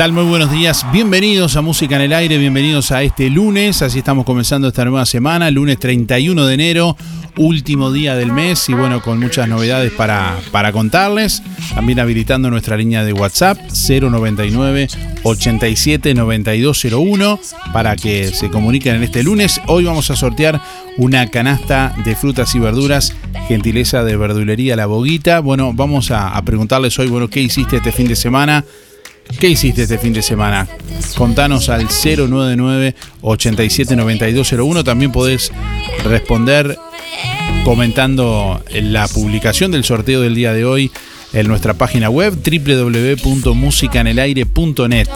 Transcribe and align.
tal? 0.00 0.12
Muy 0.14 0.24
buenos 0.24 0.50
días. 0.50 0.86
Bienvenidos 0.94 1.56
a 1.56 1.60
Música 1.60 1.96
en 1.96 2.00
el 2.00 2.14
Aire, 2.14 2.38
bienvenidos 2.38 2.90
a 2.90 3.02
este 3.02 3.28
lunes. 3.28 3.82
Así 3.82 3.98
estamos 3.98 4.24
comenzando 4.24 4.68
esta 4.68 4.82
nueva 4.86 5.04
semana, 5.04 5.50
lunes 5.50 5.78
31 5.78 6.46
de 6.46 6.54
enero, 6.54 6.96
último 7.36 7.92
día 7.92 8.16
del 8.16 8.32
mes 8.32 8.66
y 8.70 8.72
bueno, 8.72 9.02
con 9.02 9.20
muchas 9.20 9.46
novedades 9.46 9.92
para, 9.92 10.38
para 10.52 10.72
contarles. 10.72 11.42
También 11.74 12.00
habilitando 12.00 12.50
nuestra 12.50 12.78
línea 12.78 13.04
de 13.04 13.12
WhatsApp 13.12 13.58
099 13.58 14.88
87 15.22 16.14
9201 16.14 17.38
para 17.74 17.94
que 17.94 18.28
se 18.28 18.48
comuniquen 18.48 18.96
en 18.96 19.02
este 19.02 19.22
lunes. 19.22 19.60
Hoy 19.66 19.84
vamos 19.84 20.10
a 20.10 20.16
sortear 20.16 20.62
una 20.96 21.26
canasta 21.26 21.94
de 22.06 22.16
frutas 22.16 22.54
y 22.54 22.58
verduras, 22.58 23.12
gentileza 23.48 24.02
de 24.02 24.16
verdulería 24.16 24.76
La 24.76 24.86
Boguita. 24.86 25.40
Bueno, 25.40 25.74
vamos 25.74 26.10
a, 26.10 26.30
a 26.30 26.42
preguntarles 26.42 26.98
hoy, 26.98 27.08
bueno, 27.08 27.28
¿qué 27.28 27.42
hiciste 27.42 27.76
este 27.76 27.92
fin 27.92 28.08
de 28.08 28.16
semana? 28.16 28.64
¿Qué 29.38 29.48
hiciste 29.48 29.82
este 29.82 29.98
fin 29.98 30.12
de 30.12 30.22
semana? 30.22 30.66
Contanos 31.16 31.68
al 31.68 31.88
099 31.88 32.96
879201. 33.22 34.84
También 34.84 35.10
podés 35.12 35.52
responder 36.04 36.76
comentando 37.64 38.62
la 38.72 39.06
publicación 39.08 39.70
del 39.70 39.84
sorteo 39.84 40.20
del 40.20 40.34
día 40.34 40.52
de 40.52 40.64
hoy 40.64 40.90
en 41.32 41.46
nuestra 41.46 41.74
página 41.74 42.10
web 42.10 42.34
www.musicanelaire.net. 42.34 45.08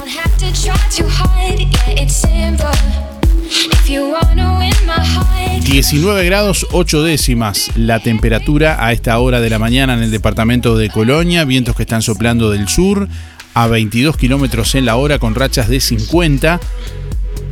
19 5.64 6.25
grados 6.25 6.67
8 6.72 7.02
décimas 7.02 7.70
la 7.76 8.00
temperatura 8.00 8.84
a 8.84 8.93
esta 8.93 9.19
hora 9.19 9.40
de 9.40 9.50
la 9.50 9.58
mañana 9.58 9.94
en 9.94 10.02
el 10.02 10.10
departamento 10.10 10.76
de 10.76 10.90
Colonia, 10.90 11.44
vientos 11.44 11.75
que 11.75 11.82
están 11.82 12.02
soplando 12.02 12.50
del 12.50 12.69
sur 12.69 13.08
a 13.55 13.67
22 13.69 14.17
kilómetros 14.17 14.75
en 14.75 14.85
la 14.85 14.97
hora 14.97 15.19
con 15.19 15.35
rachas 15.35 15.69
de 15.69 15.81
50. 15.81 16.61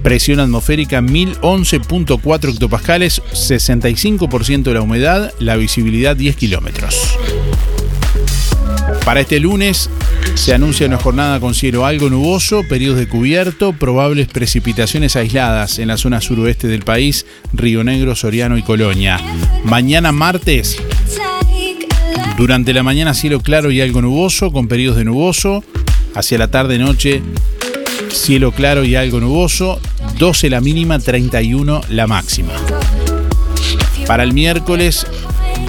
Presión 0.03 0.41
atmosférica 0.41 1.01
1011.4 1.01 2.53
hectopascales, 2.53 3.23
65% 3.33 4.63
de 4.65 4.75
la 4.75 4.83
humedad, 4.83 5.33
la 5.39 5.57
visibilidad 5.57 6.17
10 6.17 6.37
kilómetros. 6.37 7.17
Para 9.05 9.21
este 9.21 9.41
lunes 9.41 9.91
se 10.35 10.55
anuncia 10.55 10.87
una 10.87 10.97
jornada 10.97 11.41
con 11.41 11.55
cielo 11.55 11.87
algo 11.87 12.09
nuboso, 12.09 12.63
periodos 12.69 12.99
de 12.99 13.09
cubierto, 13.09 13.73
probables 13.73 14.29
precipitaciones 14.29 15.17
aisladas 15.17 15.79
en 15.79 15.89
la 15.89 15.97
zona 15.97 16.21
suroeste 16.21 16.69
del 16.69 16.83
país, 16.83 17.27
Río 17.53 17.85
Negro, 17.85 18.15
Soriano 18.15 18.57
y 18.57 18.63
Colonia. 18.63 19.21
Mañana 19.65 20.13
martes, 20.13 20.79
durante 22.37 22.73
la 22.73 22.83
mañana 22.83 23.15
cielo 23.15 23.41
claro 23.41 23.71
y 23.71 23.81
algo 23.81 24.03
nuboso, 24.03 24.53
con 24.53 24.69
periodos 24.69 24.99
de 24.99 25.05
nuboso. 25.05 25.65
Hacia 26.14 26.38
la 26.38 26.49
tarde-noche, 26.49 27.23
cielo 28.11 28.53
claro 28.53 28.85
y 28.85 28.97
algo 28.97 29.20
nuboso, 29.20 29.81
12 30.19 30.50
la 30.50 30.61
mínima, 30.61 30.99
31 30.99 31.81
la 31.88 32.06
máxima. 32.06 32.53
Para 34.06 34.23
el 34.23 34.32
miércoles, 34.32 35.06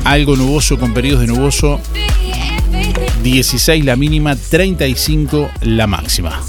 algo 0.04 0.36
nuboso 0.36 0.78
con 0.78 0.94
periodos 0.94 1.22
de 1.22 1.28
nuboso, 1.28 1.80
16 3.24 3.86
la 3.86 3.96
mínima, 3.96 4.36
35 4.36 5.50
la 5.62 5.88
máxima. 5.88 6.42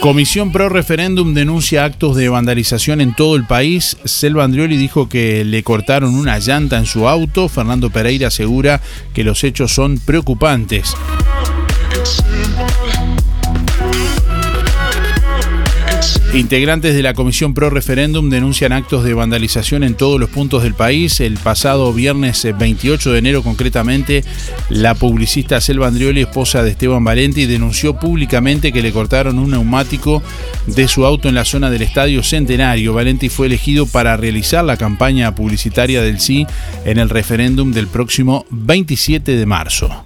Comisión 0.00 0.50
Pro 0.50 0.70
Referéndum 0.70 1.34
denuncia 1.34 1.84
actos 1.84 2.16
de 2.16 2.30
vandalización 2.30 3.02
en 3.02 3.14
todo 3.14 3.36
el 3.36 3.46
país. 3.46 3.98
Selva 4.06 4.44
Andrioli 4.44 4.78
dijo 4.78 5.10
que 5.10 5.44
le 5.44 5.62
cortaron 5.62 6.14
una 6.14 6.38
llanta 6.38 6.78
en 6.78 6.86
su 6.86 7.06
auto. 7.06 7.50
Fernando 7.50 7.90
Pereira 7.90 8.28
asegura 8.28 8.80
que 9.12 9.24
los 9.24 9.44
hechos 9.44 9.74
son 9.74 9.98
preocupantes. 9.98 10.96
Integrantes 16.32 16.94
de 16.94 17.02
la 17.02 17.12
Comisión 17.12 17.54
Pro 17.54 17.70
Referéndum 17.70 18.30
denuncian 18.30 18.70
actos 18.70 19.02
de 19.02 19.14
vandalización 19.14 19.82
en 19.82 19.96
todos 19.96 20.20
los 20.20 20.30
puntos 20.30 20.62
del 20.62 20.74
país. 20.74 21.18
El 21.18 21.36
pasado 21.36 21.92
viernes 21.92 22.46
28 22.56 23.10
eh, 23.10 23.12
de 23.12 23.18
enero, 23.18 23.42
concretamente, 23.42 24.22
la 24.68 24.94
publicista 24.94 25.60
Selva 25.60 25.88
Andrioli, 25.88 26.20
esposa 26.20 26.62
de 26.62 26.70
Esteban 26.70 27.02
Valenti, 27.02 27.46
denunció 27.46 27.98
públicamente 27.98 28.70
que 28.72 28.80
le 28.80 28.92
cortaron 28.92 29.40
un 29.40 29.50
neumático 29.50 30.22
de 30.68 30.86
su 30.86 31.04
auto 31.04 31.28
en 31.28 31.34
la 31.34 31.44
zona 31.44 31.68
del 31.68 31.82
Estadio 31.82 32.22
Centenario. 32.22 32.94
Valenti 32.94 33.28
fue 33.28 33.48
elegido 33.48 33.86
para 33.86 34.16
realizar 34.16 34.64
la 34.64 34.76
campaña 34.76 35.34
publicitaria 35.34 36.00
del 36.00 36.20
sí 36.20 36.46
en 36.84 36.98
el 36.98 37.10
referéndum 37.10 37.72
del 37.72 37.88
próximo 37.88 38.46
27 38.50 39.34
de 39.34 39.46
marzo. 39.46 40.04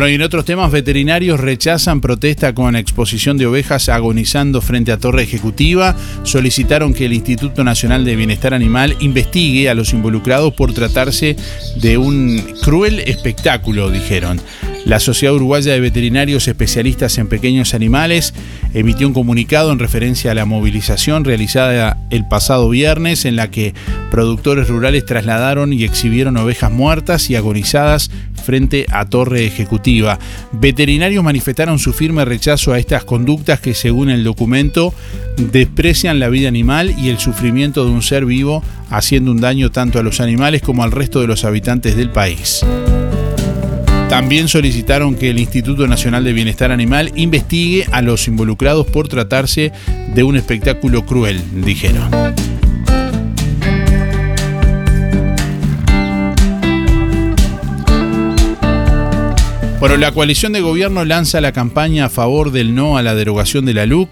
Bueno, 0.00 0.12
y 0.12 0.14
en 0.14 0.22
otros 0.22 0.46
temas, 0.46 0.72
veterinarios 0.72 1.38
rechazan 1.38 2.00
protesta 2.00 2.54
con 2.54 2.74
exposición 2.74 3.36
de 3.36 3.44
ovejas 3.44 3.90
agonizando 3.90 4.62
frente 4.62 4.92
a 4.92 4.96
Torre 4.96 5.24
Ejecutiva. 5.24 5.94
Solicitaron 6.22 6.94
que 6.94 7.04
el 7.04 7.12
Instituto 7.12 7.64
Nacional 7.64 8.06
de 8.06 8.16
Bienestar 8.16 8.54
Animal 8.54 8.96
investigue 9.00 9.68
a 9.68 9.74
los 9.74 9.92
involucrados 9.92 10.54
por 10.54 10.72
tratarse 10.72 11.36
de 11.76 11.98
un 11.98 12.42
cruel 12.62 13.00
espectáculo, 13.00 13.90
dijeron. 13.90 14.40
La 14.86 14.98
Sociedad 14.98 15.34
Uruguaya 15.34 15.72
de 15.72 15.80
Veterinarios 15.80 16.48
Especialistas 16.48 17.18
en 17.18 17.28
Pequeños 17.28 17.74
Animales 17.74 18.34
emitió 18.72 19.06
un 19.06 19.14
comunicado 19.14 19.72
en 19.72 19.78
referencia 19.78 20.30
a 20.30 20.34
la 20.34 20.46
movilización 20.46 21.24
realizada 21.24 21.98
el 22.10 22.26
pasado 22.26 22.68
viernes 22.70 23.24
en 23.24 23.36
la 23.36 23.50
que 23.50 23.74
productores 24.10 24.68
rurales 24.68 25.04
trasladaron 25.04 25.72
y 25.72 25.84
exhibieron 25.84 26.36
ovejas 26.38 26.72
muertas 26.72 27.28
y 27.30 27.36
agonizadas 27.36 28.10
frente 28.42 28.86
a 28.90 29.04
Torre 29.04 29.46
Ejecutiva. 29.46 30.18
Veterinarios 30.52 31.22
manifestaron 31.22 31.78
su 31.78 31.92
firme 31.92 32.24
rechazo 32.24 32.72
a 32.72 32.78
estas 32.78 33.04
conductas 33.04 33.60
que 33.60 33.74
según 33.74 34.08
el 34.08 34.24
documento 34.24 34.94
desprecian 35.36 36.18
la 36.18 36.30
vida 36.30 36.48
animal 36.48 36.94
y 36.98 37.10
el 37.10 37.18
sufrimiento 37.18 37.84
de 37.84 37.92
un 37.92 38.02
ser 38.02 38.24
vivo, 38.24 38.64
haciendo 38.88 39.30
un 39.30 39.40
daño 39.40 39.70
tanto 39.70 39.98
a 39.98 40.02
los 40.02 40.20
animales 40.20 40.62
como 40.62 40.82
al 40.82 40.90
resto 40.90 41.20
de 41.20 41.26
los 41.26 41.44
habitantes 41.44 41.96
del 41.96 42.10
país. 42.10 42.64
También 44.10 44.48
solicitaron 44.48 45.14
que 45.14 45.30
el 45.30 45.38
Instituto 45.38 45.86
Nacional 45.86 46.24
de 46.24 46.32
Bienestar 46.32 46.72
Animal 46.72 47.12
investigue 47.14 47.86
a 47.92 48.02
los 48.02 48.26
involucrados 48.26 48.84
por 48.88 49.06
tratarse 49.06 49.70
de 50.12 50.24
un 50.24 50.34
espectáculo 50.34 51.06
cruel, 51.06 51.40
dijeron. 51.64 52.10
Bueno, 59.78 59.96
la 59.96 60.10
coalición 60.10 60.52
de 60.54 60.60
gobierno 60.60 61.04
lanza 61.04 61.40
la 61.40 61.52
campaña 61.52 62.06
a 62.06 62.08
favor 62.10 62.50
del 62.50 62.74
no 62.74 62.98
a 62.98 63.02
la 63.02 63.14
derogación 63.14 63.64
de 63.64 63.74
la 63.74 63.86
LUC. 63.86 64.10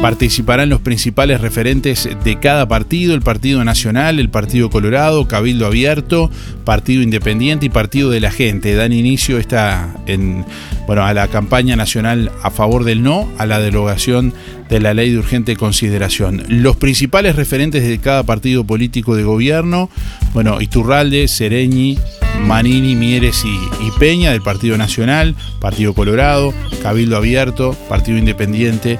Participarán 0.00 0.68
los 0.68 0.80
principales 0.80 1.40
referentes 1.40 2.08
de 2.24 2.38
cada 2.38 2.68
partido, 2.68 3.14
el 3.14 3.22
Partido 3.22 3.64
Nacional, 3.64 4.18
el 4.18 4.28
Partido 4.28 4.68
Colorado, 4.68 5.26
Cabildo 5.28 5.66
Abierto, 5.66 6.30
Partido 6.64 7.02
Independiente 7.02 7.66
y 7.66 7.70
Partido 7.70 8.10
de 8.10 8.20
la 8.20 8.30
Gente. 8.30 8.74
Dan 8.74 8.92
inicio 8.92 9.38
esta, 9.38 9.94
en, 10.06 10.44
bueno, 10.86 11.04
a 11.04 11.14
la 11.14 11.28
campaña 11.28 11.76
nacional 11.76 12.30
a 12.42 12.50
favor 12.50 12.84
del 12.84 13.02
no 13.02 13.30
a 13.38 13.46
la 13.46 13.60
derogación 13.60 14.34
de 14.68 14.80
la 14.80 14.94
ley 14.94 15.10
de 15.10 15.18
urgente 15.18 15.56
consideración. 15.56 16.42
Los 16.48 16.76
principales 16.76 17.36
referentes 17.36 17.86
de 17.86 17.98
cada 17.98 18.24
partido 18.24 18.64
político 18.64 19.14
de 19.14 19.22
gobierno, 19.22 19.90
bueno, 20.32 20.60
Iturralde, 20.60 21.28
Sereñi, 21.28 21.98
Manini, 22.40 22.94
Mieres 22.94 23.44
y, 23.44 23.90
Peña 23.98 24.32
del 24.32 24.42
Partido 24.42 24.76
Nacional, 24.76 25.34
Partido 25.60 25.94
Colorado, 25.94 26.52
Cabildo 26.82 27.16
Abierto, 27.16 27.76
Partido 27.88 28.18
Independiente. 28.18 28.98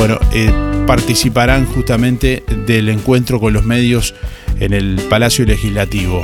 Bueno, 0.00 0.18
eh, 0.32 0.50
participarán 0.86 1.66
justamente 1.66 2.42
del 2.66 2.88
encuentro 2.88 3.38
con 3.38 3.52
los 3.52 3.66
medios 3.66 4.14
en 4.58 4.72
el 4.72 4.98
Palacio 5.10 5.44
Legislativo. 5.44 6.22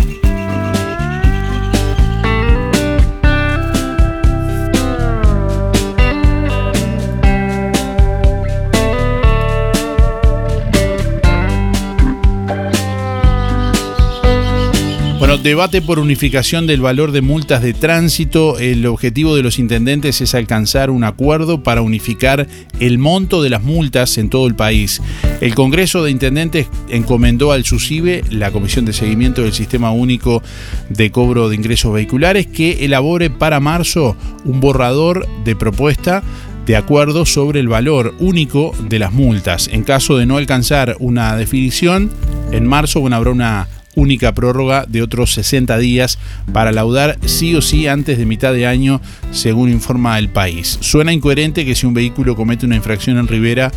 Debate 15.43 15.83
por 15.83 15.99
unificación 15.99 16.67
del 16.67 16.81
valor 16.81 17.13
de 17.13 17.21
multas 17.21 17.63
de 17.63 17.75
tránsito. 17.75 18.59
El 18.59 18.87
objetivo 18.87 19.35
de 19.35 19.43
los 19.43 19.59
intendentes 19.59 20.21
es 20.21 20.35
alcanzar 20.35 20.91
un 20.91 21.05
acuerdo 21.05 21.63
para 21.63 21.83
unificar 21.83 22.47
el 22.81 22.99
monto 22.99 23.43
de 23.43 23.51
las 23.51 23.63
multas 23.63 24.19
en 24.19 24.31
todo 24.31 24.47
el 24.47 24.55
país. 24.55 25.03
El 25.41 25.55
Congreso 25.55 26.03
de 26.03 26.11
Intendentes 26.11 26.69
encomendó 26.89 27.53
al 27.53 27.65
SUSIBE, 27.65 28.25
la 28.31 28.51
Comisión 28.51 28.85
de 28.85 28.93
Seguimiento 28.93 29.43
del 29.43 29.53
Sistema 29.53 29.91
Único 29.91 30.43
de 30.89 31.11
Cobro 31.11 31.49
de 31.49 31.57
Ingresos 31.57 31.93
Vehiculares, 31.93 32.47
que 32.47 32.85
elabore 32.85 33.31
para 33.31 33.61
marzo 33.61 34.17
un 34.45 34.61
borrador 34.61 35.27
de 35.45 35.57
propuesta 35.57 36.23
de 36.67 36.77
acuerdo 36.77 37.25
sobre 37.27 37.61
el 37.61 37.69
valor 37.69 38.15
único 38.19 38.75
de 38.89 38.99
las 38.99 39.13
multas. 39.13 39.69
En 39.73 39.85
caso 39.85 40.17
de 40.17 40.27
no 40.27 40.37
alcanzar 40.37 40.97
una 40.99 41.37
definición, 41.37 42.11
en 42.53 42.67
marzo 42.67 43.07
habrá 43.07 43.31
una 43.31 43.69
única 43.97 44.33
prórroga 44.33 44.87
de 44.87 45.03
otros 45.03 45.33
60 45.33 45.77
días 45.79 46.19
para 46.53 46.71
laudar 46.71 47.19
sí 47.25 47.57
o 47.57 47.63
sí 47.63 47.89
antes 47.89 48.19
de 48.19 48.27
mitad 48.27 48.53
de 48.53 48.67
año, 48.67 49.01
según 49.33 49.71
informa 49.71 50.19
el 50.19 50.29
país. 50.29 50.79
Suena 50.81 51.13
incoherente 51.13 51.65
que 51.65 51.75
si 51.75 51.87
un 51.87 51.95
vehículo 51.95 52.37
comete 52.37 52.67
una 52.67 52.77
infracción 52.77 53.19
en 53.19 53.27
Rivera, 53.27 53.73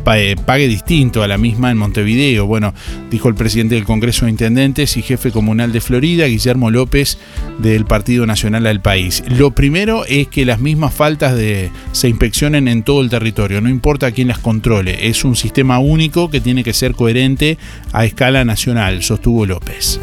pague 0.00 0.68
distinto 0.68 1.22
a 1.22 1.28
la 1.28 1.38
misma 1.38 1.70
en 1.70 1.78
Montevideo. 1.78 2.46
Bueno, 2.46 2.74
dijo 3.10 3.28
el 3.28 3.34
presidente 3.34 3.74
del 3.74 3.84
Congreso 3.84 4.24
de 4.24 4.32
Intendentes 4.32 4.96
y 4.96 5.02
jefe 5.02 5.30
comunal 5.30 5.72
de 5.72 5.80
Florida, 5.80 6.26
Guillermo 6.26 6.70
López, 6.70 7.18
del 7.58 7.84
Partido 7.84 8.26
Nacional 8.26 8.64
del 8.64 8.80
país. 8.80 9.22
Lo 9.28 9.52
primero 9.52 10.04
es 10.06 10.28
que 10.28 10.44
las 10.44 10.60
mismas 10.60 10.94
faltas 10.94 11.36
de, 11.36 11.70
se 11.92 12.08
inspeccionen 12.08 12.68
en 12.68 12.82
todo 12.82 13.00
el 13.00 13.10
territorio, 13.10 13.60
no 13.60 13.68
importa 13.68 14.12
quién 14.12 14.28
las 14.28 14.38
controle. 14.38 15.08
Es 15.08 15.24
un 15.24 15.36
sistema 15.36 15.78
único 15.78 16.30
que 16.30 16.40
tiene 16.40 16.64
que 16.64 16.72
ser 16.72 16.94
coherente 16.94 17.58
a 17.92 18.04
escala 18.04 18.44
nacional, 18.44 19.02
sostuvo 19.02 19.46
López. 19.46 20.00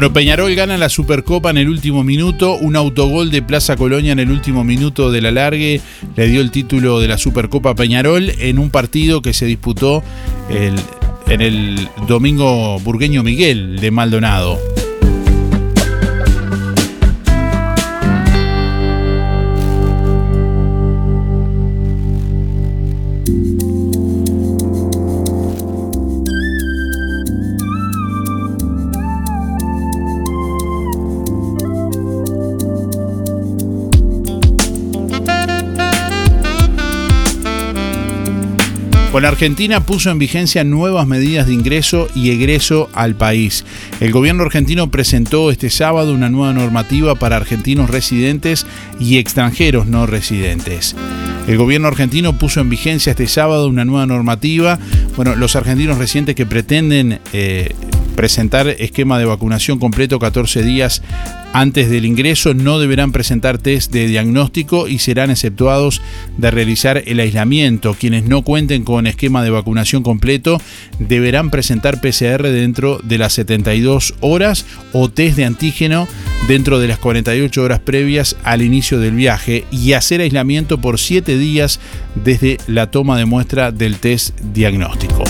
Bueno, 0.00 0.14
Peñarol 0.14 0.54
gana 0.54 0.78
la 0.78 0.88
Supercopa 0.88 1.50
en 1.50 1.58
el 1.58 1.68
último 1.68 2.02
minuto. 2.02 2.56
Un 2.56 2.74
autogol 2.74 3.30
de 3.30 3.42
Plaza 3.42 3.76
Colonia 3.76 4.12
en 4.12 4.18
el 4.18 4.30
último 4.30 4.64
minuto 4.64 5.12
de 5.12 5.20
la 5.20 5.30
largue 5.30 5.82
le 6.16 6.26
dio 6.26 6.40
el 6.40 6.50
título 6.50 7.00
de 7.00 7.08
la 7.08 7.18
Supercopa 7.18 7.74
Peñarol 7.74 8.32
en 8.38 8.58
un 8.58 8.70
partido 8.70 9.20
que 9.20 9.34
se 9.34 9.44
disputó 9.44 10.02
en 10.48 11.40
el 11.42 11.86
domingo 12.08 12.80
burgueño 12.80 13.22
Miguel 13.22 13.78
de 13.78 13.90
Maldonado. 13.90 14.58
Con 39.20 39.26
Argentina 39.26 39.84
puso 39.84 40.10
en 40.10 40.18
vigencia 40.18 40.64
nuevas 40.64 41.06
medidas 41.06 41.46
de 41.46 41.52
ingreso 41.52 42.08
y 42.14 42.30
egreso 42.30 42.88
al 42.94 43.16
país. 43.16 43.66
El 44.00 44.12
gobierno 44.12 44.44
argentino 44.44 44.90
presentó 44.90 45.50
este 45.50 45.68
sábado 45.68 46.14
una 46.14 46.30
nueva 46.30 46.54
normativa 46.54 47.14
para 47.16 47.36
argentinos 47.36 47.90
residentes 47.90 48.66
y 48.98 49.18
extranjeros 49.18 49.86
no 49.86 50.06
residentes. 50.06 50.96
El 51.46 51.58
gobierno 51.58 51.88
argentino 51.88 52.38
puso 52.38 52.62
en 52.62 52.70
vigencia 52.70 53.10
este 53.10 53.26
sábado 53.26 53.68
una 53.68 53.84
nueva 53.84 54.06
normativa. 54.06 54.78
Bueno, 55.16 55.36
los 55.36 55.54
argentinos 55.54 55.98
residentes 55.98 56.34
que 56.34 56.46
pretenden 56.46 57.20
eh, 57.34 57.74
presentar 58.20 58.68
esquema 58.68 59.18
de 59.18 59.24
vacunación 59.24 59.78
completo 59.78 60.18
14 60.18 60.62
días 60.62 61.00
antes 61.54 61.88
del 61.88 62.04
ingreso 62.04 62.52
no 62.52 62.78
deberán 62.78 63.12
presentar 63.12 63.56
test 63.56 63.90
de 63.92 64.06
diagnóstico 64.06 64.88
y 64.88 64.98
serán 64.98 65.30
exceptuados 65.30 66.02
de 66.36 66.50
realizar 66.50 67.02
el 67.06 67.18
aislamiento. 67.18 67.96
Quienes 67.98 68.24
no 68.24 68.42
cuenten 68.42 68.84
con 68.84 69.06
esquema 69.06 69.42
de 69.42 69.48
vacunación 69.48 70.02
completo 70.02 70.60
deberán 70.98 71.48
presentar 71.50 72.02
PCR 72.02 72.42
dentro 72.42 73.00
de 73.02 73.16
las 73.16 73.32
72 73.32 74.14
horas 74.20 74.66
o 74.92 75.08
test 75.08 75.38
de 75.38 75.46
antígeno 75.46 76.06
dentro 76.46 76.78
de 76.78 76.88
las 76.88 76.98
48 76.98 77.62
horas 77.62 77.78
previas 77.78 78.36
al 78.44 78.60
inicio 78.60 79.00
del 79.00 79.14
viaje 79.14 79.64
y 79.70 79.94
hacer 79.94 80.20
aislamiento 80.20 80.78
por 80.78 80.98
7 80.98 81.38
días 81.38 81.80
desde 82.14 82.58
la 82.66 82.90
toma 82.90 83.16
de 83.16 83.24
muestra 83.24 83.72
del 83.72 83.96
test 83.96 84.38
diagnóstico. 84.40 85.24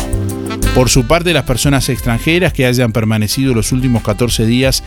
Por 0.74 0.88
su 0.88 1.04
parte, 1.04 1.32
las 1.32 1.44
personas 1.44 1.88
extranjeras 1.88 2.52
que 2.52 2.64
hayan 2.64 2.92
permanecido 2.92 3.54
los 3.54 3.72
últimos 3.72 4.02
14 4.02 4.46
días 4.46 4.84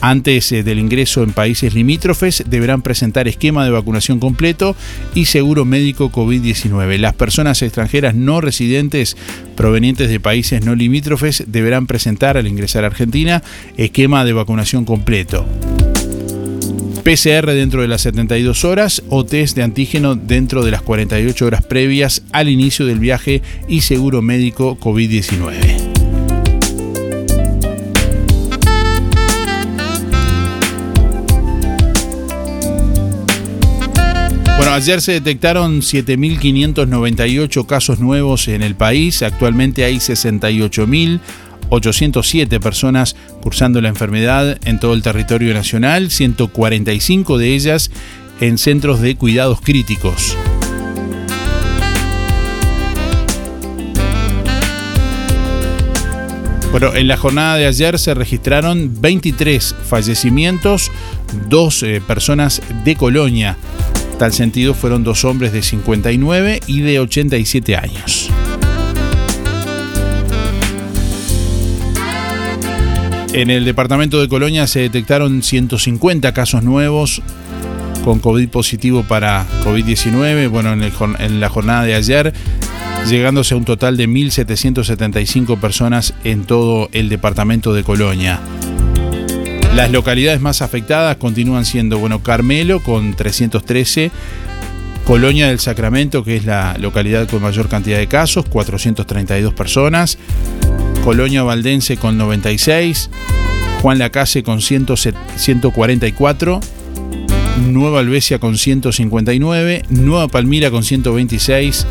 antes 0.00 0.50
eh, 0.50 0.62
del 0.62 0.78
ingreso 0.78 1.22
en 1.22 1.32
países 1.32 1.74
limítrofes 1.74 2.42
deberán 2.46 2.82
presentar 2.82 3.28
esquema 3.28 3.64
de 3.64 3.70
vacunación 3.70 4.18
completo 4.18 4.74
y 5.14 5.26
seguro 5.26 5.64
médico 5.64 6.10
COVID-19. 6.10 6.98
Las 6.98 7.14
personas 7.14 7.60
extranjeras 7.62 8.14
no 8.14 8.40
residentes 8.40 9.16
provenientes 9.56 10.08
de 10.08 10.20
países 10.20 10.64
no 10.64 10.74
limítrofes 10.74 11.44
deberán 11.46 11.86
presentar 11.86 12.36
al 12.36 12.46
ingresar 12.46 12.84
a 12.84 12.88
Argentina 12.88 13.42
esquema 13.76 14.24
de 14.24 14.32
vacunación 14.32 14.84
completo. 14.84 15.46
PCR 17.06 17.46
dentro 17.52 17.82
de 17.82 17.86
las 17.86 18.00
72 18.00 18.64
horas 18.64 19.00
o 19.08 19.24
test 19.24 19.54
de 19.54 19.62
antígeno 19.62 20.16
dentro 20.16 20.64
de 20.64 20.72
las 20.72 20.82
48 20.82 21.46
horas 21.46 21.64
previas 21.64 22.24
al 22.32 22.48
inicio 22.48 22.84
del 22.84 22.98
viaje 22.98 23.42
y 23.68 23.82
seguro 23.82 24.22
médico 24.22 24.76
COVID-19. 24.80 25.94
Bueno, 34.56 34.72
ayer 34.72 35.00
se 35.00 35.12
detectaron 35.12 35.82
7.598 35.82 37.66
casos 37.66 38.00
nuevos 38.00 38.48
en 38.48 38.62
el 38.62 38.74
país, 38.74 39.22
actualmente 39.22 39.84
hay 39.84 39.98
68.000 39.98 41.20
807 41.70 42.60
personas 42.60 43.16
cursando 43.42 43.80
la 43.80 43.88
enfermedad 43.88 44.58
en 44.64 44.78
todo 44.78 44.94
el 44.94 45.02
territorio 45.02 45.54
nacional, 45.54 46.10
145 46.10 47.38
de 47.38 47.54
ellas 47.54 47.90
en 48.40 48.58
centros 48.58 49.00
de 49.00 49.16
cuidados 49.16 49.60
críticos. 49.60 50.36
Bueno, 56.78 56.94
en 56.94 57.08
la 57.08 57.16
jornada 57.16 57.56
de 57.56 57.66
ayer 57.66 57.98
se 57.98 58.12
registraron 58.12 59.00
23 59.00 59.74
fallecimientos, 59.88 60.90
dos 61.48 61.82
eh, 61.82 62.02
personas 62.06 62.60
de 62.84 62.96
Colonia. 62.96 63.56
Tal 64.18 64.34
sentido 64.34 64.74
fueron 64.74 65.02
dos 65.02 65.24
hombres 65.24 65.54
de 65.54 65.62
59 65.62 66.60
y 66.66 66.80
de 66.82 67.00
87 67.00 67.76
años. 67.76 68.30
En 73.36 73.50
el 73.50 73.66
departamento 73.66 74.18
de 74.18 74.28
Colonia 74.28 74.66
se 74.66 74.80
detectaron 74.80 75.42
150 75.42 76.32
casos 76.32 76.62
nuevos 76.62 77.20
con 78.02 78.18
COVID 78.18 78.48
positivo 78.48 79.02
para 79.02 79.44
COVID-19. 79.62 80.48
Bueno, 80.48 80.72
en, 80.72 81.38
la 81.38 81.48
jornada 81.50 81.82
de 81.82 81.94
ayer, 81.94 82.32
llegándose 83.06 83.52
a 83.52 83.58
un 83.58 83.66
total 83.66 83.98
de 83.98 84.08
1.775 84.08 85.60
personas 85.60 86.14
en 86.24 86.44
todo 86.44 86.88
el 86.92 87.10
departamento 87.10 87.74
de 87.74 87.84
Colonia. 87.84 88.40
Las 89.74 89.90
localidades 89.90 90.40
más 90.40 90.62
afectadas 90.62 91.16
continúan 91.16 91.66
siendo, 91.66 91.98
bueno, 91.98 92.22
Carmelo 92.22 92.82
con 92.82 93.12
313, 93.12 94.12
Colonia 95.04 95.48
del 95.48 95.60
Sacramento, 95.60 96.24
que 96.24 96.36
es 96.36 96.46
la 96.46 96.74
localidad 96.78 97.28
con 97.28 97.42
mayor 97.42 97.68
cantidad 97.68 97.98
de 97.98 98.06
casos, 98.06 98.46
432 98.48 99.52
personas, 99.52 100.16
Colonia 101.06 101.44
Valdense 101.44 101.96
con 101.98 102.18
96, 102.18 103.10
Juan 103.80 104.00
Lacase 104.00 104.42
con 104.42 104.60
144, 104.60 106.60
Nueva 107.68 108.00
Albesia 108.00 108.40
con 108.40 108.58
159, 108.58 109.84
Nueva 109.90 110.26
Palmira 110.26 110.72
con 110.72 110.82
126, 110.82 111.86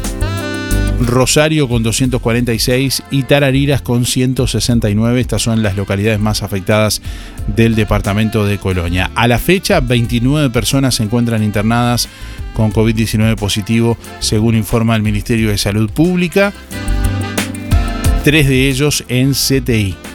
Rosario 1.00 1.70
con 1.70 1.82
246 1.82 3.04
y 3.10 3.24
Tarariras 3.24 3.82
con 3.82 4.06
169. 4.06 5.22
Estas 5.22 5.44
son 5.44 5.64
las 5.64 5.78
localidades 5.78 6.20
más 6.20 6.44
afectadas 6.44 7.02
del 7.56 7.76
departamento 7.76 8.46
de 8.46 8.58
Colonia. 8.58 9.12
A 9.16 9.30
la 9.30 9.40
fecha, 9.40 9.80
29 9.80 10.50
personas 10.50 10.96
se 10.96 11.04
encuentran 11.04 11.42
internadas 11.42 12.10
con 12.54 12.74
COVID-19 12.74 13.38
positivo, 13.38 13.98
según 14.20 14.56
informa 14.56 14.94
el 14.98 15.04
Ministerio 15.04 15.52
de 15.52 15.58
Salud 15.58 15.90
Pública 15.90 16.52
tres 18.26 18.48
de 18.48 18.68
ellos 18.68 19.06
en 19.08 19.34
CTI. 19.34 20.15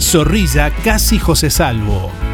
Zorrilla 0.00 0.70
Casi 0.82 1.18
José 1.18 1.48
Salvo. 1.48 2.33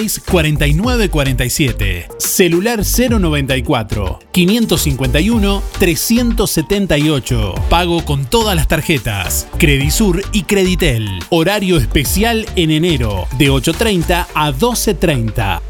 4586-4947. 0.00 2.06
Celular 2.18 2.82
094 2.84 4.18
551 4.32 5.62
378. 5.78 7.54
Pago 7.68 8.04
con 8.04 8.24
todas 8.24 8.56
las 8.56 8.66
tarjetas. 8.68 9.46
Credisur 9.58 10.22
y 10.32 10.44
Creditel. 10.44 11.06
Horario 11.30 11.76
especial 11.76 12.46
en 12.56 12.70
enero 12.70 13.26
de 13.38 13.50
8.30 13.50 14.26
a 14.34 14.52
12.30. 14.52 15.60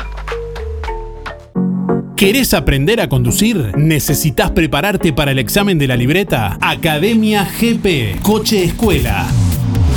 ¿Querés 2.17 2.55
aprender 2.55 3.00
a 3.00 3.09
conducir? 3.09 3.76
¿Necesitas 3.76 4.52
prepararte 4.52 5.12
para 5.12 5.33
el 5.33 5.41
examen 5.41 5.79
de 5.79 5.88
la 5.88 5.97
libreta? 5.97 6.57
Academia 6.61 7.45
GP, 7.45 8.21
Coche 8.23 8.62
Escuela. 8.62 9.26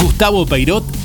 Gustavo 0.01 0.47
Peirot 0.47 1.04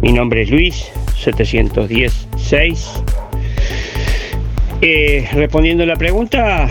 Mi 0.00 0.12
nombre 0.12 0.42
es 0.42 0.50
Luis, 0.50 0.86
710-6. 1.22 2.78
Eh, 4.82 5.28
respondiendo 5.34 5.84
a 5.84 5.86
la 5.86 5.96
pregunta, 5.96 6.66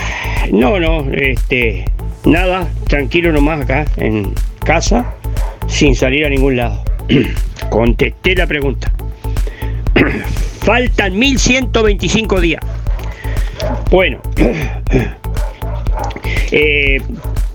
no, 0.51 0.79
no, 0.79 1.11
este, 1.13 1.85
nada, 2.25 2.67
tranquilo 2.87 3.31
nomás 3.31 3.61
acá 3.61 3.85
en 3.97 4.33
casa, 4.65 5.13
sin 5.67 5.95
salir 5.95 6.25
a 6.25 6.29
ningún 6.29 6.57
lado. 6.57 6.88
Contesté 7.69 8.35
la 8.35 8.47
pregunta. 8.47 8.91
Faltan 10.61 11.17
1125 11.17 12.41
días. 12.41 12.61
Bueno, 13.89 14.21
eh, 16.51 17.01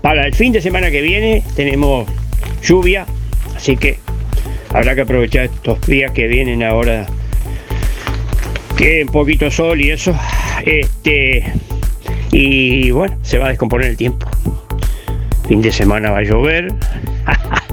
para 0.01 0.27
el 0.27 0.33
fin 0.33 0.51
de 0.51 0.61
semana 0.61 0.91
que 0.91 1.01
viene 1.01 1.43
tenemos 1.55 2.07
lluvia, 2.61 3.05
así 3.55 3.77
que 3.77 3.97
habrá 4.73 4.95
que 4.95 5.01
aprovechar 5.01 5.45
estos 5.45 5.81
días 5.87 6.11
que 6.11 6.27
vienen 6.27 6.63
ahora, 6.63 7.05
que 8.77 9.03
un 9.03 9.11
poquito 9.11 9.49
sol 9.49 9.81
y 9.81 9.91
eso. 9.91 10.13
Este, 10.65 11.53
y 12.31 12.91
bueno, 12.91 13.17
se 13.21 13.37
va 13.37 13.47
a 13.47 13.49
descomponer 13.49 13.87
el 13.87 13.97
tiempo. 13.97 14.27
Fin 15.47 15.61
de 15.61 15.71
semana 15.71 16.11
va 16.11 16.19
a 16.19 16.23
llover. 16.23 16.73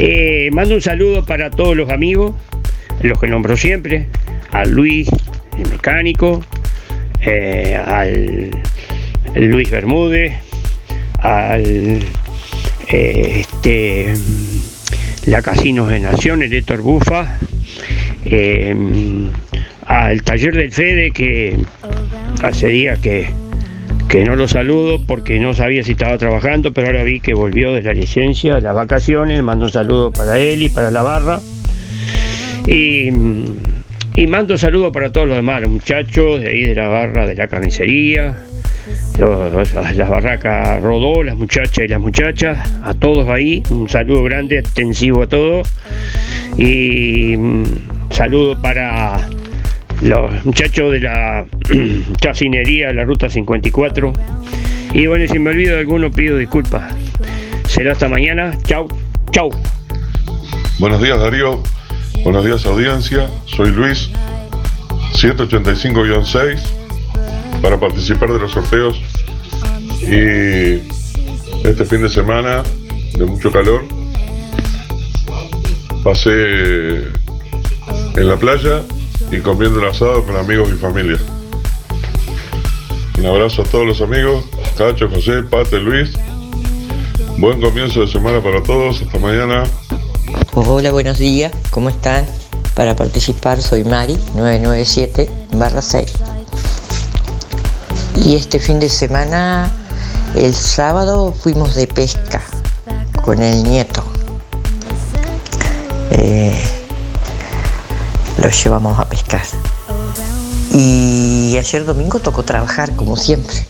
Eh, 0.00 0.50
mando 0.52 0.76
un 0.76 0.80
saludo 0.80 1.24
para 1.24 1.50
todos 1.50 1.76
los 1.76 1.90
amigos, 1.90 2.32
los 3.02 3.18
que 3.18 3.26
nombro 3.26 3.56
siempre, 3.56 4.06
a 4.52 4.64
Luis, 4.64 5.08
el 5.58 5.68
mecánico, 5.68 6.44
eh, 7.20 7.76
al 7.84 8.50
Luis 9.34 9.68
Bermúdez, 9.70 10.34
al 11.18 11.98
eh, 12.88 13.40
este, 13.40 14.14
la 15.26 15.42
Casinos 15.42 15.88
de 15.88 15.98
Naciones, 15.98 16.52
Héctor 16.52 16.80
Bufa, 16.82 17.36
al 19.84 20.22
taller 20.22 20.54
del 20.54 20.70
Fede 20.70 21.10
que 21.10 21.56
hace 22.40 22.68
días 22.68 23.00
que 23.00 23.30
que 24.08 24.24
no 24.24 24.36
lo 24.36 24.48
saludo 24.48 24.98
porque 25.06 25.38
no 25.38 25.52
sabía 25.52 25.84
si 25.84 25.92
estaba 25.92 26.16
trabajando, 26.16 26.72
pero 26.72 26.86
ahora 26.86 27.02
vi 27.04 27.20
que 27.20 27.34
volvió 27.34 27.74
de 27.74 27.82
la 27.82 27.92
licencia, 27.92 28.54
de 28.54 28.62
las 28.62 28.74
vacaciones, 28.74 29.42
mando 29.42 29.66
un 29.66 29.70
saludo 29.70 30.10
para 30.10 30.38
él 30.38 30.62
y 30.62 30.70
para 30.70 30.90
la 30.90 31.02
barra. 31.02 31.40
Y, 32.66 33.08
y 34.16 34.26
mando 34.26 34.54
un 34.54 34.58
saludo 34.58 34.90
para 34.92 35.12
todos 35.12 35.28
los 35.28 35.36
demás, 35.36 35.60
los 35.60 35.70
muchachos 35.70 36.40
de 36.40 36.48
ahí 36.48 36.64
de 36.64 36.74
la 36.74 36.88
barra, 36.88 37.26
de 37.26 37.34
la 37.34 37.48
carnicería, 37.48 38.34
las 39.18 40.08
barracas 40.08 40.82
Rodó, 40.82 41.22
las 41.22 41.36
muchachas 41.36 41.84
y 41.84 41.88
las 41.88 42.00
muchachas, 42.00 42.58
a 42.82 42.94
todos 42.94 43.28
ahí, 43.28 43.62
un 43.70 43.90
saludo 43.90 44.22
grande, 44.22 44.58
extensivo 44.58 45.22
a 45.22 45.26
todos. 45.26 45.68
Y 46.56 47.36
mm, 47.36 47.64
saludo 48.10 48.60
para 48.60 49.28
los 50.02 50.44
muchachos 50.44 50.92
de 50.92 51.00
la 51.00 51.46
chacinería, 52.20 52.92
la 52.92 53.04
ruta 53.04 53.28
54. 53.28 54.12
Y 54.94 55.06
bueno, 55.06 55.26
si 55.30 55.38
me 55.38 55.50
olvido 55.50 55.74
de 55.74 55.80
alguno, 55.80 56.10
pido 56.10 56.38
disculpas. 56.38 56.94
Será 57.66 57.92
hasta 57.92 58.08
mañana. 58.08 58.56
Chau, 58.64 58.88
chau. 59.32 59.50
Buenos 60.78 61.02
días 61.02 61.18
Darío, 61.18 61.60
buenos 62.22 62.44
días 62.44 62.64
audiencia, 62.64 63.28
soy 63.46 63.72
Luis, 63.72 64.10
185-6, 65.14 66.60
para 67.60 67.80
participar 67.80 68.32
de 68.32 68.38
los 68.38 68.52
sorteos 68.52 69.02
y 70.02 70.78
este 71.66 71.84
fin 71.84 72.02
de 72.02 72.08
semana 72.08 72.62
de 73.14 73.26
mucho 73.26 73.50
calor 73.50 73.84
pasé 76.04 77.08
en 78.14 78.28
la 78.28 78.36
playa 78.36 78.82
y 79.30 79.40
comiendo 79.40 79.80
el 79.80 79.88
asado 79.88 80.24
con 80.24 80.36
amigos 80.36 80.70
y 80.72 80.76
familia. 80.76 81.18
Un 83.18 83.26
abrazo 83.26 83.62
a 83.62 83.64
todos 83.64 83.86
los 83.86 84.00
amigos, 84.00 84.44
Cacho, 84.76 85.08
José, 85.08 85.42
Pate, 85.42 85.78
Luis. 85.78 86.10
Buen 87.38 87.60
comienzo 87.60 88.00
de 88.00 88.08
semana 88.08 88.40
para 88.40 88.62
todos, 88.62 89.02
hasta 89.02 89.18
mañana. 89.18 89.64
Hola, 90.54 90.92
buenos 90.92 91.18
días, 91.18 91.52
¿cómo 91.70 91.88
están? 91.88 92.26
Para 92.74 92.94
participar 92.94 93.60
soy 93.60 93.84
Mari, 93.84 94.14
997 94.34 95.28
barra 95.52 95.82
6. 95.82 96.12
Y 98.24 98.36
este 98.36 98.58
fin 98.58 98.80
de 98.80 98.88
semana, 98.88 99.70
el 100.34 100.54
sábado 100.54 101.32
fuimos 101.32 101.74
de 101.74 101.86
pesca 101.86 102.42
con 103.22 103.42
el 103.42 103.62
nieto. 103.62 104.04
Eh, 106.10 106.67
lo 108.48 108.54
llevamos 108.54 108.98
a 108.98 109.06
pescar. 109.06 109.42
Y 110.72 111.54
ayer 111.58 111.84
domingo 111.84 112.18
tocó 112.18 112.44
trabajar, 112.44 112.96
como 112.96 113.14
siempre. 113.16 113.66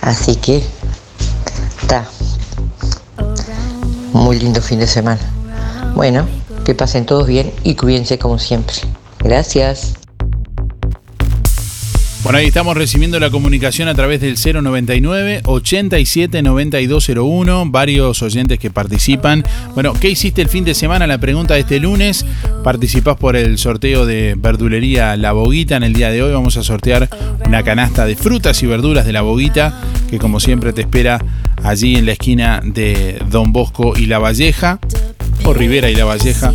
Así 0.00 0.34
que 0.34 0.64
está. 1.80 2.04
Muy 4.12 4.40
lindo 4.40 4.60
fin 4.62 4.80
de 4.80 4.88
semana. 4.88 5.20
Bueno, 5.94 6.26
que 6.64 6.74
pasen 6.74 7.06
todos 7.06 7.28
bien 7.28 7.52
y 7.62 7.76
cuídense 7.76 8.18
como 8.18 8.40
siempre. 8.40 8.74
Gracias. 9.20 9.97
Bueno, 12.28 12.40
ahí 12.40 12.48
estamos 12.48 12.76
recibiendo 12.76 13.18
la 13.18 13.30
comunicación 13.30 13.88
a 13.88 13.94
través 13.94 14.20
del 14.20 14.36
099 14.36 15.40
87 15.46 16.42
9201. 16.42 17.70
Varios 17.70 18.20
oyentes 18.20 18.58
que 18.58 18.70
participan. 18.70 19.42
Bueno, 19.72 19.94
¿qué 19.94 20.10
hiciste 20.10 20.42
el 20.42 20.50
fin 20.50 20.62
de 20.62 20.74
semana? 20.74 21.06
La 21.06 21.16
pregunta 21.16 21.54
de 21.54 21.60
este 21.60 21.80
lunes. 21.80 22.26
Participás 22.62 23.16
por 23.16 23.34
el 23.34 23.56
sorteo 23.56 24.04
de 24.04 24.34
verdulería 24.36 25.16
La 25.16 25.32
Boguita. 25.32 25.76
En 25.76 25.84
el 25.84 25.94
día 25.94 26.10
de 26.10 26.22
hoy 26.22 26.30
vamos 26.34 26.58
a 26.58 26.62
sortear 26.62 27.08
una 27.46 27.62
canasta 27.62 28.04
de 28.04 28.14
frutas 28.14 28.62
y 28.62 28.66
verduras 28.66 29.06
de 29.06 29.14
La 29.14 29.22
Boguita, 29.22 29.80
que 30.10 30.18
como 30.18 30.38
siempre 30.38 30.74
te 30.74 30.82
espera 30.82 31.24
allí 31.64 31.96
en 31.96 32.04
la 32.04 32.12
esquina 32.12 32.60
de 32.62 33.22
Don 33.30 33.54
Bosco 33.54 33.96
y 33.96 34.04
La 34.04 34.18
Valleja, 34.18 34.80
o 35.44 35.54
Rivera 35.54 35.88
y 35.88 35.94
La 35.94 36.04
Valleja. 36.04 36.52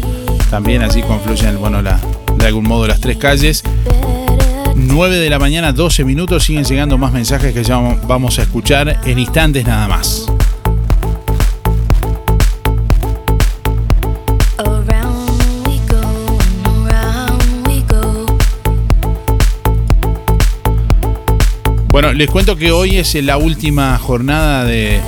También 0.52 0.84
allí 0.84 1.02
confluyen, 1.02 1.60
bueno, 1.60 1.82
de 1.82 2.46
algún 2.46 2.68
modo 2.68 2.86
las 2.86 3.02
tres 3.02 3.18
calles. 3.18 3.64
9 4.84 5.17
de 5.17 5.30
la 5.30 5.39
mañana, 5.39 5.72
12 5.72 6.04
minutos. 6.04 6.43
Siguen 6.43 6.63
llegando 6.63 6.98
más 6.98 7.13
mensajes 7.13 7.54
que 7.54 7.63
ya 7.63 7.78
vamos 7.78 8.39
a 8.39 8.43
escuchar 8.43 9.00
en 9.06 9.19
instantes 9.19 9.65
nada 9.65 9.88
más. 9.88 10.26
Bueno, 21.89 22.12
les 22.12 22.30
cuento 22.30 22.56
que 22.56 22.72
hoy 22.72 22.98
es 22.98 23.13
la 23.24 23.38
última 23.38 23.98
jornada 24.00 24.65
de 24.65 25.00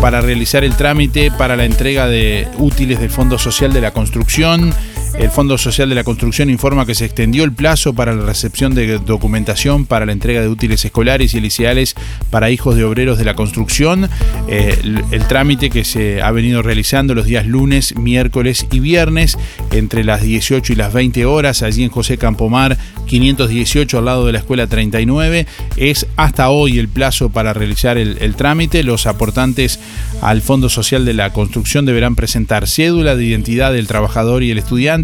para 0.00 0.20
realizar 0.20 0.64
el 0.64 0.74
trámite 0.74 1.30
para 1.30 1.56
la 1.56 1.64
entrega 1.64 2.06
de 2.06 2.48
útiles 2.58 2.98
del 3.00 3.10
Fondo 3.10 3.38
Social 3.38 3.72
de 3.72 3.80
la 3.80 3.92
Construcción. 3.92 4.74
El 5.18 5.30
Fondo 5.30 5.56
Social 5.58 5.88
de 5.88 5.94
la 5.94 6.02
Construcción 6.02 6.50
informa 6.50 6.86
que 6.86 6.96
se 6.96 7.04
extendió 7.04 7.44
el 7.44 7.52
plazo 7.52 7.94
para 7.94 8.14
la 8.14 8.26
recepción 8.26 8.74
de 8.74 8.98
documentación 8.98 9.86
para 9.86 10.06
la 10.06 10.12
entrega 10.12 10.40
de 10.40 10.48
útiles 10.48 10.84
escolares 10.84 11.34
y 11.34 11.40
liceales 11.40 11.94
para 12.30 12.50
hijos 12.50 12.74
de 12.74 12.84
obreros 12.84 13.16
de 13.16 13.24
la 13.24 13.34
construcción. 13.34 14.10
Eh, 14.48 14.76
el, 15.12 15.26
trámite 15.28 15.70
que 15.70 15.84
se 15.84 16.20
ha 16.20 16.32
venido 16.32 16.62
realizando 16.62 17.14
los 17.14 17.26
días 17.26 17.46
lunes, 17.46 17.96
miércoles 17.96 18.66
y 18.72 18.80
viernes 18.80 19.38
entre 19.70 20.02
las 20.02 20.20
18 20.20 20.72
y 20.72 20.76
las 20.76 20.92
20 20.92 21.24
horas 21.26 21.62
allí 21.62 21.84
en 21.84 21.90
José 21.90 22.18
Campomar 22.18 22.76
518 23.06 23.98
al 23.98 24.04
lado 24.04 24.26
de 24.26 24.32
la 24.32 24.40
Escuela 24.40 24.66
39. 24.66 25.46
Es 25.76 26.06
hasta 26.16 26.50
hoy 26.50 26.80
el 26.80 26.88
plazo 26.88 27.30
para 27.30 27.52
realizar 27.52 27.98
el 27.98 28.34
trámite. 28.34 28.82
Los 28.82 29.06
aportantes 29.06 29.78
al 30.24 30.40
Fondo 30.40 30.70
Social 30.70 31.04
de 31.04 31.12
la 31.12 31.34
Construcción 31.34 31.84
deberán 31.84 32.16
presentar 32.16 32.66
cédula 32.66 33.14
de 33.14 33.26
identidad 33.26 33.74
del 33.74 33.86
trabajador 33.86 34.42
y 34.42 34.50
el 34.50 34.56
estudiante, 34.58 35.03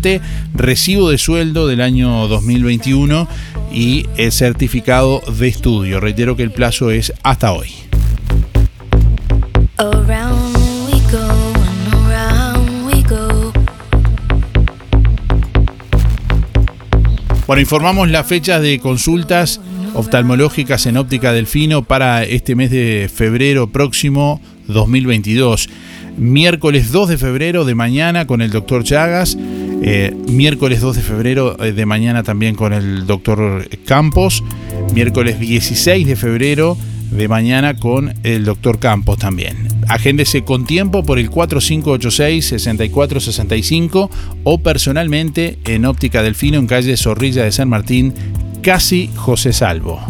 recibo 0.55 1.11
de 1.11 1.19
sueldo 1.19 1.67
del 1.67 1.81
año 1.81 2.27
2021 2.29 3.29
y 3.73 4.07
el 4.17 4.33
certificado 4.33 5.21
de 5.39 5.49
estudio. 5.49 6.01
Reitero 6.01 6.37
que 6.37 6.43
el 6.43 6.51
plazo 6.51 6.91
es 6.91 7.13
hasta 7.23 7.53
hoy. 7.53 7.71
Bueno, 17.47 17.63
informamos 17.63 18.09
las 18.09 18.29
fechas 18.29 18.63
de 18.63 18.79
consultas 18.79 19.61
oftalmológicas 19.95 20.87
en 20.87 20.97
óptica 20.97 21.33
delfino 21.33 21.83
para 21.83 22.23
este 22.23 22.55
mes 22.55 22.71
de 22.71 23.11
febrero 23.13 23.73
próximo 23.73 24.41
2022. 24.69 25.69
Miércoles 26.17 26.93
2 26.93 27.09
de 27.09 27.19
febrero 27.19 27.65
de 27.65 27.75
mañana 27.75 28.27
con 28.27 28.41
el 28.41 28.51
doctor 28.51 28.85
Chagas. 28.85 29.37
Eh, 29.83 30.15
miércoles 30.29 30.81
2 30.81 30.97
de 30.97 31.03
febrero 31.03 31.63
eh, 31.63 31.73
de 31.73 31.87
mañana 31.87 32.23
también 32.23 32.55
con 32.55 32.73
el 32.73 33.07
doctor 33.07 33.69
Campos. 33.85 34.45
Miércoles 34.95 35.41
16 35.41 36.07
de 36.07 36.17
febrero 36.17 36.77
de 37.11 37.29
mañana 37.29 37.77
con 37.77 38.15
el 38.23 38.45
doctor 38.45 38.79
Campos 38.79 39.19
también. 39.19 39.69
Agéndese 39.89 40.43
con 40.43 40.67
tiempo 40.67 41.03
por 41.03 41.19
el 41.19 41.31
4586-6465 41.31 44.09
o 44.45 44.63
personalmente 44.63 45.59
en 45.65 45.87
Óptica 45.87 46.23
Delfino 46.23 46.59
en 46.59 46.67
calle 46.67 46.97
Zorrilla 46.97 47.45
de 47.45 47.53
San 47.53 47.69
Martín, 47.69 48.15
casi 48.63 49.11
José 49.17 49.53
Salvo. 49.53 50.01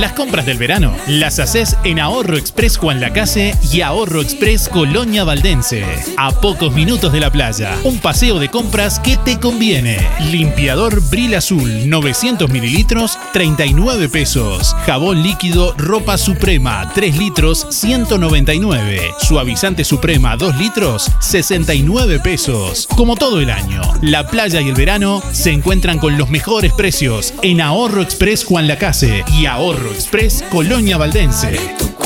Las 0.00 0.12
compras 0.12 0.44
del 0.44 0.58
verano 0.58 0.94
las 1.06 1.38
haces 1.38 1.76
en 1.84 2.00
Ahorro 2.00 2.36
Express 2.36 2.76
Juan 2.76 3.00
Lacase 3.00 3.54
y 3.72 3.80
Ahorro 3.80 4.20
Express 4.20 4.68
Colonia 4.68 5.24
Valdense. 5.24 5.84
A 6.18 6.32
pocos 6.32 6.72
minutos 6.72 7.12
de 7.12 7.20
la 7.20 7.30
playa. 7.30 7.76
Un 7.84 7.98
paseo 7.98 8.38
de 8.38 8.50
compras 8.50 8.98
que 8.98 9.16
te 9.16 9.38
conviene. 9.38 9.98
Limpiador 10.30 11.00
Bril 11.08 11.34
Azul 11.34 11.88
900 11.88 12.50
mililitros 12.50 13.18
39 13.32 14.08
pesos. 14.10 14.74
Jabón 14.84 15.22
líquido 15.22 15.72
Ropa 15.78 16.18
Suprema 16.18 16.90
3 16.94 17.16
litros 17.16 17.66
199. 17.70 19.00
Suavizante 19.22 19.84
Suprema 19.84 20.36
2 20.36 20.56
litros 20.58 21.10
69 21.20 22.20
pesos. 22.20 22.86
Como 22.96 23.16
todo 23.16 23.40
el 23.40 23.50
año, 23.50 23.80
la 24.02 24.26
playa 24.26 24.60
y 24.60 24.68
el 24.68 24.74
verano 24.74 25.22
se 25.32 25.52
encuentran 25.52 25.98
con 25.98 26.18
los 26.18 26.28
mejores 26.28 26.72
precios 26.74 27.32
en 27.42 27.60
Ahorro 27.60 27.75
Express 27.76 28.42
Juan 28.46 28.66
Lacase 28.66 29.22
y 29.38 29.44
Ahorro 29.44 29.90
Express 29.92 30.42
Colonia 30.50 30.96
Valdense. 30.96 32.05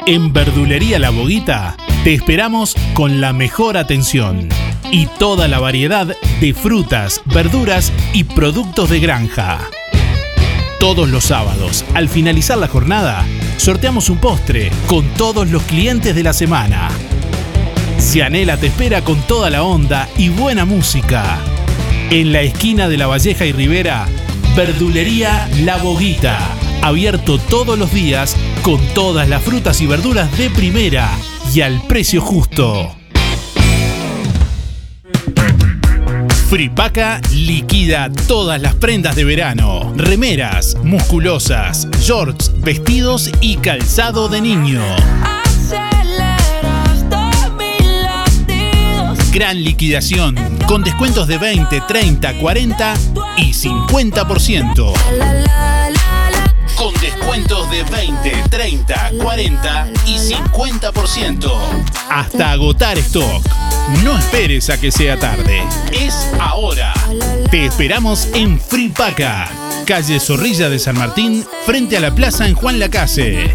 En 0.07 0.33
Verdulería 0.33 1.01
La 1.01 1.11
Boguita 1.11 1.77
te 2.07 2.15
esperamos 2.15 2.77
con 2.95 3.21
la 3.21 3.33
mejor 3.33 3.77
atención 3.77 4.49
y 4.93 5.07
toda 5.19 5.49
la 5.49 5.59
variedad 5.59 6.17
de 6.41 6.55
frutas, 6.55 7.21
verduras 7.25 7.93
y 8.13 8.23
productos 8.23 8.91
de 8.91 9.01
granja. 9.01 9.59
Todos 10.79 11.09
los 11.09 11.25
sábados, 11.25 11.85
al 11.95 12.09
finalizar 12.09 12.59
la 12.59 12.69
jornada, 12.69 13.27
sorteamos 13.57 14.09
un 14.09 14.19
postre 14.19 14.71
con 14.87 15.05
todos 15.15 15.51
los 15.51 15.65
clientes 15.65 16.15
de 16.15 16.23
la 16.23 16.33
semana. 16.33 16.91
Cianela 17.99 18.57
te 18.57 18.69
espera 18.69 19.03
con 19.03 19.21
toda 19.23 19.51
la 19.51 19.65
onda 19.65 20.09
y 20.17 20.29
buena 20.29 20.65
música. 20.65 21.41
En 22.11 22.31
la 22.31 22.43
esquina 22.43 22.89
de 22.89 22.99
La 22.99 23.09
Valleja 23.09 23.47
y 23.47 23.51
Rivera, 23.53 24.07
Verdulería 24.55 25.49
La 25.65 25.79
Boguita. 25.79 26.39
Abierto 26.83 27.39
todos 27.39 27.77
los 27.77 27.93
días 27.93 28.37
con 28.63 28.79
todas 28.95 29.29
las 29.29 29.43
frutas 29.43 29.81
y 29.81 29.89
verduras 29.89 30.31
de 30.39 30.51
primera 30.51 31.11
y 31.55 31.61
al 31.61 31.83
precio 31.87 32.21
justo. 32.21 32.95
Fripaca 36.49 37.21
liquida 37.33 38.11
todas 38.29 38.61
las 38.61 38.75
prendas 38.75 39.17
de 39.17 39.25
verano, 39.25 39.93
remeras, 39.97 40.77
musculosas, 40.83 41.89
shorts, 42.01 42.53
vestidos 42.61 43.31
y 43.41 43.57
calzado 43.57 44.29
de 44.29 44.41
niño. 44.41 44.83
Gran 49.33 49.63
liquidación, 49.63 50.37
con 50.67 50.83
descuentos 50.83 51.27
de 51.27 51.39
20, 51.39 51.83
30, 51.87 52.39
40 52.39 52.95
y 53.37 53.53
50%. 53.53 54.93
Con 56.77 56.95
de 57.45 57.83
20, 57.83 58.45
30, 58.49 59.11
40 59.23 59.89
y 60.07 60.17
50%. 60.17 61.53
Hasta 62.09 62.53
agotar 62.53 62.97
stock. 62.97 63.45
No 64.03 64.17
esperes 64.17 64.71
a 64.71 64.81
que 64.81 64.91
sea 64.91 65.19
tarde. 65.19 65.63
Es 65.93 66.15
ahora. 66.41 66.95
Te 67.51 67.67
esperamos 67.67 68.29
en 68.33 68.59
Fripaca, 68.59 69.51
calle 69.85 70.19
Zorrilla 70.19 70.71
de 70.71 70.79
San 70.79 70.97
Martín, 70.97 71.45
frente 71.67 71.99
a 71.99 72.01
la 72.01 72.15
plaza 72.15 72.49
en 72.49 72.55
Juan 72.55 72.79
Lacase. 72.79 73.55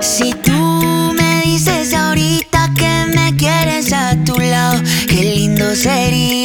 Si 0.02 0.34
tú 0.44 1.14
me 1.16 1.40
dices 1.46 1.94
ahorita 1.94 2.70
que 2.76 3.06
me 3.16 3.34
quieres 3.38 3.94
a 3.94 4.14
tu 4.26 4.38
lado, 4.38 4.78
qué 5.08 5.36
lindo 5.36 5.74
sería. 5.74 6.41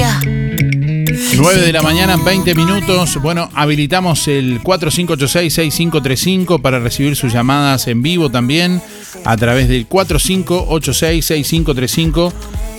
9 1.49 1.61
de 1.61 1.71
la 1.71 1.81
mañana, 1.81 2.17
20 2.17 2.53
minutos. 2.55 3.21
Bueno, 3.21 3.49
habilitamos 3.53 4.27
el 4.27 4.61
4586-6535 4.63 6.61
para 6.61 6.79
recibir 6.79 7.15
sus 7.15 7.31
llamadas 7.31 7.87
en 7.87 8.01
vivo 8.01 8.29
también 8.29 8.81
a 9.23 9.37
través 9.37 9.69
del 9.69 9.87
4586-6535 9.87 12.33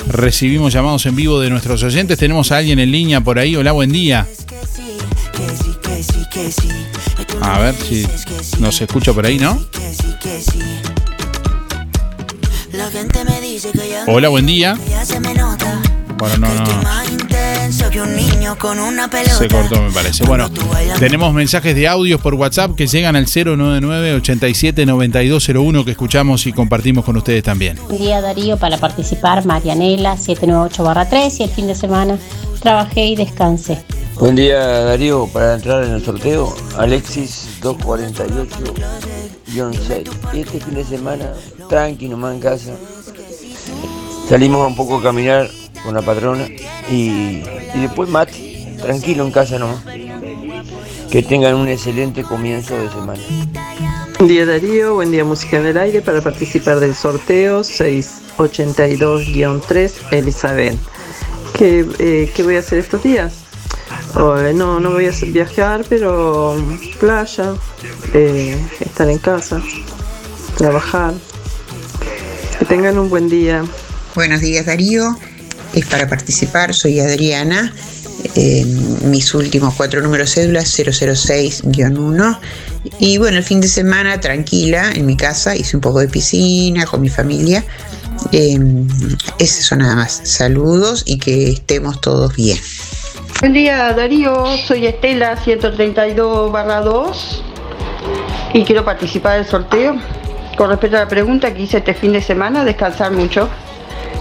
Recibimos 0.09 0.75
llamados 0.75 1.07
en 1.07 1.17
vivo 1.17 1.41
de 1.41 1.49
nuestros 1.49 1.83
oyentes. 1.83 2.19
Tenemos 2.19 2.53
a 2.53 2.59
alguien 2.59 2.79
en 2.79 2.93
línea 2.93 3.23
por 3.23 3.39
ahí. 3.39 3.57
Hola, 3.57 3.73
buen 3.73 3.91
día. 3.91 4.27
A 7.41 7.61
ver 7.61 7.75
si 7.75 8.07
nos 8.61 8.79
escucha 8.83 9.15
por 9.15 9.25
ahí, 9.25 9.39
¿no? 9.39 9.59
Hola, 14.07 14.29
buen 14.29 14.45
día. 14.45 14.77
Bueno, 16.19 16.37
no, 16.39 16.55
no. 16.55 16.65
Se 19.39 19.49
cortó, 19.49 19.81
me 19.81 19.93
parece. 19.93 20.25
Bueno, 20.25 20.51
tenemos 20.99 21.33
mensajes 21.33 21.77
de 21.77 21.87
audios 21.87 22.21
por 22.21 22.35
WhatsApp 22.35 22.75
que 22.75 22.89
llegan 22.89 23.15
al 23.15 23.27
099 23.27 24.15
87 24.15 24.85
9201 24.85 25.85
que 25.85 25.93
escuchamos 25.93 26.45
y 26.47 26.53
compartimos 26.53 27.05
con 27.05 27.17
ustedes 27.17 27.45
también. 27.45 27.79
Buen 27.87 27.99
día 27.99 28.21
Darío 28.21 28.57
para 28.57 28.79
participar, 28.79 29.47
Marianela 29.47 30.17
798-3 30.17 31.39
y 31.39 31.43
el 31.45 31.51
fin 31.51 31.69
de 31.69 31.77
semana 31.77 32.19
trabajé 32.61 33.07
y 33.07 33.17
descansé. 33.17 33.85
Buen 34.19 34.35
día 34.35 34.59
Darío, 34.59 35.29
para 35.29 35.55
entrar 35.55 35.85
en 35.85 35.93
el 35.93 36.05
sorteo, 36.05 36.53
Alexis 36.77 37.61
248-6. 37.63 40.09
Este 40.35 40.61
fin 40.61 40.75
de 40.75 40.85
semana, 40.85 41.33
tranqui 41.69 42.09
nomás 42.09 42.35
en 42.35 42.41
casa. 42.41 42.73
Salimos 44.29 44.67
un 44.67 44.75
poco 44.75 44.99
a 44.99 45.03
caminar 45.03 45.49
con 45.83 45.95
la 45.95 46.03
patrona 46.03 46.47
y, 46.91 47.43
y 47.75 47.81
después 47.81 48.09
mate, 48.09 48.77
tranquilo 48.81 49.25
en 49.25 49.33
casa 49.33 49.59
nomás. 49.59 49.83
Que 51.11 51.23
tengan 51.23 51.55
un 51.55 51.69
excelente 51.69 52.23
comienzo 52.23 52.77
de 52.77 52.91
semana. 52.91 53.23
Buen 54.19 54.29
día 54.29 54.45
Darío, 54.45 54.93
buen 54.95 55.11
día 55.11 55.25
Música 55.25 55.59
en 55.59 55.65
el 55.67 55.79
Aire 55.79 56.03
para 56.03 56.21
participar 56.21 56.81
del 56.81 56.95
sorteo 56.95 57.61
682-3 57.61 59.93
Elizabeth. 60.11 60.77
¿Qué, 61.57 61.87
eh, 61.99 62.31
¿Qué 62.35 62.43
voy 62.43 62.57
a 62.57 62.59
hacer 62.59 62.81
estos 62.81 63.03
días? 63.03 63.49
Oh, 64.17 64.37
no, 64.55 64.81
no 64.81 64.93
voy 64.93 65.07
a 65.07 65.13
viajar, 65.27 65.85
pero 65.89 66.57
playa, 66.99 67.55
eh, 68.15 68.59
estar 68.81 69.09
en 69.09 69.19
casa, 69.19 69.63
trabajar. 70.57 71.15
Que 72.59 72.65
tengan 72.65 72.99
un 72.99 73.09
buen 73.09 73.29
día. 73.29 73.65
Buenos 74.15 74.41
días 74.41 74.67
Darío, 74.67 75.17
es 75.75 75.87
para 75.87 76.09
participar, 76.09 76.75
soy 76.75 77.01
Adriana, 77.01 77.73
eh, 78.35 78.65
mis 79.05 79.35
últimos 79.35 79.75
cuatro 79.75 80.01
números 80.01 80.35
cédulas 80.35 80.79
006-1 80.79 82.39
y 82.99 83.19
bueno, 83.19 83.39
el 83.39 83.45
fin 83.45 83.61
de 83.61 83.69
semana 83.69 84.21
tranquila 84.21 84.91
en 84.95 85.07
mi 85.07 85.17
casa, 85.17 85.55
hice 85.55 85.77
un 85.77 85.81
poco 85.81 86.01
de 86.01 86.09
piscina 86.09 86.85
con 86.87 87.01
mi 87.01 87.09
familia, 87.09 87.65
eh, 88.33 88.59
es 89.39 89.59
eso 89.59 89.77
nada 89.77 89.95
más, 89.97 90.21
saludos 90.25 91.05
y 91.07 91.19
que 91.19 91.51
estemos 91.51 92.01
todos 92.01 92.35
bien. 92.35 92.59
Buen 93.41 93.53
día 93.53 93.93
Darío, 93.93 94.47
soy 94.67 94.87
Estela 94.87 95.37
132 95.37 96.53
2 96.53 97.43
y 98.55 98.65
quiero 98.65 98.85
participar 98.85 99.37
del 99.39 99.47
sorteo. 99.47 99.97
Con 100.57 100.71
respecto 100.71 100.97
a 100.97 101.01
la 101.01 101.09
pregunta 101.09 101.55
que 101.55 101.63
hice 101.63 101.79
este 101.79 101.95
fin 101.95 102.13
de 102.13 102.21
semana, 102.21 102.65
descansar 102.65 103.13
mucho. 103.13 103.49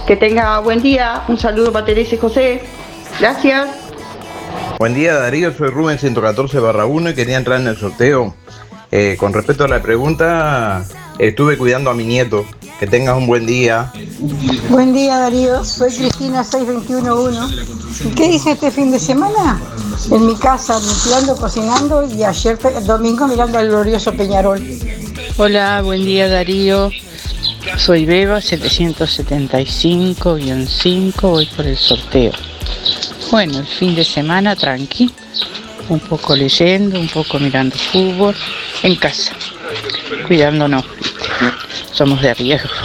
Que 0.07 0.15
tenga 0.15 0.59
buen 0.59 0.81
día, 0.81 1.25
un 1.27 1.37
saludo 1.37 1.73
para 1.73 1.85
Teresa 1.85 2.15
y 2.15 2.17
José. 2.17 2.61
Gracias. 3.19 3.67
Buen 4.79 4.93
día 4.93 5.15
Darío, 5.15 5.51
soy 5.53 5.69
Rubén 5.69 5.99
114 5.99 6.59
barra 6.59 6.85
1 6.85 7.09
y 7.09 7.13
quería 7.13 7.35
entrar 7.35 7.59
en 7.59 7.67
el 7.67 7.75
sorteo. 7.75 8.33
Eh, 8.89 9.17
con 9.19 9.33
respecto 9.33 9.65
a 9.65 9.67
la 9.67 9.81
pregunta, 9.81 10.85
estuve 11.19 11.57
cuidando 11.57 11.89
a 11.89 11.93
mi 11.93 12.05
nieto. 12.05 12.45
Que 12.79 12.87
tengas 12.87 13.17
un 13.17 13.27
buen 13.27 13.45
día. 13.45 13.91
Buen 14.69 14.93
día 14.93 15.17
Darío, 15.17 15.65
soy 15.65 15.91
Cristina 15.91 16.41
6211. 16.41 18.13
¿Qué 18.15 18.27
hice 18.27 18.51
este 18.51 18.71
fin 18.71 18.91
de 18.91 18.99
semana? 18.99 19.59
En 20.09 20.25
mi 20.25 20.35
casa, 20.35 20.79
limpiando, 20.79 21.35
cocinando 21.35 22.07
y 22.07 22.23
ayer 22.23 22.57
el 22.77 22.85
domingo 22.85 23.27
mirando 23.27 23.57
al 23.57 23.67
glorioso 23.67 24.13
Peñarol. 24.13 24.63
Hola, 25.37 25.81
buen 25.81 26.05
día 26.05 26.29
Darío. 26.29 26.91
Soy 27.75 28.05
Beba 28.05 28.37
775-5, 28.39 31.21
voy 31.21 31.45
por 31.47 31.67
el 31.67 31.75
sorteo. 31.77 32.31
Bueno, 33.29 33.59
el 33.59 33.67
fin 33.67 33.93
de 33.93 34.05
semana 34.05 34.55
tranqui, 34.55 35.11
un 35.89 35.99
poco 35.99 36.33
leyendo, 36.35 36.99
un 36.99 37.07
poco 37.07 37.37
mirando 37.39 37.75
fútbol, 37.75 38.35
en 38.83 38.95
casa, 38.95 39.33
cuidándonos. 40.27 40.85
Somos 41.91 42.21
de 42.21 42.33
riesgo. 42.33 42.69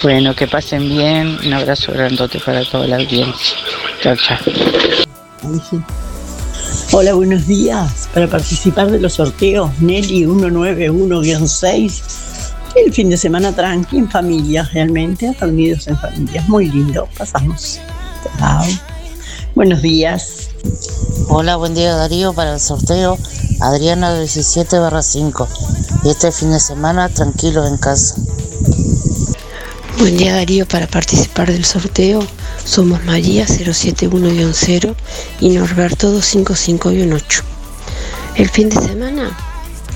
Bueno, 0.00 0.32
que 0.36 0.46
pasen 0.46 0.88
bien, 0.88 1.36
un 1.44 1.52
abrazo 1.52 1.90
grandote 1.92 2.38
para 2.38 2.64
toda 2.64 2.86
la 2.86 2.98
audiencia. 2.98 3.56
Chao, 4.00 4.14
chao. 4.14 4.38
Hola, 6.92 7.14
buenos 7.14 7.48
días. 7.48 8.08
Para 8.14 8.28
participar 8.28 8.92
de 8.92 9.00
los 9.00 9.14
sorteos, 9.14 9.72
Nelly 9.80 10.24
191-6. 10.24 12.27
El 12.74 12.92
fin 12.92 13.10
de 13.10 13.16
semana 13.16 13.52
tranqui, 13.54 13.98
en 13.98 14.10
familia, 14.10 14.68
realmente, 14.72 15.34
reunidos 15.40 15.86
en 15.88 15.98
familia. 15.98 16.44
Muy 16.48 16.70
lindo, 16.70 17.08
pasamos. 17.16 17.80
Chao. 18.38 18.64
Buenos 19.54 19.82
días. 19.82 20.50
Hola, 21.28 21.56
buen 21.56 21.74
día 21.74 21.94
Darío 21.94 22.32
para 22.32 22.54
el 22.54 22.60
sorteo 22.60 23.18
Adriana 23.60 24.16
17 24.18 24.78
barra 24.78 25.02
5. 25.02 25.48
Y 26.04 26.10
este 26.10 26.30
fin 26.30 26.52
de 26.52 26.60
semana 26.60 27.08
tranquilos 27.08 27.68
en 27.68 27.76
casa. 27.76 28.14
Buen 29.98 30.16
día 30.16 30.34
Darío, 30.34 30.66
para 30.66 30.86
participar 30.86 31.50
del 31.50 31.64
sorteo 31.64 32.20
somos 32.64 33.02
María 33.04 33.46
071-0 33.46 34.94
y 35.40 35.50
Norberto 35.50 36.14
255-8. 36.16 37.42
El 38.36 38.48
fin 38.50 38.68
de 38.68 38.80
semana, 38.80 39.36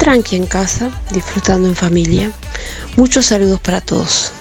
tranqui 0.02 0.34
en 0.34 0.46
casa, 0.46 0.90
disfrutando 1.12 1.68
en 1.68 1.76
familia. 1.76 2.32
Muchos 2.96 3.26
saludos 3.26 3.60
para 3.60 3.80
todos. 3.80 4.32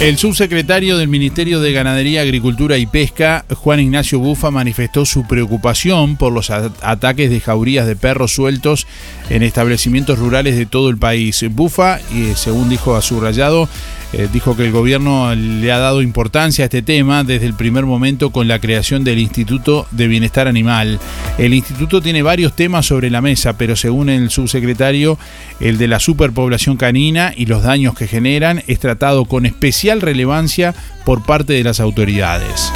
El 0.00 0.18
subsecretario 0.18 0.98
del 0.98 1.06
Ministerio 1.06 1.60
de 1.60 1.72
Ganadería, 1.72 2.22
Agricultura 2.22 2.76
y 2.78 2.86
Pesca, 2.86 3.44
Juan 3.54 3.78
Ignacio 3.78 4.18
Bufa, 4.18 4.50
manifestó 4.50 5.06
su 5.06 5.24
preocupación 5.24 6.16
por 6.16 6.32
los 6.32 6.50
ataques 6.50 7.30
de 7.30 7.40
jaurías 7.40 7.86
de 7.86 7.94
perros 7.94 8.34
sueltos 8.34 8.88
en 9.30 9.44
establecimientos 9.44 10.18
rurales 10.18 10.56
de 10.56 10.66
todo 10.66 10.90
el 10.90 10.98
país. 10.98 11.44
Bufa, 11.48 12.00
y 12.12 12.34
según 12.34 12.68
dijo 12.68 12.96
a 12.96 13.02
subrayado, 13.02 13.68
eh, 14.16 14.28
dijo 14.32 14.56
que 14.56 14.64
el 14.64 14.72
gobierno 14.72 15.34
le 15.34 15.72
ha 15.72 15.78
dado 15.78 16.00
importancia 16.00 16.64
a 16.64 16.66
este 16.66 16.82
tema 16.82 17.24
desde 17.24 17.46
el 17.46 17.54
primer 17.54 17.84
momento 17.84 18.30
con 18.30 18.46
la 18.46 18.60
creación 18.60 19.02
del 19.02 19.18
Instituto 19.18 19.86
de 19.90 20.06
Bienestar 20.06 20.46
Animal. 20.46 21.00
El 21.36 21.52
instituto 21.52 22.00
tiene 22.00 22.22
varios 22.22 22.54
temas 22.54 22.86
sobre 22.86 23.10
la 23.10 23.20
mesa, 23.20 23.58
pero 23.58 23.74
según 23.74 24.08
el 24.08 24.30
subsecretario, 24.30 25.18
el 25.58 25.78
de 25.78 25.88
la 25.88 25.98
superpoblación 25.98 26.76
canina 26.76 27.32
y 27.36 27.46
los 27.46 27.64
daños 27.64 27.94
que 27.94 28.06
generan 28.06 28.62
es 28.68 28.78
tratado 28.78 29.24
con 29.24 29.46
especial 29.46 30.00
relevancia 30.00 30.74
por 31.04 31.24
parte 31.24 31.52
de 31.54 31.64
las 31.64 31.80
autoridades. 31.80 32.72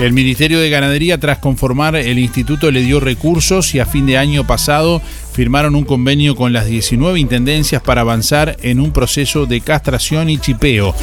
El 0.00 0.12
Ministerio 0.12 0.58
de 0.58 0.70
Ganadería, 0.70 1.18
tras 1.18 1.38
conformar 1.38 1.94
el 1.94 2.18
instituto, 2.18 2.72
le 2.72 2.82
dio 2.82 2.98
recursos 2.98 3.74
y 3.74 3.78
a 3.78 3.86
fin 3.86 4.06
de 4.06 4.18
año 4.18 4.44
pasado 4.44 5.00
firmaron 5.34 5.74
un 5.74 5.84
convenio 5.84 6.36
con 6.36 6.52
las 6.52 6.66
19 6.66 7.18
intendencias 7.18 7.82
para 7.82 8.02
avanzar 8.02 8.56
en 8.62 8.78
un 8.78 8.92
proceso 8.92 9.46
de 9.46 9.60
castración 9.60 10.30
y 10.30 10.38
chipeo. 10.38 10.94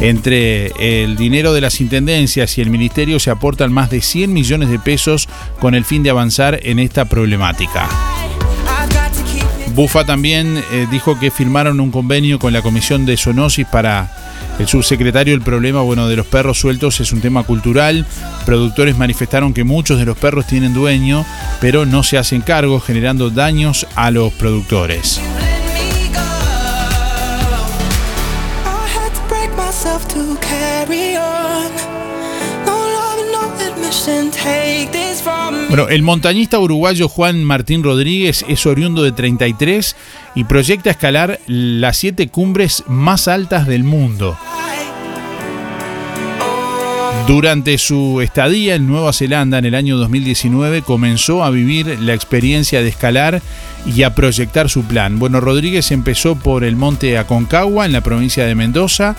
Entre 0.00 0.68
el 0.78 1.16
dinero 1.16 1.52
de 1.52 1.60
las 1.60 1.80
intendencias 1.80 2.56
y 2.56 2.60
el 2.60 2.70
Ministerio 2.70 3.18
se 3.18 3.30
aportan 3.30 3.72
más 3.72 3.90
de 3.90 4.00
100 4.00 4.32
millones 4.32 4.70
de 4.70 4.78
pesos 4.78 5.28
con 5.58 5.74
el 5.74 5.84
fin 5.84 6.04
de 6.04 6.10
avanzar 6.10 6.60
en 6.62 6.78
esta 6.78 7.06
problemática. 7.06 7.88
Bufa 9.74 10.04
también 10.04 10.62
eh, 10.72 10.86
dijo 10.90 11.18
que 11.18 11.32
firmaron 11.32 11.80
un 11.80 11.90
convenio 11.90 12.38
con 12.38 12.52
la 12.52 12.62
Comisión 12.62 13.06
de 13.06 13.16
Zoonosis 13.16 13.66
para 13.66 14.12
el 14.58 14.68
subsecretario. 14.68 15.34
El 15.34 15.42
problema 15.42 15.80
bueno, 15.80 16.08
de 16.08 16.16
los 16.16 16.26
perros 16.26 16.58
sueltos 16.58 17.00
es 17.00 17.12
un 17.12 17.20
tema 17.20 17.42
cultural. 17.42 18.06
Productores 18.44 18.96
manifestaron 18.96 19.54
que 19.54 19.64
muchos 19.64 19.98
de 19.98 20.06
los 20.06 20.18
perros 20.18 20.46
tienen 20.46 20.74
dueño, 20.74 21.24
pero 21.60 21.86
no 21.86 22.02
se 22.02 22.18
hacen 22.18 22.42
cargo, 22.42 22.80
generando 22.80 23.30
daños 23.30 23.86
a 23.94 24.10
los 24.10 24.32
productores. 24.32 25.20
Bueno, 35.68 35.88
el 35.88 36.02
montañista 36.02 36.58
uruguayo 36.58 37.08
Juan 37.08 37.42
Martín 37.42 37.82
Rodríguez 37.82 38.44
es 38.48 38.64
oriundo 38.66 39.02
de 39.02 39.12
33 39.12 39.96
y 40.36 40.44
proyecta 40.44 40.90
escalar 40.90 41.40
las 41.46 41.96
siete 41.96 42.28
cumbres 42.28 42.84
más 42.86 43.26
altas 43.26 43.66
del 43.66 43.82
mundo. 43.82 44.36
Durante 47.30 47.78
su 47.78 48.20
estadía 48.22 48.74
en 48.74 48.88
Nueva 48.88 49.12
Zelanda 49.12 49.58
en 49.58 49.64
el 49.64 49.76
año 49.76 49.96
2019 49.98 50.82
comenzó 50.82 51.44
a 51.44 51.50
vivir 51.50 52.00
la 52.00 52.12
experiencia 52.12 52.82
de 52.82 52.88
escalar 52.88 53.40
y 53.86 54.02
a 54.02 54.16
proyectar 54.16 54.68
su 54.68 54.82
plan. 54.82 55.20
Bueno, 55.20 55.40
Rodríguez 55.40 55.92
empezó 55.92 56.34
por 56.34 56.64
el 56.64 56.74
monte 56.74 57.18
Aconcagua 57.18 57.86
en 57.86 57.92
la 57.92 58.00
provincia 58.00 58.44
de 58.44 58.56
Mendoza, 58.56 59.14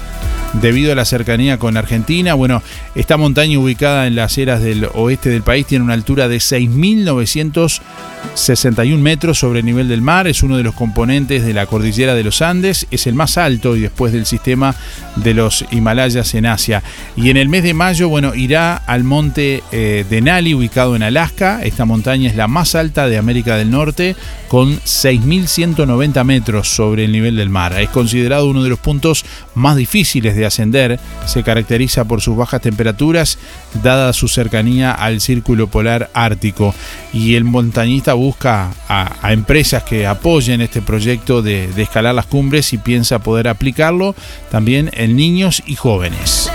debido 0.53 0.91
a 0.91 0.95
la 0.95 1.05
cercanía 1.05 1.57
con 1.57 1.77
Argentina. 1.77 2.33
Bueno, 2.33 2.61
esta 2.95 3.15
montaña 3.17 3.59
ubicada 3.59 4.07
en 4.07 4.15
las 4.15 4.35
eras 4.37 4.61
del 4.61 4.89
oeste 4.93 5.29
del 5.29 5.43
país 5.43 5.65
tiene 5.65 5.85
una 5.85 5.93
altura 5.93 6.27
de 6.27 6.35
6.961 6.37 8.97
metros 8.97 9.39
sobre 9.39 9.59
el 9.59 9.65
nivel 9.65 9.87
del 9.87 10.01
mar, 10.01 10.27
es 10.27 10.43
uno 10.43 10.57
de 10.57 10.63
los 10.63 10.75
componentes 10.75 11.45
de 11.45 11.53
la 11.53 11.65
cordillera 11.65 12.13
de 12.13 12.25
los 12.25 12.41
Andes, 12.41 12.87
es 12.91 13.07
el 13.07 13.15
más 13.15 13.37
alto 13.37 13.77
y 13.77 13.81
después 13.81 14.13
del 14.13 14.25
sistema 14.25 14.75
de 15.15 15.33
los 15.33 15.65
Himalayas 15.71 16.35
en 16.35 16.45
Asia. 16.45 16.83
Y 17.15 17.29
en 17.29 17.37
el 17.37 17.47
mes 17.49 17.63
de 17.63 17.73
mayo, 17.73 18.00
bueno, 18.07 18.35
irá 18.35 18.75
al 18.75 19.03
monte 19.03 19.63
eh, 19.71 20.05
Denali, 20.09 20.53
ubicado 20.53 20.95
en 20.95 21.03
Alaska. 21.03 21.61
Esta 21.63 21.85
montaña 21.85 22.29
es 22.29 22.35
la 22.35 22.47
más 22.47 22.75
alta 22.75 23.07
de 23.07 23.17
América 23.17 23.57
del 23.57 23.71
Norte, 23.71 24.15
con 24.47 24.79
6.190 24.79 26.23
metros 26.23 26.67
sobre 26.69 27.05
el 27.05 27.11
nivel 27.11 27.35
del 27.35 27.49
mar. 27.49 27.79
Es 27.79 27.89
considerado 27.89 28.49
uno 28.49 28.63
de 28.63 28.69
los 28.69 28.79
puntos 28.79 29.25
más 29.55 29.75
difíciles 29.75 30.35
de 30.35 30.45
ascender. 30.45 30.99
Se 31.25 31.43
caracteriza 31.43 32.05
por 32.05 32.21
sus 32.21 32.35
bajas 32.35 32.61
temperaturas, 32.61 33.37
dada 33.83 34.13
su 34.13 34.27
cercanía 34.27 34.91
al 34.91 35.21
círculo 35.21 35.67
polar 35.67 36.09
ártico. 36.13 36.73
Y 37.13 37.35
el 37.35 37.43
montañista 37.43 38.13
busca 38.13 38.71
a, 38.87 39.31
empresas 39.31 39.83
que 39.83 40.07
apoyen 40.07 40.61
este 40.61 40.81
proyecto 40.81 41.41
de 41.41 41.69
escalar 41.77 42.15
las 42.15 42.25
cumbres 42.25 42.73
y 42.73 42.77
piensa 42.77 43.19
poder 43.19 43.47
aplicarlo 43.47 44.15
también 44.49 44.89
en 44.93 45.15
niños 45.15 45.63
y 45.65 45.75
jóvenes. 45.75 46.49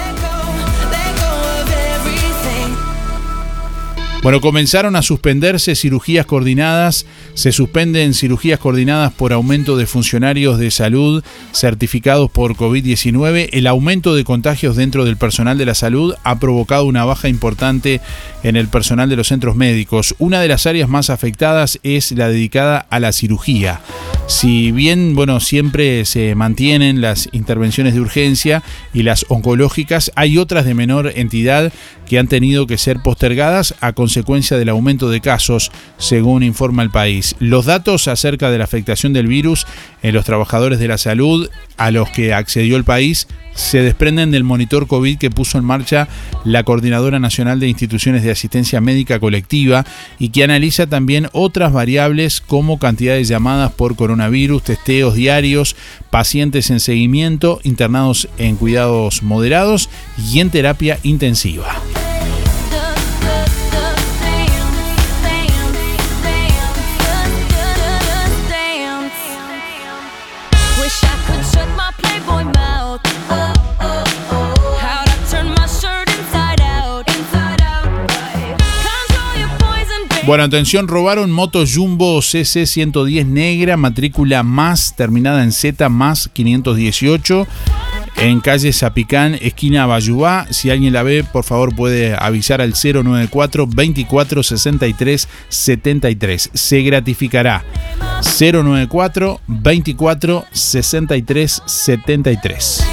Bueno, 4.23 4.41
comenzaron 4.41 4.97
a 4.97 5.03
suspenderse 5.03 5.77
cirugías 5.77 6.27
coordinadas, 6.27 7.07
se 7.35 7.53
suspenden 7.53 8.13
cirugías 8.13 8.59
coordinadas 8.59 9.13
por 9.13 9.33
aumento 9.33 9.77
de 9.77 9.87
funcionarios 9.87 10.59
de 10.59 10.73
salud 10.73 11.23
certificados 11.53 12.29
por 12.31 12.57
COVID-19. 12.57 13.51
El 13.53 13.69
aumento 13.69 14.17
de 14.17 14.25
contagios 14.25 14.75
dentro 14.75 15.05
del 15.05 15.17
personal 15.17 15.59
de 15.59 15.67
la 15.67 15.75
salud 15.75 16.15
ha 16.25 16.41
provocado 16.41 16.87
una 16.87 17.05
baja 17.05 17.29
importante 17.29 18.01
en 18.43 18.57
el 18.57 18.67
personal 18.67 19.09
de 19.09 19.17
los 19.17 19.29
centros 19.29 19.55
médicos. 19.55 20.17
Una 20.19 20.41
de 20.41 20.49
las 20.49 20.67
áreas 20.67 20.89
más 20.89 21.09
afectadas 21.09 21.79
es 21.85 22.11
la 22.11 22.29
dedicada 22.29 22.85
a 22.91 22.99
la 22.99 23.13
cirugía. 23.13 23.81
Si 24.27 24.73
bien, 24.73 25.15
bueno, 25.15 25.39
siempre 25.39 26.05
se 26.05 26.35
mantienen 26.35 27.01
las 27.01 27.29
intervenciones 27.31 27.95
de 27.95 28.01
urgencia 28.01 28.65
y 28.93 29.05
las 29.05 29.25
oncológicas, 29.29 30.11
hay 30.17 30.37
otras 30.37 30.65
de 30.65 30.75
menor 30.75 31.13
entidad 31.15 31.73
que 32.07 32.19
han 32.19 32.29
tenido 32.29 32.67
que 32.67 32.79
ser 32.79 33.03
postergadas 33.03 33.75
a 33.81 33.93
consecuencia 33.93 34.57
del 34.57 34.69
aumento 34.69 35.11
de 35.11 35.21
casos, 35.21 35.71
según 35.99 36.43
informa 36.43 36.83
el 36.83 36.91
país. 36.91 37.37
Los 37.39 37.67
datos 37.67 38.09
acerca 38.09 38.51
de 38.51 38.59
la 38.59 38.65
afectación 38.65 39.13
del 39.13 39.27
virus 39.27 39.67
en 40.07 40.15
los 40.15 40.25
trabajadores 40.25 40.79
de 40.79 40.87
la 40.87 40.99
salud 40.99 41.51
a 41.77 41.91
los 41.91 42.09
que 42.11 42.33
accedió 42.33 42.77
el 42.77 42.85
país 42.85 43.27
se 43.55 43.83
desprenden 43.83 44.31
del 44.31 44.45
monitor 44.45 44.87
COVID 44.87 45.19
que 45.19 45.31
puso 45.31 45.59
en 45.59 45.65
marcha 45.65 46.07
la 46.45 46.63
Coordinadora 46.63 47.19
Nacional 47.19 47.59
de 47.59 47.69
Instituciones 47.69 48.23
de 48.23 48.31
Asistencia 48.31 48.81
Médica 48.81 49.19
Colectiva 49.19 49.85
y 50.21 50.29
que 50.29 50.45
analiza 50.45 50.87
también 50.87 51.29
otras 51.33 51.73
variables 51.73 52.41
como 52.41 52.79
cantidad 52.79 53.15
de 53.15 53.25
llamadas 53.25 53.73
por 53.73 53.97
coronavirus, 53.97 54.63
testeos 54.63 55.15
diarios, 55.15 55.75
pacientes 56.11 56.71
en 56.71 56.79
seguimiento, 56.79 57.59
internados 57.65 58.29
en 58.39 58.55
cuidados 58.55 59.25
moderados 59.25 59.91
y 60.33 60.39
en 60.39 60.51
terapia 60.51 61.01
intensiva. 61.03 61.83
Bueno, 80.27 80.43
atención, 80.43 80.89
robaron 80.89 81.31
moto 81.31 81.63
Jumbo 81.73 82.21
CC 82.21 82.67
110 82.67 83.27
negra, 83.29 83.77
matrícula 83.77 84.43
más, 84.43 84.97
terminada 84.97 85.45
en 85.45 85.53
Z 85.53 85.89
más 85.89 86.29
518, 86.33 87.47
en 88.17 88.41
calle 88.41 88.73
Zapicán, 88.73 89.39
esquina 89.41 89.87
Bayubá. 89.87 90.49
Si 90.51 90.69
alguien 90.69 90.93
la 90.93 91.05
ve, 91.05 91.23
por 91.23 91.45
favor 91.45 91.77
puede 91.77 92.17
avisar 92.19 92.61
al 92.61 92.73
094 92.73 93.69
24 93.69 94.43
63 94.43 95.29
73. 95.49 96.51
Se 96.53 96.83
gratificará. 96.83 97.65
094 98.41 99.41
24 99.47 100.45
63 100.51 101.63
73. 101.65 102.87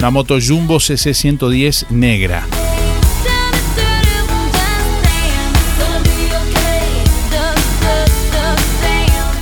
Una 0.00 0.10
moto 0.10 0.36
Jumbo 0.38 0.80
CC 0.80 1.14
110 1.14 1.86
negra. 1.90 2.44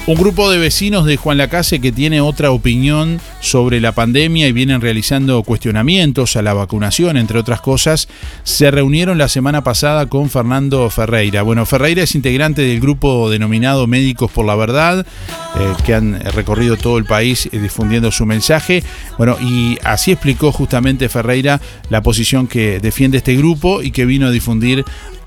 Un 0.04 0.16
grupo 0.16 0.50
de 0.50 0.58
vecinos 0.58 1.06
de 1.06 1.16
Juan 1.16 1.38
Lacase 1.38 1.80
que 1.80 1.92
tiene 1.92 2.20
otra 2.20 2.50
opinión 2.50 3.20
sobre 3.38 3.80
la 3.80 3.92
pandemia 3.92 4.48
y 4.48 4.52
vienen 4.52 4.80
realizando 4.80 5.40
cuestionamientos 5.44 6.34
a 6.34 6.42
la 6.42 6.54
vacunación, 6.54 7.16
entre 7.16 7.38
otras 7.38 7.60
cosas, 7.60 8.08
se 8.42 8.72
reunieron 8.72 9.16
la 9.16 9.28
semana 9.28 9.62
pasada 9.62 10.06
con 10.06 10.28
Fernando 10.28 10.90
Ferreira. 10.90 11.42
Bueno, 11.42 11.66
Ferreira 11.66 12.02
es 12.02 12.16
integrante 12.16 12.62
del 12.62 12.80
grupo 12.80 13.30
denominado 13.30 13.86
Médicos 13.86 14.28
por 14.32 14.44
la 14.44 14.56
Verdad, 14.56 15.06
eh, 15.06 15.72
que 15.86 15.94
han 15.94 16.18
recorrido 16.32 16.76
todo 16.76 16.98
el 16.98 17.04
país 17.04 17.48
eh, 17.52 17.60
difundiendo 17.60 18.10
su 18.10 18.26
mensaje. 18.26 18.82
Bueno, 19.18 19.36
y 19.40 19.78
así 19.84 20.10
explicó 20.10 20.50
justamente 20.50 21.08
Ferreira 21.08 21.60
la 21.90 22.02
posición 22.02 22.48
que 22.48 22.80
defiende 22.80 23.18
este 23.18 23.36
grupo 23.36 23.82
y 23.82 23.92
que 23.92 24.04
vino 24.04 24.26
a 24.26 24.30
difundir 24.32 24.84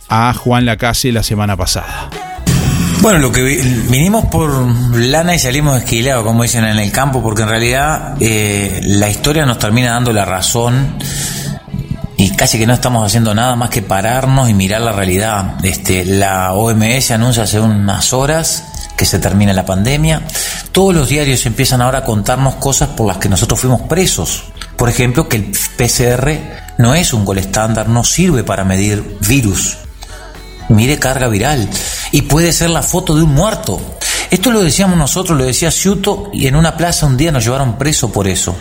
a 0.09 0.33
Juan 0.33 0.65
Lacase 0.65 1.13
la 1.13 1.23
semana 1.23 1.55
pasada. 1.55 2.09
Bueno, 3.05 3.19
lo 3.19 3.31
que 3.31 3.43
vi- 3.43 3.57
vinimos 3.91 4.25
por 4.25 4.49
lana 4.97 5.35
y 5.35 5.37
salimos 5.37 5.77
esquilados, 5.77 6.25
como 6.25 6.41
dicen 6.41 6.65
en 6.65 6.79
el 6.79 6.91
campo, 6.91 7.21
porque 7.21 7.43
en 7.43 7.49
realidad 7.49 8.15
eh, 8.19 8.79
la 8.81 9.07
historia 9.07 9.45
nos 9.45 9.59
termina 9.59 9.91
dando 9.91 10.11
la 10.11 10.25
razón 10.25 10.97
y 12.17 12.31
casi 12.31 12.57
que 12.57 12.65
no 12.65 12.73
estamos 12.73 13.05
haciendo 13.05 13.35
nada 13.35 13.55
más 13.55 13.69
que 13.69 13.83
pararnos 13.83 14.49
y 14.49 14.55
mirar 14.55 14.81
la 14.81 14.91
realidad. 14.91 15.63
Este, 15.63 16.03
la 16.03 16.53
OMS 16.53 17.11
anuncia 17.11 17.43
hace 17.43 17.59
unas 17.59 18.11
horas 18.11 18.63
que 18.97 19.05
se 19.05 19.19
termina 19.19 19.53
la 19.53 19.67
pandemia. 19.67 20.23
Todos 20.71 20.95
los 20.95 21.07
diarios 21.07 21.45
empiezan 21.45 21.83
ahora 21.83 21.99
a 21.99 22.03
contarnos 22.05 22.55
cosas 22.55 22.89
por 22.89 23.05
las 23.05 23.17
que 23.17 23.29
nosotros 23.29 23.59
fuimos 23.59 23.81
presos. 23.81 24.45
Por 24.77 24.89
ejemplo, 24.89 25.29
que 25.29 25.37
el 25.37 25.51
PCR 25.77 26.39
no 26.79 26.95
es 26.95 27.13
un 27.13 27.23
gol 27.23 27.37
estándar, 27.37 27.87
no 27.87 28.03
sirve 28.03 28.43
para 28.43 28.63
medir 28.63 29.19
virus 29.27 29.77
mire 30.69 30.99
carga 30.99 31.27
viral 31.27 31.69
y 32.11 32.23
puede 32.23 32.53
ser 32.53 32.69
la 32.69 32.81
foto 32.81 33.15
de 33.15 33.23
un 33.23 33.33
muerto. 33.33 33.79
Esto 34.31 34.51
lo 34.51 34.61
decíamos 34.61 34.97
nosotros, 34.97 35.37
lo 35.37 35.45
decía 35.45 35.71
Ciuto 35.71 36.29
y 36.33 36.47
en 36.47 36.55
una 36.55 36.75
plaza 36.75 37.05
un 37.05 37.17
día 37.17 37.31
nos 37.31 37.43
llevaron 37.43 37.77
preso 37.77 38.11
por 38.11 38.27
eso. 38.27 38.55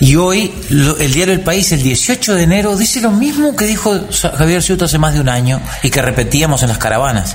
Y 0.00 0.14
hoy 0.16 0.54
el 0.70 1.12
diario 1.12 1.34
El 1.34 1.40
País, 1.40 1.72
el 1.72 1.82
18 1.82 2.34
de 2.34 2.42
enero, 2.44 2.76
dice 2.76 3.00
lo 3.00 3.10
mismo 3.10 3.56
que 3.56 3.66
dijo 3.66 3.98
Javier 4.12 4.62
Ciuto 4.62 4.84
hace 4.84 4.98
más 4.98 5.14
de 5.14 5.20
un 5.20 5.28
año 5.28 5.60
y 5.82 5.90
que 5.90 6.00
repetíamos 6.00 6.62
en 6.62 6.68
las 6.68 6.78
caravanas. 6.78 7.34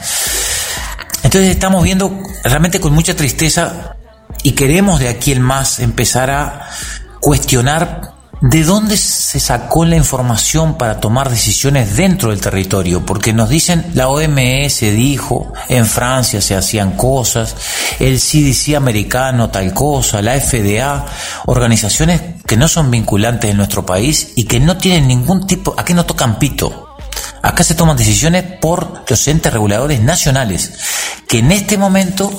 Entonces 1.24 1.52
estamos 1.52 1.84
viendo 1.84 2.22
realmente 2.44 2.80
con 2.80 2.94
mucha 2.94 3.16
tristeza 3.16 3.96
y 4.44 4.52
queremos 4.54 5.00
de 5.00 5.10
aquí 5.10 5.32
en 5.32 5.42
más 5.42 5.80
empezar 5.80 6.32
a 6.32 6.70
cuestionar 7.20 8.13
de 8.44 8.66
dónde 8.66 8.98
se 8.98 9.40
sacó 9.40 9.86
la 9.86 9.96
información 9.96 10.78
para 10.78 11.00
tomar 11.00 11.30
decisiones 11.30 11.96
dentro 11.96 12.32
del 12.32 12.42
territorio, 12.42 13.06
porque 13.06 13.32
nos 13.32 13.48
dicen 13.48 13.86
la 13.94 14.10
OMS 14.10 14.82
dijo, 14.82 15.54
en 15.70 15.86
Francia 15.86 16.42
se 16.42 16.54
hacían 16.54 16.98
cosas, 16.98 17.56
el 18.00 18.20
CDC 18.20 18.76
americano 18.76 19.50
tal 19.50 19.74
cosa, 19.74 20.22
la 20.22 20.38
FDA, 20.38 21.06
organizaciones 21.46 22.22
que 22.46 22.58
no 22.58 22.68
son 22.68 22.92
vinculantes 22.92 23.50
en 23.50 23.56
nuestro 23.56 23.86
país 23.86 24.34
y 24.36 24.44
que 24.44 24.60
no 24.60 24.76
tienen 24.76 25.08
ningún 25.08 25.48
tipo, 25.48 25.74
aquí 25.78 25.94
no 25.94 26.06
tocan 26.06 26.38
pito. 26.38 26.90
Acá 27.42 27.64
se 27.64 27.76
toman 27.76 27.96
decisiones 27.96 28.44
por 28.60 29.06
los 29.08 29.28
entes 29.30 29.54
reguladores 29.54 30.02
nacionales, 30.02 30.74
que 31.30 31.40
en 31.40 31.54
este 31.54 31.78
momento 31.78 32.30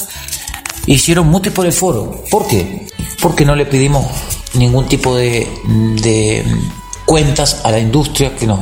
hicieron 0.87 1.29
mute 1.29 1.51
por 1.51 1.67
el 1.67 1.73
foro. 1.73 2.25
¿Por 2.31 2.47
qué? 2.47 2.87
Porque 3.21 3.45
no 3.45 3.57
le 3.57 3.67
pedimos 3.67 4.07
ningún 4.55 4.87
tipo 4.87 5.17
de, 5.17 5.47
cuentas 7.05 7.61
a 7.65 7.71
la 7.71 7.79
industria 7.79 8.35
que 8.37 8.47
nos... 8.47 8.59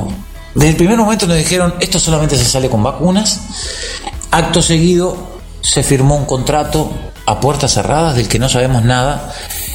Desde 0.55 0.71
el 0.71 0.77
primer 0.77 0.99
momento 0.99 1.27
nos 1.27 1.37
dijeron, 1.37 1.75
esto 1.81 1.99
solamente 1.99 2.37
se 2.37 2.45
sale 2.45 2.69
con 2.69 2.83
vacunas. 2.83 3.41
Acto 4.31 4.61
seguido 4.61 5.17
se 5.61 5.83
firmó 5.83 6.17
un 6.17 6.27
contrato 6.27 6.93
a 7.25 7.41
puertas 7.41 7.75
cerradas 7.75 8.17
del 8.17 8.29
que 8.29 8.39
no 8.39 8.49
sabemos 8.49 8.85
nada 8.85 9.33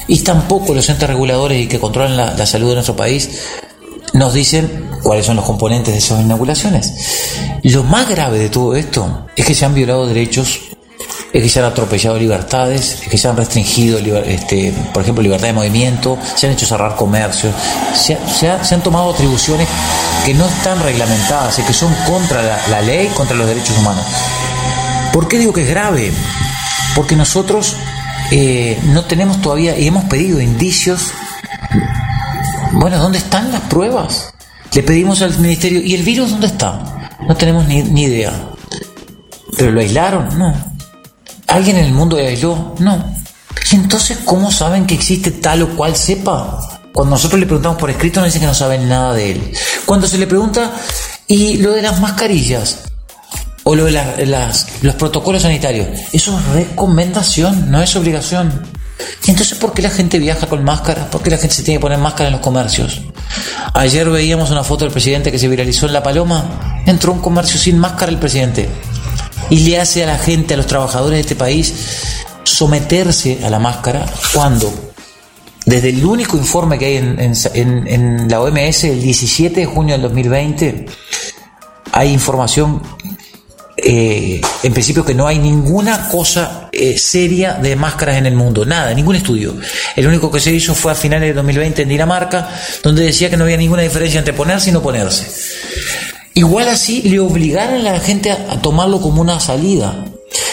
y 0.08 0.20
tampoco 0.20 0.74
los 0.74 0.90
entes 0.90 1.08
reguladores 1.08 1.64
y 1.64 1.68
que 1.68 1.80
controlan 1.80 2.18
la, 2.18 2.34
la 2.34 2.46
salud 2.46 2.70
de 2.70 2.76
nuestro 2.76 2.96
país 2.96 3.30
nos 4.14 4.34
dicen 4.34 4.90
cuáles 5.04 5.26
son 5.26 5.36
los 5.36 5.46
componentes 5.46 5.94
de 5.94 6.00
esas 6.00 6.22
inoculaciones. 6.22 6.94
Lo 7.64 7.84
más 7.84 8.10
grave 8.10 8.40
de 8.40 8.50
todo 8.50 8.76
esto 8.76 9.28
es 9.36 9.46
que 9.46 9.54
se 9.54 9.66
han 9.66 9.74
violado 9.74 10.08
derechos, 10.08 10.60
es 11.34 11.44
que 11.44 11.50
se 11.50 11.60
han 11.60 11.66
atropellado 11.66 12.18
libertades, 12.18 13.02
es 13.04 13.10
que 13.10 13.18
se 13.18 13.28
han 13.28 13.36
restringido, 13.38 14.00
este, 14.00 14.74
por 14.94 15.04
ejemplo, 15.04 15.22
libertad 15.22 15.48
de 15.48 15.54
movimiento, 15.54 16.18
se 16.36 16.48
han 16.48 16.54
hecho 16.54 16.66
cerrar 16.66 16.96
comercios, 16.96 17.54
se, 17.94 18.14
ha- 18.16 18.28
se 18.30 18.50
ha- 18.50 18.64
se 18.64 18.76
han 18.76 18.82
tomado 18.82 19.12
atribuciones 19.14 19.68
que 20.26 20.34
no 20.34 20.46
están 20.48 20.82
reglamentadas 20.82 21.60
y 21.60 21.64
que 21.64 21.74
son 21.74 21.94
contra 22.08 22.42
la, 22.42 22.60
la 22.70 22.82
ley, 22.82 23.08
contra 23.16 23.36
los 23.36 23.46
derechos 23.48 23.78
humanos. 23.78 24.04
¿Por 25.12 25.28
qué 25.28 25.38
digo 25.38 25.52
que 25.54 25.64
es 25.64 25.70
grave? 25.70 26.12
Porque 26.96 27.16
nosotros 27.16 27.76
eh, 28.32 28.80
no 28.86 29.04
tenemos 29.06 29.42
todavía, 29.42 29.78
y 29.78 29.88
hemos 29.88 30.06
pedido 30.06 30.40
indicios 30.42 31.12
bueno, 32.74 32.98
¿dónde 33.00 33.18
están 33.18 33.52
las 33.52 33.62
pruebas? 33.62 34.34
Le 34.74 34.84
pedimos 34.84 35.22
al 35.22 35.38
ministerio, 35.40 35.82
¿y 35.82 35.94
el 35.96 36.04
virus 36.04 36.30
dónde 36.32 36.48
está? 36.48 37.10
No 37.28 37.36
tenemos 37.36 37.66
ni, 37.68 37.82
ni 37.84 38.04
idea. 38.04 38.32
¿Pero 39.58 39.72
lo 39.72 39.80
aislaron? 39.80 40.38
No. 40.38 40.54
¿Alguien 41.48 41.78
en 41.78 41.86
el 41.86 41.94
mundo 41.94 42.18
aisló? 42.18 42.76
No. 42.80 43.16
¿Y 43.72 43.76
entonces 43.76 44.20
cómo 44.26 44.52
saben 44.52 44.86
que 44.86 44.94
existe 44.96 45.32
tal 45.32 45.64
o 45.64 45.70
cual 45.76 45.96
cepa? 45.96 46.80
Cuando 46.94 47.12
nosotros 47.12 47.40
le 47.40 47.46
preguntamos 47.46 47.78
por 47.78 47.90
escrito 47.90 48.20
nos 48.20 48.28
dicen 48.28 48.42
que 48.42 48.48
no 48.48 48.54
saben 48.54 48.88
nada 48.90 49.14
de 49.14 49.32
él. 49.32 49.54
Cuando 49.86 50.08
se 50.08 50.18
le 50.18 50.28
pregunta, 50.28 50.72
¿y 51.28 51.58
lo 51.58 51.72
de 51.72 51.82
las 51.82 52.00
mascarillas? 52.00 52.80
O 53.64 53.76
lo 53.76 53.86
de 53.86 53.92
las- 53.92 54.66
los 54.82 54.96
protocolos 54.96 55.42
sanitarios. 55.42 55.88
Eso 56.14 56.38
es 56.40 56.46
recomendación, 56.54 57.70
no 57.70 57.82
es 57.82 57.96
obligación. 57.96 58.64
¿Y 59.26 59.32
entonces 59.32 59.58
por 59.58 59.74
qué 59.74 59.82
la 59.82 59.90
gente 59.90 60.18
viaja 60.20 60.48
con 60.48 60.64
máscara? 60.64 61.10
¿Por 61.10 61.22
qué 61.22 61.30
la 61.30 61.38
gente 61.38 61.54
se 61.56 61.64
tiene 61.64 61.78
que 61.78 61.82
poner 61.84 62.00
máscara 62.00 62.28
en 62.30 62.34
los 62.34 62.42
comercios? 62.42 63.02
Ayer 63.74 64.10
veíamos 64.10 64.50
una 64.50 64.64
foto 64.64 64.86
del 64.86 64.92
presidente 64.94 65.32
que 65.32 65.38
se 65.38 65.48
viralizó 65.48 65.86
en 65.86 65.94
La 65.94 66.02
Paloma. 66.02 66.82
Entró 66.86 67.12
un 67.12 67.20
comercio 67.20 67.60
sin 67.60 67.78
máscara 67.78 68.12
el 68.12 68.18
presidente. 68.18 68.70
Y 69.50 69.60
le 69.60 69.80
hace 69.80 70.04
a 70.04 70.08
la 70.08 70.18
gente, 70.18 70.54
a 70.54 70.58
los 70.58 70.68
trabajadores 70.68 71.18
de 71.18 71.22
este 71.22 71.36
país, 71.36 71.74
someterse 72.44 73.40
a 73.44 73.50
la 73.50 73.60
máscara 73.60 74.06
cuando, 74.34 74.74
desde 75.66 75.90
el 75.90 76.04
único 76.06 76.38
informe 76.38 76.78
que 76.78 76.86
hay 76.86 76.96
en, 76.98 77.20
en- 77.88 78.30
la 78.30 78.42
OMS, 78.42 78.84
el 78.86 79.02
17 79.02 79.62
de 79.62 79.66
junio 79.66 79.94
del 79.96 80.02
2020, 80.04 80.86
hay 81.94 82.12
información 82.12 82.82
eh, 83.80 84.42
en 84.64 84.74
principio 84.74 85.06
que 85.06 85.14
no 85.14 85.28
hay 85.28 85.38
ninguna 85.38 86.10
cosa 86.10 86.68
eh, 86.72 86.98
seria 86.98 87.54
de 87.54 87.76
máscaras 87.76 88.18
en 88.18 88.26
el 88.26 88.34
mundo, 88.36 88.66
nada, 88.66 88.94
ningún 88.94 89.16
estudio. 89.16 89.56
El 89.96 90.08
único 90.08 90.32
que 90.32 90.40
se 90.40 90.52
hizo 90.52 90.74
fue 90.74 90.92
a 90.92 90.96
finales 90.96 91.30
de 91.30 91.34
2020 91.36 91.84
en 91.84 91.90
Dinamarca, 91.90 92.50
donde 92.84 93.04
decía 93.04 93.30
que 93.30 93.38
no 93.38 93.44
había 93.44 93.56
ninguna 93.58 93.84
diferencia 93.84 94.18
entre 94.20 94.34
ponerse 94.34 94.72
y 94.72 94.74
no 94.74 94.82
ponerse. 94.82 95.28
Igual 96.38 96.70
así 96.70 97.02
le 97.02 97.20
obligaron 97.20 97.88
a 97.88 97.94
la 97.94 98.00
gente 98.00 98.30
a, 98.32 98.62
tomarlo 98.62 99.02
como 99.02 99.22
una 99.22 99.40
salida. 99.40 100.06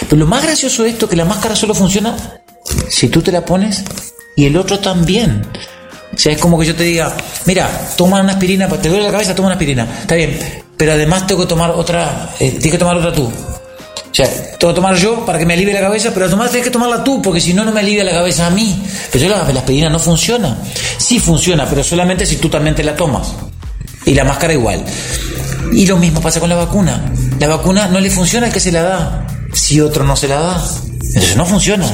Pero 0.09 0.16
lo 0.16 0.26
más 0.26 0.43
gracioso 0.43 0.82
de 0.82 0.89
esto 0.89 1.05
es 1.05 1.11
que 1.11 1.16
la 1.16 1.26
máscara 1.26 1.55
solo 1.55 1.74
funciona 1.74 2.16
si 2.89 3.09
tú 3.09 3.20
te 3.20 3.30
la 3.30 3.45
pones 3.45 3.85
y 4.35 4.47
el 4.47 4.57
otro 4.57 4.78
también. 4.80 5.47
O 6.11 6.16
sea, 6.18 6.32
es 6.32 6.39
como 6.39 6.59
que 6.59 6.64
yo 6.64 6.74
te 6.74 6.85
diga, 6.85 7.14
mira, 7.45 7.68
toma 7.99 8.22
una 8.22 8.32
aspirina, 8.32 8.66
te 8.66 8.89
duele 8.89 9.05
la 9.05 9.12
cabeza, 9.12 9.35
toma 9.35 9.49
una 9.49 9.57
aspirina. 9.57 9.87
Está 10.01 10.14
bien, 10.14 10.41
pero 10.74 10.93
además 10.93 11.26
tengo 11.26 11.43
que 11.43 11.49
tomar 11.49 11.72
otra, 11.72 12.30
eh, 12.41 12.53
tienes 12.53 12.72
que 12.72 12.78
tomar 12.78 12.97
otra 12.97 13.12
tú. 13.12 13.24
O 13.24 14.14
sea, 14.14 14.26
tengo 14.59 14.72
que 14.72 14.76
tomar 14.76 14.97
yo 14.97 15.26
para 15.26 15.39
que 15.39 15.45
me 15.45 15.53
alivie 15.53 15.74
la 15.74 15.80
cabeza, 15.80 16.12
pero 16.14 16.24
además 16.24 16.49
tienes 16.49 16.64
que 16.64 16.72
tomarla 16.72 17.05
tú, 17.05 17.20
porque 17.20 17.43
si 17.43 17.53
no, 17.53 17.62
no 17.62 17.72
me 17.72 17.80
alivia 17.80 18.05
la 18.05 18.12
cabeza 18.12 18.47
a 18.47 18.51
mí. 18.51 18.74
Pero 19.12 19.26
yo 19.26 19.37
la, 19.37 19.53
la 19.53 19.61
aspirina 19.61 19.91
no 19.91 19.99
funciona. 19.99 20.57
Sí 20.97 21.18
funciona, 21.18 21.66
pero 21.68 21.85
solamente 21.85 22.24
si 22.24 22.37
tú 22.37 22.49
también 22.49 22.74
te 22.74 22.82
la 22.82 22.97
tomas. 22.97 23.35
Y 24.07 24.14
la 24.14 24.24
máscara 24.24 24.55
igual. 24.55 24.82
Y 25.72 25.86
lo 25.86 25.96
mismo 25.96 26.20
pasa 26.20 26.40
con 26.40 26.48
la 26.48 26.56
vacuna. 26.56 27.12
La 27.38 27.48
vacuna 27.48 27.88
no 27.88 28.00
le 28.00 28.10
funciona 28.10 28.46
al 28.46 28.52
que 28.52 28.60
se 28.60 28.72
la 28.72 28.82
da, 28.82 29.26
si 29.52 29.80
otro 29.80 30.04
no 30.04 30.16
se 30.16 30.28
la 30.28 30.40
da. 30.40 30.64
Entonces 30.92 31.36
no 31.36 31.44
funciona. 31.44 31.86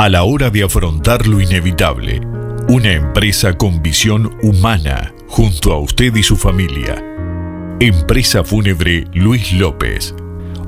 A 0.00 0.08
la 0.08 0.22
hora 0.22 0.48
de 0.48 0.62
afrontar 0.62 1.26
lo 1.26 1.42
inevitable, 1.42 2.20
una 2.70 2.92
empresa 2.92 3.52
con 3.58 3.82
visión 3.82 4.34
humana 4.42 5.12
junto 5.28 5.74
a 5.74 5.78
usted 5.78 6.16
y 6.16 6.22
su 6.22 6.38
familia. 6.38 7.04
Empresa 7.80 8.42
Fúnebre 8.42 9.04
Luis 9.12 9.52
López. 9.52 10.14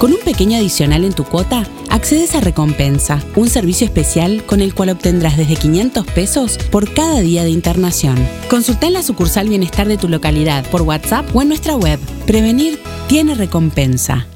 Con 0.00 0.12
un 0.14 0.20
pequeño 0.20 0.56
adicional 0.56 1.04
en 1.04 1.12
tu 1.12 1.24
cuota, 1.24 1.66
accedes 1.90 2.34
a 2.34 2.40
Recompensa, 2.40 3.22
un 3.36 3.50
servicio 3.50 3.84
especial 3.84 4.42
con 4.46 4.62
el 4.62 4.74
cual 4.74 4.88
obtendrás 4.88 5.36
desde 5.36 5.56
500 5.56 6.06
pesos 6.06 6.56
por 6.70 6.94
cada 6.94 7.20
día 7.20 7.44
de 7.44 7.50
internación. 7.50 8.16
Consulta 8.48 8.86
en 8.86 8.94
la 8.94 9.02
sucursal 9.02 9.50
Bienestar 9.50 9.88
de 9.88 9.98
tu 9.98 10.08
localidad, 10.08 10.64
por 10.70 10.80
WhatsApp 10.80 11.28
o 11.36 11.42
en 11.42 11.48
nuestra 11.48 11.76
web. 11.76 12.00
Prevenir 12.24 12.80
tiene 13.08 13.34
recompensa. 13.34 14.26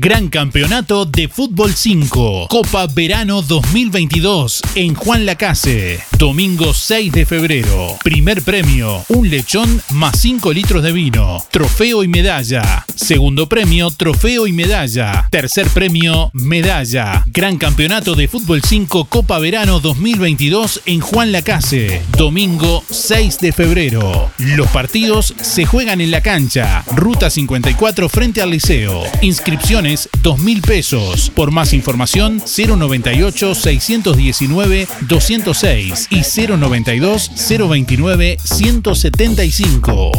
Gran 0.00 0.28
Campeonato 0.28 1.06
de 1.06 1.26
Fútbol 1.26 1.74
5, 1.74 2.46
Copa 2.48 2.86
Verano 2.86 3.42
2022 3.42 4.62
en 4.76 4.94
Juan 4.94 5.26
Lacase. 5.26 5.98
Domingo 6.16 6.72
6 6.72 7.10
de 7.10 7.26
febrero. 7.26 7.98
Primer 8.04 8.42
premio, 8.42 9.04
un 9.08 9.28
lechón 9.28 9.82
más 9.90 10.20
5 10.20 10.52
litros 10.52 10.84
de 10.84 10.92
vino. 10.92 11.44
Trofeo 11.50 12.04
y 12.04 12.08
medalla. 12.08 12.86
Segundo 12.94 13.48
premio, 13.48 13.90
trofeo 13.90 14.46
y 14.46 14.52
medalla. 14.52 15.26
Tercer 15.32 15.66
premio, 15.66 16.30
medalla. 16.32 17.24
Gran 17.26 17.58
Campeonato 17.58 18.14
de 18.14 18.28
Fútbol 18.28 18.62
5, 18.62 19.06
Copa 19.06 19.40
Verano 19.40 19.80
2022 19.80 20.82
en 20.86 21.00
Juan 21.00 21.32
Lacase. 21.32 22.02
Domingo 22.16 22.84
6 22.88 23.40
de 23.40 23.50
febrero. 23.50 24.30
Los 24.38 24.68
partidos 24.68 25.34
se 25.40 25.66
juegan 25.66 26.00
en 26.00 26.12
la 26.12 26.20
cancha. 26.20 26.84
Ruta 26.94 27.30
54 27.30 28.08
frente 28.08 28.40
al 28.40 28.50
liceo. 28.50 29.02
Inscripciones 29.22 29.87
2 30.22 30.38
mil 30.40 30.60
pesos. 30.60 31.30
Por 31.30 31.50
más 31.50 31.72
información 31.72 32.42
098 32.44 33.54
619 33.54 34.86
206 35.08 36.08
y 36.10 36.22
092 36.46 37.30
029 37.48 38.38
175. 38.42 40.12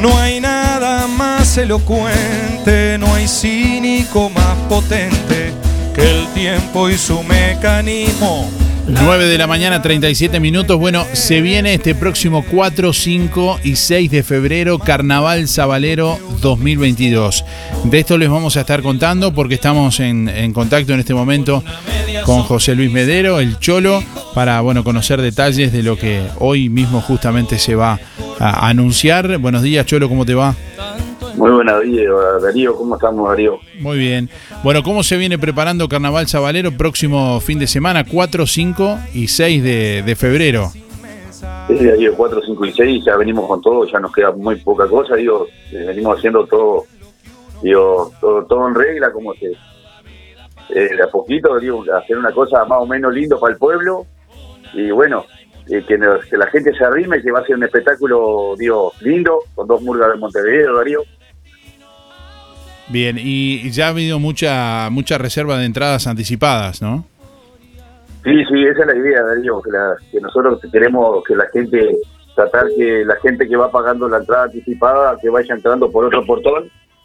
No 0.00 0.18
hay 0.18 0.40
nada 0.40 1.06
más 1.08 1.58
elocuente, 1.58 2.49
no 2.66 3.14
hay 3.14 3.26
cínico 3.26 4.28
más 4.30 4.56
potente 4.68 5.52
que 5.94 6.02
el 6.02 6.26
tiempo 6.34 6.90
y 6.90 6.98
su 6.98 7.22
mecanismo. 7.22 8.50
9 8.86 9.26
de 9.26 9.38
la 9.38 9.46
mañana, 9.46 9.80
37 9.80 10.40
minutos. 10.40 10.78
Bueno, 10.78 11.06
se 11.12 11.40
viene 11.40 11.74
este 11.74 11.94
próximo 11.94 12.44
4, 12.50 12.92
5 12.92 13.60
y 13.64 13.76
6 13.76 14.10
de 14.10 14.22
febrero, 14.22 14.78
Carnaval 14.78 15.48
Sabalero 15.48 16.18
2022. 16.40 17.44
De 17.84 17.98
esto 18.00 18.18
les 18.18 18.28
vamos 18.28 18.56
a 18.56 18.60
estar 18.60 18.82
contando 18.82 19.32
porque 19.32 19.54
estamos 19.54 20.00
en, 20.00 20.28
en 20.28 20.52
contacto 20.52 20.92
en 20.92 21.00
este 21.00 21.14
momento 21.14 21.64
con 22.24 22.42
José 22.42 22.74
Luis 22.74 22.90
Medero, 22.90 23.40
el 23.40 23.58
Cholo, 23.58 24.02
para 24.34 24.60
bueno, 24.60 24.84
conocer 24.84 25.22
detalles 25.22 25.72
de 25.72 25.82
lo 25.82 25.96
que 25.96 26.22
hoy 26.38 26.68
mismo 26.68 27.00
justamente 27.00 27.58
se 27.58 27.74
va 27.74 27.98
a 28.38 28.68
anunciar. 28.68 29.38
Buenos 29.38 29.62
días, 29.62 29.86
Cholo, 29.86 30.08
¿cómo 30.08 30.26
te 30.26 30.34
va? 30.34 30.54
Muy 31.40 31.50
buenos 31.52 31.82
días, 31.84 32.06
Darío. 32.42 32.76
¿Cómo 32.76 32.96
estamos, 32.96 33.26
Darío? 33.30 33.58
Muy 33.78 33.96
bien. 33.96 34.28
Bueno, 34.62 34.82
¿cómo 34.82 35.02
se 35.02 35.16
viene 35.16 35.38
preparando 35.38 35.88
Carnaval 35.88 36.26
Sabalero 36.28 36.70
próximo 36.72 37.40
fin 37.40 37.58
de 37.58 37.66
semana, 37.66 38.04
4, 38.04 38.46
5 38.46 38.98
y 39.14 39.26
6 39.28 39.62
de, 39.62 40.02
de 40.04 40.16
febrero? 40.16 40.68
Sí, 40.70 41.82
Darío, 41.82 42.14
4, 42.14 42.42
5 42.44 42.66
y 42.66 42.72
6, 42.74 43.04
ya 43.06 43.16
venimos 43.16 43.46
con 43.48 43.62
todo, 43.62 43.86
ya 43.90 43.98
nos 44.00 44.12
queda 44.12 44.32
muy 44.32 44.56
poca 44.56 44.86
cosa, 44.86 45.14
digo, 45.16 45.46
eh, 45.72 45.84
venimos 45.86 46.18
haciendo 46.18 46.44
todo, 46.44 46.84
digo, 47.62 48.12
todo, 48.20 48.44
todo 48.44 48.68
en 48.68 48.74
regla, 48.74 49.10
como 49.10 49.32
que 49.32 49.46
eh, 50.74 50.90
a 51.02 51.06
poquito, 51.10 51.58
digo, 51.58 51.84
hacer 52.02 52.18
una 52.18 52.32
cosa 52.32 52.66
más 52.66 52.80
o 52.82 52.86
menos 52.86 53.14
lindo 53.14 53.40
para 53.40 53.54
el 53.54 53.58
pueblo 53.58 54.04
y 54.74 54.90
bueno, 54.90 55.24
eh, 55.70 55.82
que, 55.88 55.96
nos- 55.96 56.22
que 56.26 56.36
la 56.36 56.48
gente 56.48 56.74
se 56.76 56.84
arrime, 56.84 57.22
que 57.22 57.30
va 57.32 57.38
a 57.40 57.46
ser 57.46 57.56
un 57.56 57.64
espectáculo, 57.64 58.54
digo, 58.58 58.92
lindo, 59.00 59.38
con 59.54 59.66
dos 59.66 59.80
murgas 59.80 60.10
de 60.12 60.18
Montevideo, 60.18 60.76
Darío. 60.76 61.00
Bien, 62.90 63.16
y 63.20 63.70
ya 63.70 63.86
ha 63.86 63.90
habido 63.90 64.18
mucha, 64.18 64.88
mucha 64.90 65.16
reserva 65.16 65.58
de 65.58 65.64
entradas 65.66 66.06
anticipadas, 66.06 66.82
¿no? 66.82 67.06
Sí, 68.24 68.32
sí, 68.50 68.62
esa 68.64 68.80
es 68.82 68.86
la 68.86 68.96
idea, 68.96 69.22
Darío, 69.22 69.62
que, 69.62 69.70
la- 69.70 69.94
que 70.10 70.20
nosotros 70.20 70.60
queremos 70.72 71.22
que 71.26 71.34
la 71.36 71.44
gente, 71.52 71.96
tratar 72.34 72.66
que 72.76 73.04
la 73.04 73.16
gente 73.22 73.48
que 73.48 73.56
va 73.56 73.70
pagando 73.70 74.08
la 74.08 74.18
entrada 74.18 74.44
anticipada, 74.44 75.16
que 75.22 75.30
vaya 75.30 75.54
entrando 75.54 75.90
por 75.90 76.04
otro 76.04 76.24
portón, 76.26 76.64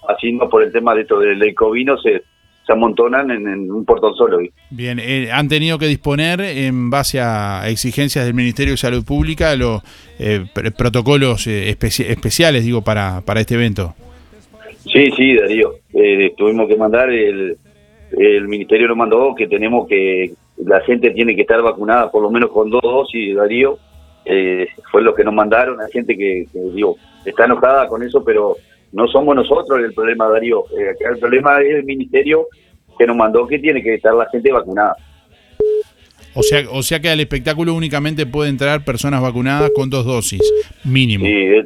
así 0.09 0.31
no 0.33 0.49
por 0.49 0.63
el 0.63 0.71
tema 0.71 0.93
de 0.95 1.01
esto 1.01 1.19
del, 1.19 1.39
del 1.39 1.53
COVID, 1.55 1.85
no 1.85 1.97
se, 1.99 2.23
se 2.65 2.73
amontonan 2.73 3.29
en, 3.31 3.47
en 3.47 3.71
un 3.71 3.85
portón 3.85 4.13
solo. 4.15 4.39
Bien, 4.71 4.99
eh, 4.99 5.29
han 5.31 5.47
tenido 5.47 5.77
que 5.79 5.85
disponer 5.85 6.41
en 6.41 6.89
base 6.89 7.21
a 7.21 7.69
exigencias 7.69 8.25
del 8.25 8.33
Ministerio 8.33 8.73
de 8.73 8.77
Salud 8.77 9.05
Pública 9.05 9.55
los 9.55 9.83
eh, 10.19 10.43
pr- 10.53 10.75
protocolos 10.75 11.45
eh, 11.47 11.73
especi- 11.77 12.05
especiales, 12.09 12.65
digo, 12.65 12.81
para, 12.81 13.21
para 13.21 13.39
este 13.39 13.53
evento. 13.53 13.93
Sí, 14.91 15.11
sí, 15.15 15.35
Darío, 15.35 15.73
eh, 15.93 16.33
tuvimos 16.37 16.67
que 16.67 16.75
mandar, 16.75 17.09
el, 17.09 17.57
el 18.11 18.47
ministerio 18.47 18.87
nos 18.87 18.97
mandó 18.97 19.33
que 19.35 19.47
tenemos 19.47 19.87
que, 19.87 20.31
la 20.57 20.79
gente 20.81 21.11
tiene 21.11 21.35
que 21.35 21.41
estar 21.41 21.61
vacunada 21.61 22.11
por 22.11 22.21
lo 22.21 22.29
menos 22.29 22.51
con 22.51 22.69
dos 22.69 22.81
dosis, 22.81 23.35
Darío, 23.35 23.77
eh, 24.25 24.67
fue 24.91 25.01
lo 25.01 25.13
que 25.13 25.23
nos 25.23 25.33
mandaron, 25.33 25.77
la 25.77 25.87
gente 25.89 26.15
que, 26.15 26.45
que, 26.51 26.59
digo, 26.73 26.97
está 27.25 27.45
enojada 27.45 27.87
con 27.87 28.03
eso, 28.03 28.23
pero 28.23 28.55
no 28.91 29.07
somos 29.07 29.35
nosotros 29.35 29.79
el 29.83 29.93
problema, 29.93 30.29
Darío, 30.29 30.63
Eh, 30.77 30.95
el 31.11 31.19
problema 31.19 31.61
es 31.61 31.75
el 31.75 31.83
ministerio 31.83 32.47
que 32.97 33.05
nos 33.05 33.17
mandó 33.17 33.45
que 33.47 33.59
tiene 33.59 33.83
que 33.83 33.95
estar 33.95 34.13
la 34.13 34.29
gente 34.29 34.51
vacunada. 34.51 34.95
O 36.33 36.43
sea, 36.43 36.63
o 36.71 36.83
sea 36.83 36.99
que 36.99 37.09
al 37.09 37.19
espectáculo 37.19 37.73
únicamente 37.73 38.25
puede 38.25 38.49
entrar 38.49 38.83
personas 38.83 39.21
vacunadas 39.21 39.71
con 39.73 39.89
dos 39.89 40.05
dosis, 40.05 40.41
mínimo. 40.83 41.25
Sí, 41.25 41.31
es, 41.33 41.65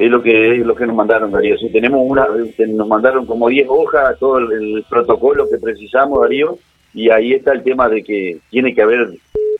es 0.00 0.10
lo 0.10 0.22
que 0.22 0.56
es 0.56 0.66
lo 0.66 0.74
que 0.74 0.86
nos 0.86 0.96
mandaron, 0.96 1.30
Darío. 1.30 1.56
Si 1.58 1.68
tenemos 1.70 2.00
una, 2.04 2.26
nos 2.68 2.88
mandaron 2.88 3.26
como 3.26 3.48
10 3.48 3.66
hojas, 3.68 4.18
todo 4.18 4.38
el, 4.38 4.52
el 4.52 4.84
protocolo 4.88 5.48
que 5.50 5.58
precisamos, 5.58 6.20
Darío, 6.20 6.58
y 6.94 7.10
ahí 7.10 7.32
está 7.34 7.52
el 7.52 7.62
tema 7.62 7.88
de 7.88 8.02
que 8.02 8.38
tiene 8.50 8.74
que 8.74 8.82
haber 8.82 9.10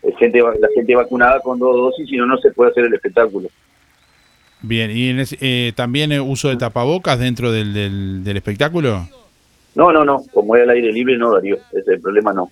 eh, 0.02 0.12
gente 0.18 0.40
la 0.40 0.68
gente 0.74 0.94
vacunada 0.96 1.40
con 1.40 1.58
dos 1.58 1.76
dosis, 1.76 2.08
si 2.08 2.16
no, 2.16 2.26
no 2.26 2.38
se 2.38 2.50
puede 2.52 2.70
hacer 2.70 2.84
el 2.86 2.94
espectáculo. 2.94 3.48
Bien, 4.62 4.90
¿y 4.90 5.08
en 5.08 5.20
ese- 5.20 5.38
eh, 5.40 5.72
también 5.74 6.12
eh, 6.12 6.20
uso 6.20 6.48
de 6.48 6.56
tapabocas 6.56 7.18
dentro 7.18 7.50
del, 7.52 7.72
del, 7.72 8.24
del 8.24 8.36
espectáculo? 8.36 9.06
No, 9.74 9.92
no, 9.92 10.04
no, 10.04 10.22
como 10.32 10.56
es 10.56 10.62
al 10.64 10.70
aire 10.70 10.92
libre, 10.92 11.16
no, 11.16 11.32
Darío, 11.32 11.56
ese 11.70 11.80
es 11.80 11.88
el 11.88 12.00
problema, 12.00 12.32
no. 12.32 12.50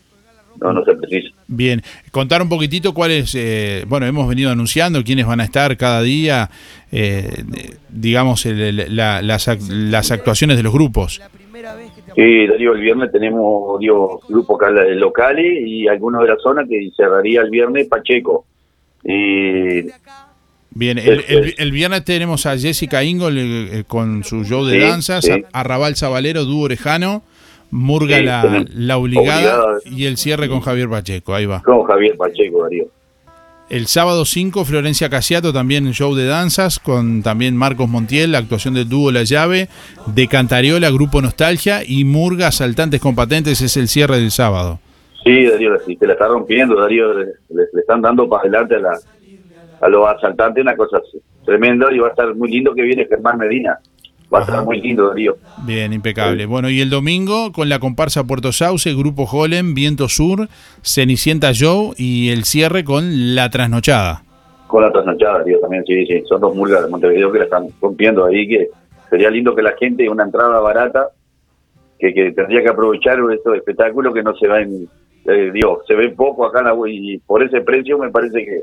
No, 0.61 0.73
no 0.73 0.85
se 0.85 0.95
precisa. 0.95 1.29
Bien, 1.47 1.83
contar 2.11 2.43
un 2.43 2.49
poquitito 2.49 2.93
cuáles, 2.95 3.35
eh, 3.37 3.85
bueno, 3.87 4.07
hemos 4.07 4.29
venido 4.29 4.51
anunciando 4.51 5.05
quiénes 5.05 5.27
van 5.27 5.41
a 5.41 5.45
estar 5.45 5.77
cada 5.77 6.03
día, 6.03 6.51
eh, 6.91 7.45
digamos, 7.89 8.45
el- 8.47 8.61
el- 8.81 8.97
la- 8.97 9.23
las, 9.23 9.49
ac- 9.49 9.69
las 9.69 10.11
actuaciones 10.11 10.57
de 10.57 10.63
los 10.63 10.73
grupos. 10.73 11.21
Sí, 12.17 12.47
Darío, 12.47 12.73
el 12.75 12.81
viernes 12.81 13.13
tenemos, 13.13 13.79
digo, 13.79 14.21
grupos 14.29 14.59
cal- 14.59 14.99
locales 14.99 15.47
y 15.67 15.87
algunos 15.87 16.23
de 16.23 16.29
la 16.29 16.37
zona 16.43 16.65
que 16.69 16.91
cerraría 16.97 17.43
el 17.43 17.51
viernes 17.51 17.87
Pacheco. 17.87 18.45
Y 19.05 19.87
Bien, 20.71 20.99
el, 20.99 21.25
el- 21.29 21.55
el 21.57 21.73
viernes 21.73 22.05
tenemos 22.05 22.47
a 22.47 22.57
Jessica 22.59 23.03
Ingol 23.03 23.37
eh, 23.39 23.85
con 23.87 24.23
su 24.25 24.45
show 24.45 24.65
de 24.65 24.75
Sí, 24.75 24.81
danzas, 24.87 25.25
sí. 25.25 25.31
a, 25.53 25.61
Arrabal 25.61 25.97
Zabalero, 25.97 26.45
dúo 26.45 26.65
orejano, 26.65 27.23
Murga 27.71 28.19
Sí, 28.19 28.25
la, 28.25 28.65
la 28.75 28.97
obligada, 28.99 29.63
Obligada. 29.65 29.79
y 29.85 30.07
el 30.07 30.17
cierre 30.17 30.49
con 30.49 30.61
Javier 30.61 30.89
Pacheco, 30.89 31.35
ahí 31.35 31.47
va. 31.47 31.63
con 31.63 31.83
Javier 31.85 32.17
Pacheco, 32.17 32.63
Darío. 32.63 32.87
El 33.71 33.87
sábado 33.87 34.25
5, 34.25 34.65
Florencia 34.65 35.11
Casiato, 35.11 35.53
también 35.53 35.93
show 35.93 36.15
de 36.15 36.25
danzas, 36.27 36.79
con 36.79 37.23
también 37.23 37.55
Marcos 37.55 37.87
Montiel, 37.87 38.33
la 38.33 38.39
actuación 38.39 38.73
del 38.73 38.89
dúo 38.89 39.13
La 39.13 39.25
Llave, 39.25 39.69
de 40.07 40.27
Cantariola, 40.27 40.91
Grupo 40.91 41.21
Nostalgia, 41.21 41.83
y 41.87 42.05
Murga, 42.05 42.51
Saltantes 42.51 42.99
Compatentes, 43.01 43.61
es 43.61 43.77
el 43.77 43.89
cierre 43.89 44.19
del 44.21 44.31
sábado. 44.31 44.81
Sí, 45.23 45.45
Darío, 45.45 45.73
te 46.01 46.07
la 46.07 46.15
está 46.15 46.29
rompiendo, 46.29 46.81
Darío, 46.81 47.13
le, 47.13 47.25
le- 47.51 47.69
le 47.75 47.81
están 47.81 48.01
dando 48.01 48.27
para 48.27 48.43
adelante 48.45 48.77
a, 48.77 48.79
la, 48.79 48.99
a 49.83 49.89
los 49.91 50.09
asaltantes 50.09 50.63
una 50.63 50.75
cosa 50.75 51.03
tremenda 51.45 51.93
y 51.93 51.99
va 51.99 52.07
a 52.07 52.11
estar 52.11 52.35
muy 52.35 52.51
lindo 52.51 52.75
que 52.75 52.81
viene 52.83 53.05
Germán 53.07 53.37
Medina. 53.37 53.79
Va 54.33 54.41
a 54.41 54.43
estar 54.43 54.63
muy 54.65 54.81
lindo, 54.81 55.09
Darío. 55.09 55.37
Bien, 55.65 55.93
impecable. 55.93 56.45
Bueno, 56.47 56.69
y 56.69 56.81
el 56.83 56.91
domingo 56.91 57.51
con 57.53 57.69
la 57.71 57.79
comparsa 57.79 58.25
Puerto 58.25 58.53
Sauce, 58.53 58.93
Grupo 58.95 59.25
Holem, 59.25 59.75
Viento 59.75 60.09
Sur, 60.09 60.49
Cenicienta 60.83 61.53
Joe 61.59 61.93
y 61.97 62.29
el 62.29 62.45
cierre 62.45 62.85
con 62.85 63.35
La 63.35 63.49
Trasnochada. 63.49 64.23
con 64.67 64.83
la 64.83 64.93
trasnochada, 64.93 65.39
Darío, 65.39 65.61
también, 65.61 65.83
sí, 65.87 66.05
sí. 66.07 66.23
Son 66.29 66.41
dos 66.43 66.55
murgas 66.55 66.83
de 66.85 66.91
Montevideo 66.91 67.33
que 67.33 67.39
la 67.39 67.45
están 67.45 67.69
rompiendo 67.81 68.27
ahí, 68.27 68.47
que 68.47 68.69
sería 69.09 69.31
lindo 69.31 69.55
que 69.55 69.63
la 69.63 69.73
gente, 69.79 70.07
una 70.11 70.25
entrada 70.25 70.61
barata, 70.61 71.09
que, 71.99 72.13
que 72.13 72.33
tendría 72.33 72.63
que 72.63 72.69
aprovechar 72.69 73.19
estos 73.33 73.57
espectáculos 73.57 74.13
que 74.13 74.23
no 74.23 74.37
se 74.37 74.47
ven, 74.47 74.87
eh, 75.25 75.51
digo, 75.55 75.81
se 75.89 75.95
ve 75.95 76.11
poco 76.11 76.45
acá 76.45 76.59
en 76.61 76.67
la 76.67 76.75
y 76.87 77.17
por 77.19 77.43
ese 77.43 77.63
precio 77.63 77.97
me 77.99 78.11
parece 78.11 78.45
que, 78.45 78.61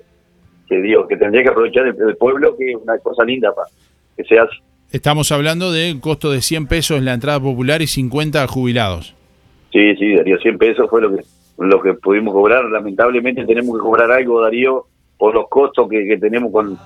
que 0.68 0.82
digo, 0.82 1.08
que 1.08 1.18
tendría 1.18 1.42
que 1.42 1.50
aprovechar 1.50 1.88
el, 1.88 1.96
el 2.08 2.16
pueblo, 2.18 2.56
que 2.56 2.70
es 2.70 2.78
una 2.78 3.00
cosa 3.00 3.24
linda 3.24 3.52
para 3.54 3.68
que 4.16 4.24
se 4.26 4.38
hace. 4.38 4.54
Estamos 4.96 5.30
hablando 5.34 5.74
de 5.74 5.92
un 5.92 6.00
costo 6.00 6.32
de 6.32 6.42
100 6.42 6.68
pesos 6.68 7.02
la 7.02 7.14
entrada 7.14 7.38
popular 7.42 7.82
y 7.82 7.88
50 7.88 8.48
jubilados. 8.48 9.14
Sí, 9.74 9.94
sí, 9.98 10.16
Darío, 10.16 10.38
100 10.38 10.58
pesos 10.58 10.90
fue 10.90 11.02
lo 11.02 11.14
que 11.14 11.22
lo 11.58 11.82
que 11.82 11.94
pudimos 11.96 12.34
cobrar. 12.34 12.64
Lamentablemente 12.64 13.44
tenemos 13.46 13.76
que 13.76 13.82
cobrar 13.82 14.10
algo, 14.10 14.42
Darío, 14.42 14.86
por 15.18 15.34
los 15.34 15.50
costos 15.50 15.90
que, 15.90 16.06
que 16.06 16.18
tenemos 16.18 16.50
con... 16.50 16.78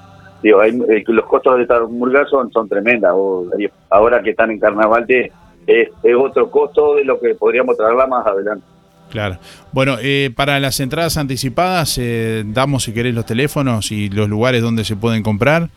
Digo, 0.42 0.60
hay, 0.60 0.72
eh, 0.90 1.04
los 1.06 1.26
costos 1.26 1.58
de 1.58 1.64
esta 1.64 1.82
murga 1.82 2.26
son, 2.26 2.52
son 2.52 2.68
tremendas, 2.68 3.14
Darío. 3.52 3.70
Ahora 3.92 4.24
que 4.24 4.32
están 4.32 4.50
en 4.50 4.60
carnaval 4.60 5.06
te- 5.06 5.32
es, 5.68 5.90
es 6.02 6.16
otro 6.16 6.50
costo 6.50 6.96
de 6.96 7.04
lo 7.04 7.20
que 7.20 7.36
podríamos 7.36 7.78
traerla 7.78 8.08
más 8.08 8.26
adelante. 8.26 8.66
Claro. 9.12 9.38
Bueno, 9.72 9.98
eh, 10.02 10.32
para 10.36 10.60
las 10.60 10.80
entradas 10.80 11.16
anticipadas, 11.18 11.96
eh, 12.02 12.44
damos 12.48 12.86
si 12.86 12.92
querés 12.94 13.14
los 13.14 13.28
teléfonos 13.28 13.92
y 13.92 14.10
los 14.10 14.28
lugares 14.28 14.64
donde 14.64 14.84
se 14.84 14.96
pueden 14.96 15.22
comprar. 15.22 15.70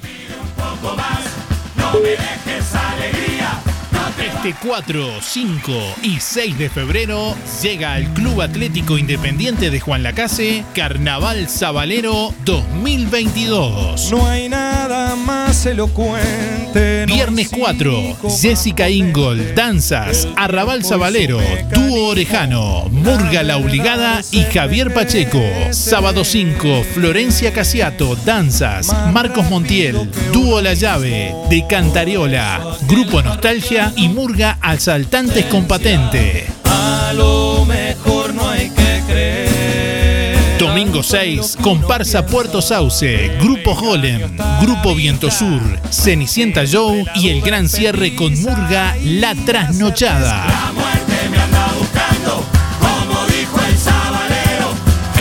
Este 4.45 4.57
4, 4.69 5.23
5 5.23 5.73
y 6.03 6.21
6 6.21 6.59
de 6.59 6.69
febrero 6.69 7.35
llega 7.63 7.95
al 7.95 8.13
Club 8.13 8.43
Atlético 8.43 8.99
Independiente 8.99 9.71
de 9.71 9.81
Juan 9.81 10.03
Lacase 10.03 10.67
Carnaval 10.75 11.49
Sabalero 11.49 12.35
2022. 12.45 14.11
No 14.11 14.27
hay 14.27 14.51
nada 14.51 15.17
más 15.17 15.65
elocuente. 15.65 17.07
no 17.09 17.15
Viernes 17.15 17.51
hay 17.55 17.59
4, 17.59 17.91
cínico 17.91 18.29
Jessica 18.29 18.91
Ingol, 18.91 19.55
Danzas, 19.55 20.29
Arrabal 20.37 20.85
Sabalero, 20.85 21.41
Dúo 21.73 22.09
Orejano, 22.09 22.91
Murga 22.91 23.43
La 23.43 23.57
Obligada 23.57 24.21
y 24.31 24.43
Javier 24.43 24.93
Pacheco. 24.93 25.41
Sábado 25.71 26.23
5, 26.23 26.85
Florencia 26.93 27.55
Casiato, 27.55 28.15
Danzas, 28.15 28.95
Marcos 29.11 29.49
Montiel, 29.49 30.11
Dúo 30.35 30.61
La 30.61 30.75
Llave, 30.75 31.35
De 31.49 31.67
Cantariola, 31.67 32.77
Grupo 32.87 33.23
Nostalgia 33.23 33.91
y 33.97 34.11
Murga 34.11 34.34
Asaltantes 34.43 35.45
con 35.47 35.67
Patente. 35.67 36.47
A 36.65 37.13
lo 37.15 37.65
mejor 37.67 38.35
no 38.35 38.49
hay 38.49 38.69
que 38.71 39.03
creer. 39.07 40.59
Domingo 40.59 41.05
6, 41.05 41.59
Comparsa 41.63 42.27
Puerto 42.27 42.61
Sauce, 42.61 43.37
Grupo 43.41 43.77
Golem, 43.77 44.37
Grupo 44.61 44.95
Viento 44.95 45.31
Sur, 45.31 45.61
Cenicienta 45.91 46.65
Joe 46.71 47.05
y 47.15 47.29
el 47.29 47.43
gran 47.43 47.69
cierre 47.69 48.17
con 48.17 48.33
Murga 48.43 48.97
La 49.05 49.37
Trasnochada. 49.37 50.47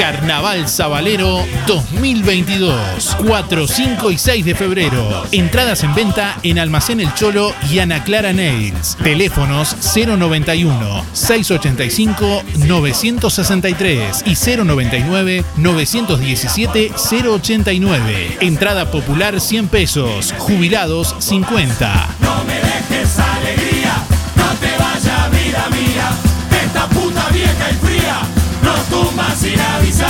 Carnaval 0.03 0.67
Sabalero 0.67 1.45
2022, 1.65 3.15
4, 3.25 3.67
5 3.67 4.11
y 4.11 4.17
6 4.17 4.43
de 4.43 4.53
febrero. 4.53 5.23
Entradas 5.31 5.81
en 5.85 5.95
venta 5.95 6.37
en 6.43 6.59
Almacén 6.59 6.99
El 6.99 7.13
Cholo 7.13 7.55
y 7.71 7.79
Ana 7.79 8.03
Clara 8.03 8.33
Nails. 8.33 8.97
Teléfonos 9.01 9.77
091 9.95 11.05
685 11.13 12.43
963 12.67 14.25
y 14.25 14.35
099 14.35 15.45
917 15.55 16.91
089. 16.93 18.37
Entrada 18.41 18.91
popular 18.91 19.39
100 19.39 19.69
pesos, 19.69 20.33
jubilados 20.37 21.15
50. 21.19 22.09
no 22.19 22.43
me 22.43 22.55
dejes 22.55 23.19
alegría, 23.19 24.03
no 24.35 24.47
te 24.59 24.77
vayas 24.77 25.31
vida 25.31 25.69
mía, 25.69 26.09
esta 26.61 26.89
puta 26.89 27.29
vieja 27.29 27.71
y 27.71 27.92
fría 28.93 29.01
nos 29.01 29.09
tumba 29.09 29.23
sin 29.35 29.59
avisar. 29.59 30.09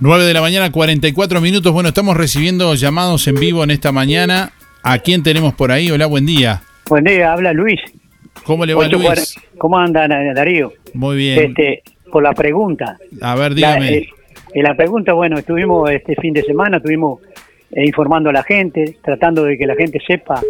9 0.00 0.24
de 0.24 0.34
la 0.34 0.40
mañana, 0.40 0.70
44 0.70 1.40
minutos. 1.40 1.72
Bueno, 1.72 1.88
estamos 1.88 2.16
recibiendo 2.16 2.74
llamados 2.74 3.26
en 3.26 3.36
vivo 3.36 3.64
en 3.64 3.70
esta 3.70 3.90
mañana. 3.90 4.52
¿A 4.82 4.98
quién 4.98 5.22
tenemos 5.22 5.54
por 5.54 5.72
ahí? 5.72 5.90
Hola, 5.90 6.06
buen 6.06 6.26
día. 6.26 6.62
Buen 6.88 7.04
día, 7.04 7.32
habla 7.32 7.52
Luis. 7.54 7.80
¿Cómo 8.44 8.66
le 8.66 8.74
va, 8.74 8.86
Luis? 8.86 9.34
¿Cómo 9.56 9.78
anda 9.78 10.06
Darío? 10.06 10.72
Muy 10.92 11.16
bien. 11.16 11.38
Este, 11.38 11.82
por 12.12 12.22
la 12.22 12.34
pregunta. 12.34 12.98
A 13.22 13.34
ver, 13.34 13.54
dígame. 13.54 13.90
La, 13.90 13.96
eh, 13.96 14.08
eh, 14.52 14.62
la 14.62 14.76
pregunta, 14.76 15.14
bueno, 15.14 15.38
estuvimos 15.38 15.90
este 15.90 16.14
fin 16.16 16.34
de 16.34 16.42
semana, 16.42 16.76
estuvimos 16.76 17.20
eh, 17.70 17.86
informando 17.86 18.28
a 18.28 18.32
la 18.34 18.42
gente, 18.42 18.98
tratando 19.02 19.44
de 19.44 19.56
que 19.56 19.66
la 19.66 19.74
gente 19.74 20.00
sepa 20.06 20.42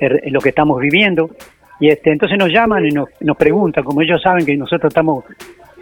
eh, 0.00 0.30
lo 0.30 0.40
que 0.40 0.50
estamos 0.50 0.80
viviendo. 0.80 1.30
Y 1.80 1.88
este, 1.90 2.10
entonces 2.10 2.36
nos 2.38 2.50
llaman 2.50 2.86
y 2.86 2.90
nos, 2.90 3.08
nos 3.20 3.36
preguntan, 3.36 3.84
como 3.84 4.02
ellos 4.02 4.20
saben 4.22 4.44
que 4.44 4.56
nosotros 4.56 4.90
estamos 4.90 5.24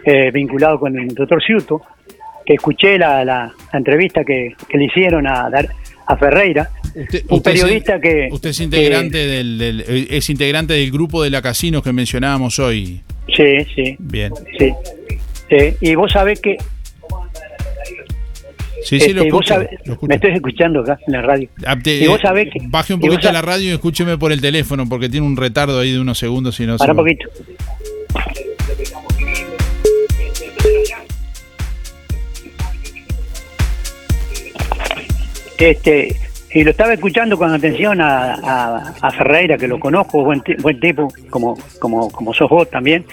eh, 0.05 0.31
vinculados 0.31 0.79
con 0.79 0.97
el 0.97 1.07
doctor 1.13 1.41
Ciuto, 1.43 1.81
que 2.45 2.53
escuché 2.53 2.97
la, 2.97 3.25
la- 3.25 3.51
la 3.73 3.77
entrevista 3.79 4.23
que, 4.23 4.55
que 4.69 4.77
le 4.77 4.85
hicieron 4.85 5.27
a, 5.27 5.49
a 6.05 6.17
Ferreira, 6.17 6.69
un 6.95 7.01
Usted 7.03 7.23
es- 7.29 7.41
periodista 7.41 7.99
que... 7.99 8.29
Usted 8.31 8.49
es 8.49 8.57
que- 8.57 8.63
integrante 8.63 9.17
del, 9.17 9.57
del- 9.57 9.81
eh, 9.81 10.07
es 10.11 10.29
integrante 10.29 10.73
del 10.73 10.91
grupo 10.91 11.23
de 11.23 11.29
la 11.29 11.41
Casinos 11.41 11.83
que 11.83 11.91
mencionábamos 11.93 12.59
hoy. 12.59 13.01
Sí, 13.35 13.65
sí. 13.75 13.95
Bien. 13.99 14.31
Sí. 14.57 14.73
Sí, 15.49 15.73
y 15.81 15.95
vos 15.95 16.11
sabés 16.11 16.39
que... 16.41 16.57
Sí, 18.87 18.99
sí, 19.01 19.11
lo 19.11 19.21
este, 19.21 19.31
vos 19.33 19.41
escucho, 19.45 19.53
sabés- 19.61 19.79
lo 19.85 19.93
escucho. 19.93 20.07
me 20.09 20.15
estoy 20.15 20.31
escuchando 20.31 20.79
acá 20.79 20.97
en 21.05 21.13
la 21.13 21.21
radio. 21.21 21.49
Ah, 21.65 21.75
te- 21.77 21.97
y 22.03 22.07
vos 22.07 22.21
sabés 22.21 22.49
que... 22.53 22.59
Baje 22.67 22.93
un 22.93 23.01
poquito 23.01 23.29
la 23.31 23.41
radio 23.41 23.69
y 23.71 23.73
escúcheme 23.73 24.17
por 24.17 24.31
el 24.31 24.39
teléfono 24.39 24.87
porque 24.87 25.09
tiene 25.09 25.25
un 25.27 25.35
retardo 25.35 25.79
ahí 25.79 25.91
de 25.91 25.99
unos 25.99 26.17
segundos 26.17 26.57
y 26.61 26.65
no 26.65 26.77
Para 26.77 26.93
un 26.93 26.97
poquito. 26.97 27.27
Este, 35.57 36.15
y 36.51 36.63
lo 36.63 36.71
estaba 36.71 36.93
escuchando 36.93 37.37
con 37.37 37.51
atención 37.53 37.99
a, 38.01 38.33
a- 38.35 38.93
a 39.01 39.11
Ferreira, 39.11 39.57
que 39.57 39.67
lo 39.67 39.79
conozco, 39.79 40.23
buen, 40.23 40.41
buen 40.61 40.79
tipo, 40.79 41.07
como, 41.29 41.57
como, 41.79 42.11
como 42.11 42.33
sos 42.33 42.49
vos 42.49 42.69
también, 42.69 43.05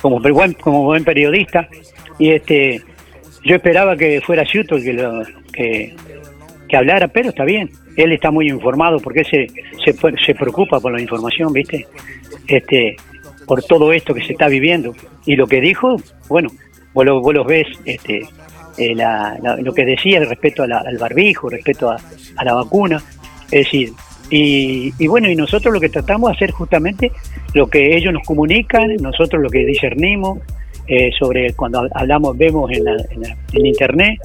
como 0.00 0.20
buen, 0.20 0.52
como 0.54 0.84
buen 0.84 1.04
periodista. 1.04 1.68
Y 2.18 2.30
este 2.30 2.82
yo 3.46 3.56
esperaba 3.56 3.96
que 3.96 4.20
fuera 4.20 4.44
Schuto 4.44 4.76
el 4.76 4.84
que, 5.52 5.94
que, 6.68 6.76
hablara, 6.76 7.08
pero 7.08 7.30
está 7.30 7.44
bien. 7.44 7.70
Él 7.96 8.12
está 8.12 8.30
muy 8.30 8.48
informado 8.48 8.98
porque 9.00 9.24
se, 9.24 9.46
se, 9.84 9.94
se 10.24 10.34
preocupa 10.34 10.80
por 10.80 10.92
la 10.92 11.00
información, 11.00 11.52
¿viste? 11.52 11.86
Este, 12.46 12.96
por 13.46 13.62
todo 13.62 13.92
esto 13.92 14.12
que 14.12 14.24
se 14.24 14.32
está 14.32 14.48
viviendo. 14.48 14.94
Y 15.24 15.36
lo 15.36 15.46
que 15.46 15.60
dijo, 15.60 15.96
bueno, 16.28 16.50
vos 16.92 17.04
lo, 17.06 17.20
vos 17.20 17.34
lo 17.34 17.44
ves, 17.44 17.66
este, 17.84 18.22
eh, 18.78 18.94
la- 18.94 19.38
lo 19.62 19.72
que 19.72 19.84
decía 19.84 20.20
respecto 20.20 20.62
al 20.64 20.98
barbijo, 20.98 21.48
respecto 21.48 21.90
a, 21.90 21.96
a 22.36 22.44
la 22.44 22.54
vacuna. 22.54 23.02
Es 23.50 23.64
decir, 23.64 23.92
y, 24.28 24.92
y 24.98 25.06
bueno, 25.06 25.30
y 25.30 25.36
nosotros 25.36 25.72
lo 25.72 25.80
que 25.80 25.88
tratamos 25.88 26.30
de 26.30 26.36
hacer 26.36 26.50
justamente 26.50 27.12
lo 27.54 27.68
que 27.68 27.96
ellos 27.96 28.12
nos 28.12 28.26
comunican, 28.26 28.96
nosotros 28.96 29.40
lo 29.40 29.48
que 29.48 29.64
discernimos 29.64 30.40
eh, 30.88 31.10
sobre 31.18 31.52
cuando 31.54 31.86
hablamos, 31.94 32.36
vemos 32.36 32.70
en, 32.70 32.84
la- 32.84 32.96
en 33.52 33.66
internet, 33.66 34.20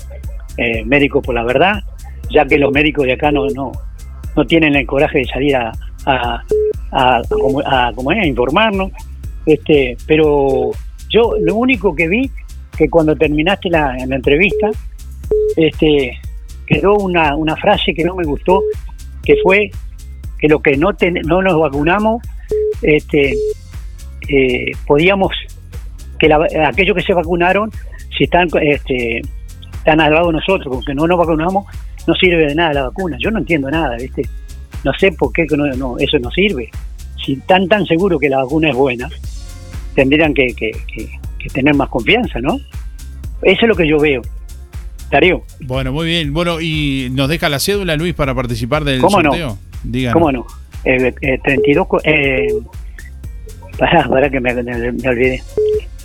eh, 0.57 0.83
médicos 0.85 1.23
por 1.25 1.35
la 1.35 1.43
verdad, 1.43 1.81
ya 2.29 2.45
que 2.45 2.57
los 2.57 2.71
médicos 2.71 3.05
de 3.05 3.13
acá 3.13 3.31
no, 3.31 3.47
no, 3.47 3.71
no 4.35 4.45
tienen 4.45 4.75
el 4.75 4.85
coraje 4.85 5.19
de 5.19 5.25
salir 5.25 5.55
a, 5.55 5.71
a, 6.05 6.41
a, 6.91 7.21
como- 7.29 8.13
informarnos. 8.13 8.91
Este, 9.45 9.97
pero 10.05 10.71
yo 11.09 11.33
lo 11.41 11.55
único 11.55 11.95
que 11.95 12.07
vi 12.07 12.29
que 12.77 12.89
cuando 12.89 13.15
terminaste 13.15 13.69
la, 13.69 13.95
la 14.05 14.15
entrevista, 14.15 14.69
este, 15.57 16.17
quedó 16.67 16.95
una, 16.95 17.35
una 17.35 17.55
frase 17.55 17.93
que 17.93 18.03
no 18.03 18.15
me 18.15 18.23
gustó, 18.23 18.61
que 19.23 19.35
fue 19.43 19.69
que 20.39 20.47
lo 20.47 20.59
que 20.61 20.77
no 20.77 20.93
ten- 20.93 21.21
no 21.25 21.41
nos 21.41 21.59
vacunamos, 21.59 22.21
este, 22.81 23.33
eh, 24.29 24.71
podíamos 24.87 25.31
que 26.21 26.29
la- 26.29 26.47
aquellos 26.69 26.95
que 26.95 27.01
se 27.03 27.13
vacunaron, 27.13 27.69
si 28.17 28.23
están 28.25 28.47
este, 28.61 29.21
están 29.73 29.99
al 29.99 30.13
lado 30.13 30.27
de 30.27 30.33
nosotros, 30.33 30.73
con 30.73 30.85
que 30.85 30.93
no 30.93 31.05
nos 31.07 31.17
vacunamos, 31.17 31.65
no 32.07 32.13
sirve 32.15 32.45
de 32.47 32.55
nada 32.55 32.73
la 32.73 32.83
vacuna. 32.83 33.17
Yo 33.19 33.29
no 33.31 33.39
entiendo 33.39 33.69
nada, 33.69 33.97
¿viste? 33.97 34.21
No 34.85 34.93
sé 34.93 35.11
por 35.11 35.33
qué 35.33 35.45
no, 35.51 35.65
no, 35.75 35.97
eso 35.97 36.17
no 36.19 36.31
sirve. 36.31 36.69
Si 37.25 37.33
están 37.33 37.67
tan 37.67 37.85
seguros 37.85 38.19
que 38.21 38.29
la 38.29 38.37
vacuna 38.43 38.69
es 38.69 38.75
buena, 38.75 39.09
tendrían 39.95 40.33
que, 40.33 40.47
que- 40.55 40.71
que- 40.93 41.09
que 41.39 41.49
tener 41.49 41.73
más 41.75 41.89
confianza, 41.89 42.39
¿no? 42.39 42.55
Eso 43.41 43.61
es 43.63 43.67
lo 43.67 43.75
que 43.75 43.87
yo 43.87 43.99
veo. 43.99 44.21
Darío, 45.09 45.43
Bueno, 45.59 45.91
muy 45.91 46.05
bien. 46.07 46.33
Bueno, 46.33 46.61
y 46.61 47.09
nos 47.11 47.27
deja 47.27 47.49
la 47.49 47.59
cédula, 47.59 47.95
Luis, 47.97 48.13
para 48.13 48.33
participar 48.33 48.83
del 48.85 49.01
¿Cómo 49.01 49.21
no? 49.21 49.31
sorteo. 49.31 49.57
Díganos. 49.83 50.13
¿cómo 50.13 50.31
no? 50.31 50.45
Eh, 50.85 51.13
eh, 51.21 51.39
32... 51.43 51.87
cu- 51.87 51.99
Eh, 52.03 52.47
pará, 53.77 54.07
pará 54.07 54.29
que 54.29 54.39
me, 54.39 54.53
me- 54.53 54.91
me 54.91 55.09
olvidé. 55.09 55.41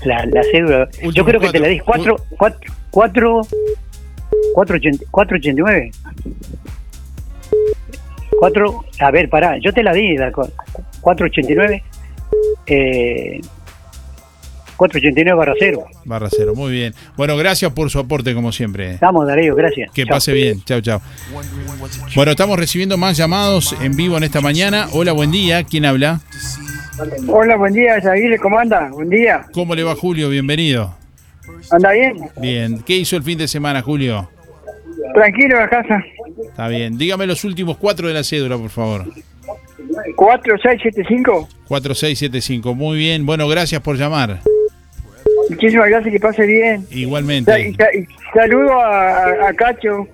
La, 0.04 0.24
la 0.26 0.42
cédula. 0.50 0.88
yo 1.12 1.24
creo 1.24 1.40
que 1.40 1.50
te 1.50 1.58
la 1.58 1.68
di. 1.68 1.80
4... 1.80 2.16
4... 2.38 2.60
4... 2.90 3.40
489. 4.54 5.90
4... 8.38 8.84
A 9.00 9.10
ver, 9.10 9.28
pará. 9.28 9.56
Yo 9.62 9.72
te 9.72 9.82
la 9.82 9.92
di. 9.92 10.16
La, 10.16 10.30
cu- 10.32 10.50
489. 11.00 11.82
Eh, 12.66 13.40
489 14.76 15.38
barra 15.38 15.54
cero. 15.58 15.86
Barra 16.04 16.28
cero, 16.30 16.52
muy 16.54 16.70
bien. 16.72 16.94
Bueno, 17.16 17.36
gracias 17.36 17.72
por 17.72 17.88
su 17.90 17.98
aporte, 17.98 18.34
como 18.34 18.52
siempre. 18.52 18.92
Estamos, 18.94 19.26
Darío, 19.26 19.54
gracias. 19.54 19.90
Que 19.92 20.04
pase 20.06 20.32
bien. 20.34 20.62
Chao, 20.64 20.80
chao. 20.82 21.00
Bueno, 22.14 22.32
estamos 22.32 22.58
recibiendo 22.58 22.98
más 22.98 23.16
llamados 23.16 23.74
en 23.80 23.96
vivo 23.96 24.18
en 24.18 24.24
esta 24.24 24.42
mañana. 24.42 24.88
Hola, 24.92 25.12
buen 25.12 25.30
día. 25.30 25.64
¿Quién 25.64 25.86
habla? 25.86 26.20
Hola, 27.28 27.56
buen 27.56 27.72
día, 27.74 27.98
Yaguile, 27.98 28.38
¿cómo 28.38 28.58
anda? 28.58 28.88
Buen 28.90 29.10
día. 29.10 29.44
¿Cómo 29.52 29.74
le 29.74 29.82
va, 29.82 29.94
Julio? 29.94 30.28
Bienvenido. 30.30 30.94
¿Anda 31.70 31.92
bien? 31.92 32.16
Bien. 32.40 32.82
¿Qué 32.82 32.96
hizo 32.96 33.16
el 33.16 33.22
fin 33.22 33.36
de 33.38 33.46
semana, 33.48 33.82
Julio? 33.82 34.28
Tranquilo 35.14 35.60
a 35.60 35.68
casa. 35.68 36.02
Está 36.48 36.68
bien. 36.68 36.96
Dígame 36.96 37.26
los 37.26 37.44
últimos 37.44 37.76
cuatro 37.76 38.08
de 38.08 38.14
la 38.14 38.24
cédula, 38.24 38.56
por 38.56 38.70
favor. 38.70 39.04
4675. 40.16 41.48
4675. 41.68 42.74
Muy 42.74 42.98
bien. 42.98 43.26
Bueno, 43.26 43.46
gracias 43.48 43.80
por 43.82 43.96
llamar. 43.96 44.40
Muchísimas 45.50 45.88
gracias, 45.88 46.12
que 46.12 46.20
pase 46.20 46.46
bien. 46.46 46.86
Y, 46.90 47.02
Igualmente. 47.02 47.74
sa- 47.76 47.94
y 47.94 48.06
saludo 48.32 48.72
a, 48.80 49.16
a- 49.24 49.48
a 49.48 49.54
Cacho. 49.54 50.08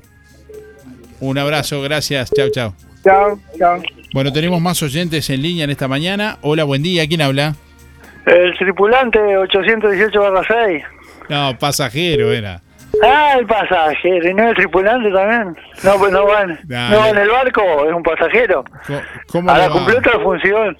Un 1.20 1.39
abrazo. 1.39 1.80
Gracias. 1.83 2.30
Chao, 2.33 2.49
chao. 2.51 2.74
Chao, 3.05 3.39
chao. 3.57 3.83
Bueno, 4.13 4.33
tenemos 4.33 4.61
más 4.61 4.83
oyentes 4.83 5.29
en 5.31 5.43
línea 5.43 5.65
en 5.65 5.71
esta 5.71 5.89
mañana. 5.89 6.39
Hola, 6.43 6.65
buen 6.65 6.83
día. 6.83 7.07
¿Quién 7.07 7.23
habla? 7.23 7.55
El 8.27 8.57
tripulante 8.59 9.19
818-6. 9.19 10.85
No, 11.29 11.59
pasajero 11.59 12.33
era. 12.33 12.61
Ah, 13.03 13.37
el 13.39 13.47
pasajero, 13.47 14.29
¿y 14.29 14.35
no 14.35 14.49
el 14.51 14.55
tripulante 14.55 15.11
también? 15.11 15.57
No, 15.83 15.95
pues 15.99 16.13
no 16.13 16.27
van. 16.27 16.61
No 16.69 16.99
va 16.99 17.09
en 17.09 17.17
el 17.19 17.29
barco, 17.31 17.63
es 17.89 17.95
un 17.95 18.03
pasajero. 18.03 18.65
¿Cómo 19.29 19.51
Ahora 19.51 19.63
le 19.63 19.69
va? 19.71 19.75
cumplió 19.75 19.99
otra 19.99 20.21
función. 20.21 20.77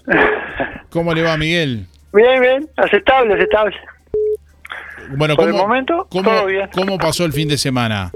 ¿Cómo 0.91 1.14
le 1.14 1.22
va, 1.22 1.37
Miguel? 1.39 1.87
bien, 2.12 2.41
bien, 2.43 2.68
aceptable, 2.76 3.33
aceptable. 3.35 3.74
Bueno, 5.16 5.35
Por 5.37 5.47
el 5.47 5.53
¿cómo, 5.53 5.66
momento, 5.66 6.07
cómo, 6.11 6.22
todo 6.30 6.47
bien. 6.47 6.68
¿cómo 6.74 6.99
pasó 6.99 7.24
el 7.24 7.33
fin 7.33 7.49
de 7.49 7.57
semana? 7.57 8.11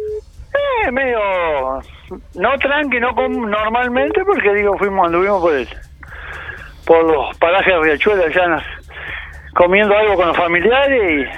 Medio 0.93 1.19
no 2.35 2.59
tranqui, 2.59 3.01
no 3.01 3.15
como 3.15 3.47
normalmente, 3.47 4.23
porque 4.25 4.55
digo, 4.55 4.77
fuimos, 4.79 5.07
anduvimos 5.07 5.41
por 5.41 5.55
el, 5.55 5.69
por 6.87 7.05
los 7.05 7.37
parajes 7.39 7.75
de 7.75 7.81
Riachuelo, 7.83 8.25
allá 8.25 8.63
comiendo 9.55 9.97
algo 9.97 10.15
con 10.17 10.29
los 10.29 10.37
familiares 10.37 11.29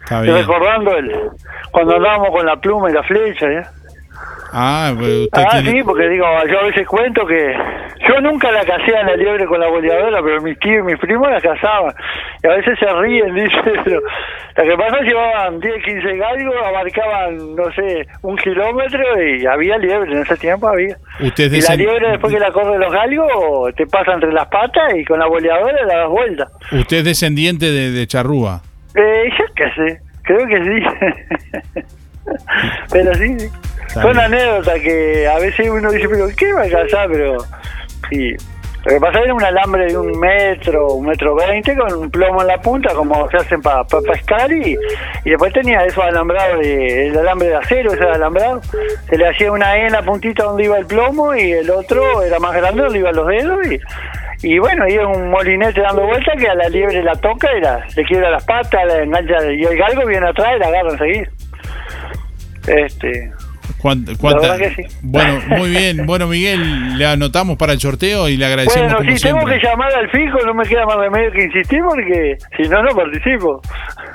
Está 0.00 0.20
y 0.20 0.22
bien. 0.24 0.36
recordando 0.36 0.96
el 0.96 1.30
cuando 1.70 1.96
andábamos 1.96 2.30
con 2.30 2.44
la 2.46 2.56
pluma 2.56 2.90
y 2.90 2.92
la 2.92 3.02
flecha, 3.04 3.46
¿ya? 3.50 3.70
Ah, 4.52 4.92
pues 4.96 5.08
usted 5.08 5.42
Ah, 5.48 5.60
tiene- 5.62 5.70
sí, 5.70 5.82
porque 5.84 6.08
digo, 6.08 6.24
yo 6.50 6.58
a 6.60 6.64
veces 6.64 6.86
cuento 6.86 7.26
que 7.26 7.54
yo 8.08 8.20
nunca 8.20 8.50
la 8.52 8.64
casé 8.64 8.94
a 8.96 9.02
la 9.04 9.16
liebre 9.16 9.46
con 9.46 9.58
la 9.60 9.68
boleadora, 9.68 10.20
pero 10.22 10.40
mis 10.42 10.58
tíos 10.58 10.80
y 10.80 10.92
mis 10.92 10.98
primos 11.00 11.30
la 11.30 11.40
cazaban. 11.40 11.94
Y 12.42 12.46
a 12.48 12.50
veces 12.56 12.78
se 12.78 12.86
ríen, 12.86 13.34
dice, 13.34 13.56
pero 13.84 14.00
lo 14.00 14.64
que 14.64 14.76
pasa 14.76 14.96
es 14.96 15.02
que 15.04 15.08
llevaban 15.08 15.60
10, 15.60 15.84
15 15.84 16.16
galgos, 16.16 16.54
abarcaban, 16.66 17.54
no 17.56 17.72
sé, 17.72 18.06
un 18.22 18.36
kilómetro 18.36 19.22
y 19.22 19.46
había 19.46 19.78
liebre, 19.78 20.12
en 20.12 20.18
ese 20.18 20.36
tiempo 20.36 20.68
había. 20.68 20.96
usted 21.20 21.52
Y 21.52 21.60
la 21.60 21.74
liebre 21.76 22.10
después 22.10 22.32
que 22.32 22.40
la 22.40 22.50
corre 22.52 22.78
los 22.78 22.92
galgos, 22.92 23.74
te 23.74 23.86
pasa 23.86 24.12
entre 24.14 24.32
las 24.32 24.46
patas 24.48 24.94
y 24.96 25.04
con 25.04 25.18
la 25.18 25.26
boleadora 25.26 25.84
la 25.86 25.96
das 25.98 26.08
vuelta. 26.10 26.46
usted 26.72 26.98
es 26.98 27.04
descendiente 27.04 27.70
de, 27.70 27.90
de 27.92 28.06
Charrúa. 28.06 28.60
Eh, 28.94 29.30
yo 29.38 29.44
qué 29.56 29.64
sé, 29.74 30.00
creo 30.24 30.46
que 30.46 30.62
sí. 30.64 31.82
pero 32.90 33.14
sí, 33.14 33.38
sí. 33.38 33.50
Son 33.88 34.18
anécdotas 34.18 34.80
que 34.80 35.26
a 35.26 35.38
veces 35.38 35.68
uno 35.68 35.90
dice, 35.90 36.08
pero 36.08 36.26
¿qué 36.36 36.52
va 36.52 36.62
a 36.62 36.68
casar? 36.68 37.08
Pero 37.10 37.36
sí. 38.08 38.34
Lo 38.84 38.94
que 38.94 38.98
pasa 38.98 39.20
era 39.20 39.32
un 39.32 39.44
alambre 39.44 39.86
de 39.86 39.96
un 39.96 40.18
metro, 40.18 40.94
un 40.94 41.06
metro 41.06 41.36
veinte, 41.36 41.76
con 41.76 41.92
un 41.94 42.10
plomo 42.10 42.40
en 42.40 42.48
la 42.48 42.60
punta, 42.60 42.92
como 42.94 43.30
se 43.30 43.36
hacen 43.36 43.62
para 43.62 43.84
pescar, 43.84 44.50
y, 44.50 44.76
y 45.24 45.30
después 45.30 45.52
tenía 45.52 45.84
esos 45.84 46.02
alambrados, 46.02 46.58
de, 46.58 47.06
el 47.06 47.16
alambre 47.16 47.46
de 47.46 47.54
acero, 47.54 47.92
ese 47.92 48.02
alambrado. 48.02 48.60
Se 49.08 49.16
le 49.16 49.28
hacía 49.28 49.52
una 49.52 49.76
E 49.76 49.86
en 49.86 49.92
la 49.92 50.02
puntita 50.02 50.42
donde 50.42 50.64
iba 50.64 50.78
el 50.78 50.86
plomo, 50.86 51.32
y 51.32 51.52
el 51.52 51.70
otro 51.70 52.22
era 52.24 52.40
más 52.40 52.56
grande 52.56 52.82
donde 52.82 52.98
iban 52.98 53.14
los 53.14 53.28
dedos, 53.28 53.58
y, 53.68 53.80
y 54.48 54.58
bueno, 54.58 54.88
y 54.88 54.94
es 54.94 55.04
un 55.04 55.30
molinete 55.30 55.80
dando 55.80 56.02
vuelta 56.04 56.32
que 56.36 56.48
a 56.48 56.54
la 56.56 56.68
liebre 56.68 57.04
la 57.04 57.14
toca 57.14 57.56
y 57.56 57.60
la, 57.60 57.86
le 57.94 58.04
quiebra 58.04 58.30
las 58.30 58.44
patas, 58.44 58.84
la 58.84 59.00
engancha, 59.04 59.52
y 59.52 59.62
el 59.62 59.78
galgo 59.78 60.04
viene 60.06 60.26
atrás 60.26 60.54
y 60.56 60.58
la 60.58 60.66
agarra 60.66 60.90
enseguida. 60.90 61.28
Este, 62.66 63.32
¿Cuán- 63.78 64.04
la 64.06 64.14
cuánta- 64.16 64.56
que 64.58 64.70
sí. 64.74 64.82
Bueno, 65.02 65.40
muy 65.58 65.70
bien. 65.70 66.06
Bueno, 66.06 66.26
Miguel, 66.28 66.96
le 66.98 67.06
anotamos 67.06 67.56
para 67.56 67.72
el 67.72 67.80
sorteo 67.80 68.28
y 68.28 68.36
le 68.36 68.46
agradecemos 68.46 68.92
Bueno, 68.94 68.98
si 69.16 69.22
tengo 69.22 69.38
siempre. 69.40 69.60
que 69.60 69.66
llamar 69.66 69.92
al 69.94 70.10
fijo, 70.10 70.38
no 70.46 70.54
me 70.54 70.64
queda 70.64 70.86
más 70.86 70.96
remedio 70.96 71.32
que 71.32 71.44
insistir 71.44 71.80
porque 71.88 72.36
si 72.56 72.68
no, 72.68 72.82
no 72.82 72.94
participo. 72.94 73.60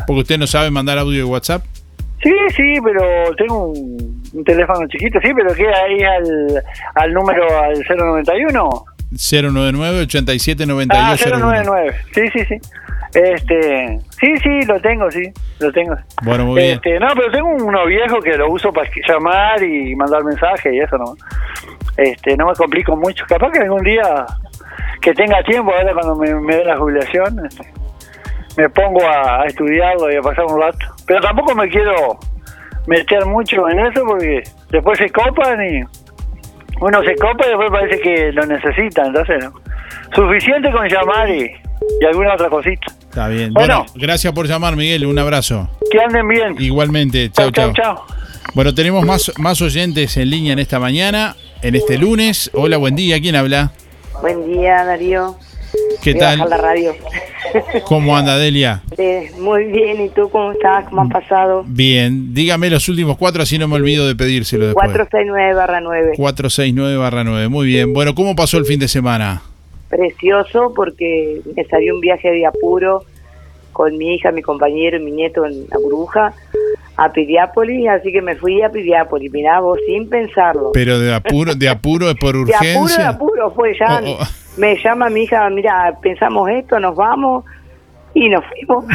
Porque 0.05 0.21
usted 0.21 0.37
no 0.37 0.47
sabe 0.47 0.71
mandar 0.71 0.97
audio 0.97 1.17
de 1.17 1.23
WhatsApp. 1.25 1.63
Sí, 2.23 2.33
sí, 2.55 2.73
pero 2.83 3.01
tengo 3.35 3.67
un, 3.67 4.23
un 4.33 4.43
teléfono 4.43 4.87
chiquito, 4.87 5.19
sí, 5.21 5.29
pero 5.35 5.53
queda 5.53 5.75
ahí 5.85 6.01
al, 6.01 6.63
al 6.95 7.13
número, 7.13 7.45
al 7.61 7.73
091. 7.87 8.69
099 9.11 10.01
87 10.01 10.63
Ah, 10.63 10.65
92 10.65 11.39
099. 11.39 11.93
Sí, 12.13 12.21
sí, 12.33 12.39
sí. 12.49 12.55
Este, 13.13 13.99
sí, 14.19 14.37
sí, 14.37 14.61
lo 14.67 14.79
tengo, 14.81 15.09
sí, 15.09 15.23
lo 15.59 15.71
tengo. 15.71 15.95
Bueno, 16.23 16.45
muy 16.45 16.61
bien. 16.61 16.75
Este, 16.75 16.99
no, 16.99 17.07
pero 17.15 17.31
tengo 17.31 17.49
uno 17.49 17.85
viejo 17.85 18.19
que 18.19 18.37
lo 18.37 18.51
uso 18.51 18.71
para 18.71 18.89
llamar 19.07 19.61
y 19.63 19.95
mandar 19.95 20.23
mensajes 20.23 20.73
y 20.73 20.79
eso 20.79 20.97
no. 20.97 21.15
Este, 21.97 22.35
no 22.37 22.47
me 22.47 22.53
complico 22.53 22.95
mucho. 22.95 23.25
Capaz 23.27 23.51
que 23.51 23.59
algún 23.59 23.83
día 23.83 24.25
que 25.01 25.13
tenga 25.13 25.41
tiempo, 25.43 25.71
ahora 25.71 25.93
cuando 25.93 26.15
me, 26.15 26.33
me 26.35 26.55
dé 26.57 26.65
la 26.65 26.77
jubilación, 26.77 27.45
este, 27.45 27.71
me 28.57 28.69
pongo 28.69 29.05
a, 29.07 29.41
a 29.41 29.45
estudiarlo 29.45 30.11
y 30.11 30.15
a 30.15 30.21
pasar 30.21 30.45
un 30.45 30.61
rato. 30.61 30.85
Pero 31.05 31.21
tampoco 31.21 31.55
me 31.55 31.69
quiero 31.69 32.19
meter 32.87 33.25
mucho 33.25 33.69
en 33.69 33.79
eso 33.79 34.03
porque 34.05 34.43
después 34.69 34.97
se 34.97 35.09
copan 35.09 35.61
y, 35.63 35.81
uno 36.79 37.03
se 37.03 37.15
copa 37.15 37.45
y 37.45 37.49
después 37.49 37.71
parece 37.71 37.99
que 37.99 38.31
lo 38.31 38.45
necesita, 38.45 39.05
entonces 39.05 39.43
no. 39.43 39.51
Suficiente 40.13 40.71
con 40.71 40.87
llamar 40.87 41.29
y, 41.29 41.51
y 42.01 42.05
alguna 42.05 42.33
otra 42.33 42.49
cosita. 42.49 42.87
Está 43.01 43.27
bien. 43.27 43.53
Bueno. 43.53 43.79
Bueno, 43.79 43.91
gracias 43.95 44.33
por 44.33 44.47
llamar, 44.47 44.75
Miguel. 44.75 45.05
Un 45.05 45.17
abrazo. 45.19 45.69
Que 45.91 45.99
anden 45.99 46.27
bien. 46.27 46.55
Igualmente. 46.59 47.29
Chau, 47.31 47.51
chau. 47.51 47.73
chau. 47.73 47.97
Bueno, 48.53 48.73
tenemos 48.73 49.05
más, 49.05 49.31
más 49.37 49.61
oyentes 49.61 50.17
en 50.17 50.29
línea 50.29 50.53
en 50.53 50.59
esta 50.59 50.79
mañana, 50.79 51.35
en 51.61 51.75
este 51.75 51.97
lunes. 51.97 52.49
Hola, 52.53 52.77
buen 52.77 52.95
día. 52.95 53.19
¿Quién 53.19 53.35
habla? 53.35 53.71
Buen 54.21 54.47
día, 54.51 54.83
Darío. 54.83 55.35
¿Qué 56.01 56.13
Voy 56.13 56.21
a 56.21 56.25
tal? 56.25 56.39
bajar 56.39 56.49
la 56.49 56.57
radio. 56.57 56.95
¿Cómo 57.85 58.15
anda, 58.17 58.37
Delia? 58.37 58.81
Eh, 58.99 59.31
muy 59.39 59.65
bien, 59.65 60.01
¿y 60.01 60.09
tú 60.09 60.27
cómo 60.31 60.53
estás? 60.53 60.85
¿Cómo 60.89 61.01
han 61.03 61.09
pasado? 61.09 61.63
Bien. 61.67 62.33
Dígame 62.33 62.67
los 62.71 62.89
últimos 62.89 63.15
cuatro, 63.15 63.43
así 63.43 63.59
no 63.59 63.67
me 63.67 63.75
olvido 63.75 64.07
de 64.07 64.15
pedírselo 64.15 64.65
después. 64.65 64.87
469 64.87 65.53
barra 65.53 65.79
9. 65.81 66.13
469 66.17 66.97
barra 66.97 67.23
9. 67.23 67.47
Muy 67.47 67.67
bien. 67.67 67.93
Bueno, 67.93 68.15
¿cómo 68.15 68.35
pasó 68.35 68.57
el 68.57 68.65
fin 68.65 68.79
de 68.79 68.87
semana? 68.87 69.43
Precioso 69.89 70.73
porque 70.75 71.41
me 71.55 71.63
salió 71.65 71.95
un 71.95 72.01
viaje 72.01 72.31
de 72.31 72.45
apuro 72.45 73.03
con 73.71 73.97
mi 73.97 74.15
hija, 74.15 74.31
mi 74.31 74.41
compañero 74.41 74.97
y 74.97 75.03
mi 75.03 75.11
nieto 75.11 75.45
en 75.45 75.67
la 75.69 75.77
burbuja 75.77 76.33
a 76.97 77.11
Piriápolis, 77.11 77.87
así 77.87 78.11
que 78.11 78.23
me 78.23 78.35
fui 78.35 78.61
a 78.63 78.69
Piriápolis, 78.69 79.31
mirá 79.31 79.59
vos, 79.59 79.77
sin 79.85 80.09
pensarlo. 80.09 80.71
Pero 80.73 80.97
de 80.99 81.13
apuro, 81.13 81.53
de 81.53 81.69
apuro 81.69 82.09
es 82.09 82.15
por 82.15 82.33
De 82.45 82.55
apuro, 82.55 82.65
de 82.67 82.73
urgencia. 82.73 83.09
apuro 83.09 83.51
fue 83.51 83.77
ya. 83.77 84.01
Oh, 84.03 84.17
oh. 84.19 84.25
Me 84.57 84.75
llama 84.83 85.09
mi 85.09 85.23
hija, 85.23 85.47
mira, 85.51 85.95
pensamos 86.01 86.49
esto, 86.49 86.79
nos 86.79 86.95
vamos 86.95 87.45
y 88.15 88.27
nos 88.29 88.43
fuimos. 88.45 88.85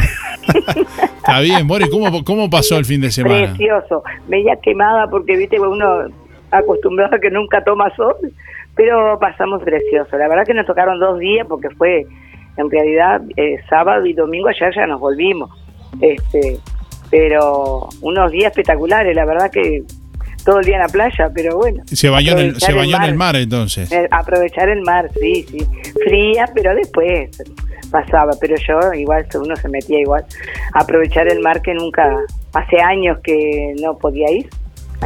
Está 1.17 1.39
bien, 1.39 1.65
Boris, 1.65 1.87
¿cómo, 1.89 2.23
¿cómo 2.25 2.49
pasó 2.49 2.77
el 2.77 2.83
fin 2.83 2.99
de 2.99 3.09
semana? 3.09 3.47
Precioso. 3.47 4.03
Media 4.27 4.57
quemada 4.57 5.07
porque, 5.07 5.37
viste, 5.37 5.57
uno 5.57 6.07
acostumbrado 6.51 7.15
a 7.15 7.19
que 7.19 7.31
nunca 7.31 7.63
toma 7.63 7.89
sol, 7.95 8.15
pero 8.75 9.19
pasamos 9.19 9.61
precioso. 9.63 10.17
La 10.17 10.27
verdad 10.27 10.45
que 10.45 10.53
nos 10.53 10.65
tocaron 10.65 10.99
dos 10.99 11.19
días 11.19 11.45
porque 11.47 11.69
fue, 11.71 12.05
en 12.57 12.69
realidad, 12.69 13.21
eh, 13.37 13.57
sábado 13.69 14.05
y 14.05 14.13
domingo 14.13 14.49
ayer 14.49 14.73
ya 14.75 14.87
nos 14.87 14.99
volvimos. 14.99 15.51
Este, 16.01 16.57
pero 17.09 17.89
unos 18.01 18.31
días 18.31 18.51
espectaculares, 18.51 19.15
la 19.15 19.25
verdad 19.25 19.51
que 19.51 19.83
todo 20.43 20.59
el 20.59 20.65
día 20.65 20.75
en 20.75 20.81
la 20.81 20.87
playa, 20.87 21.31
pero 21.33 21.57
bueno. 21.57 21.83
Se 21.85 22.09
bañó 22.09 22.33
en 22.33 22.39
el, 22.39 22.59
se 22.59 22.73
bañó 22.73 22.97
en 22.97 23.03
el 23.03 23.15
mar 23.15 23.35
entonces. 23.35 23.91
Eh, 23.91 24.07
aprovechar 24.11 24.69
el 24.69 24.81
mar, 24.81 25.09
sí, 25.19 25.45
sí. 25.49 25.65
Fría, 26.05 26.49
pero 26.53 26.75
después 26.75 27.29
pasaba. 27.91 28.33
Pero 28.39 28.55
yo, 28.57 28.93
igual, 28.93 29.25
uno 29.35 29.55
se 29.55 29.69
metía 29.69 29.99
igual. 29.99 30.25
Aprovechar 30.73 31.27
el 31.31 31.39
mar 31.39 31.61
que 31.61 31.73
nunca, 31.73 32.17
hace 32.53 32.81
años 32.81 33.19
que 33.23 33.73
no 33.81 33.97
podía 33.97 34.31
ir. 34.31 34.49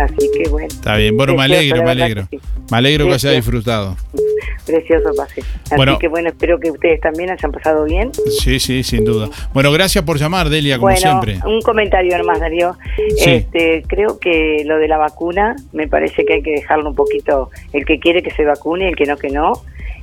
Así 0.03 0.29
que 0.37 0.49
bueno. 0.49 0.67
Está 0.67 0.95
bien, 0.97 1.15
bueno, 1.17 1.35
me 1.35 1.43
alegro, 1.43 1.83
me 1.83 1.91
alegro. 1.91 2.27
sí. 2.29 2.39
Me 2.69 2.77
alegro 2.77 3.07
que 3.07 3.13
haya 3.13 3.31
disfrutado. 3.31 3.95
Precioso 4.65 5.09
pasé. 5.15 5.41
Así 5.41 5.75
Bueno. 5.77 5.97
que 5.97 6.09
bueno, 6.09 6.27
espero 6.29 6.59
que 6.59 6.69
ustedes 6.71 6.99
también 6.99 7.29
hayan 7.29 7.51
pasado 7.53 7.85
bien. 7.85 8.11
Sí, 8.41 8.59
sí, 8.59 8.83
sin 8.83 9.05
duda. 9.05 9.29
Bueno, 9.53 9.71
gracias 9.71 10.03
por 10.03 10.17
llamar, 10.17 10.49
Delia, 10.49 10.75
como 10.75 10.87
bueno, 10.87 10.99
siempre. 10.99 11.39
un 11.45 11.61
comentario 11.61 12.17
nomás, 12.17 12.39
Darío. 12.41 12.75
Sí. 13.15 13.29
Este, 13.29 13.83
creo 13.87 14.19
que 14.19 14.63
lo 14.65 14.77
de 14.77 14.89
la 14.89 14.97
vacuna, 14.97 15.55
me 15.71 15.87
parece 15.87 16.25
que 16.25 16.33
hay 16.33 16.41
que 16.41 16.51
dejarlo 16.51 16.89
un 16.89 16.95
poquito, 16.95 17.49
el 17.71 17.85
que 17.85 17.99
quiere 17.99 18.21
que 18.21 18.31
se 18.31 18.43
vacune, 18.43 18.89
el 18.89 18.95
que 18.97 19.05
no, 19.05 19.15
que 19.15 19.29
no, 19.29 19.53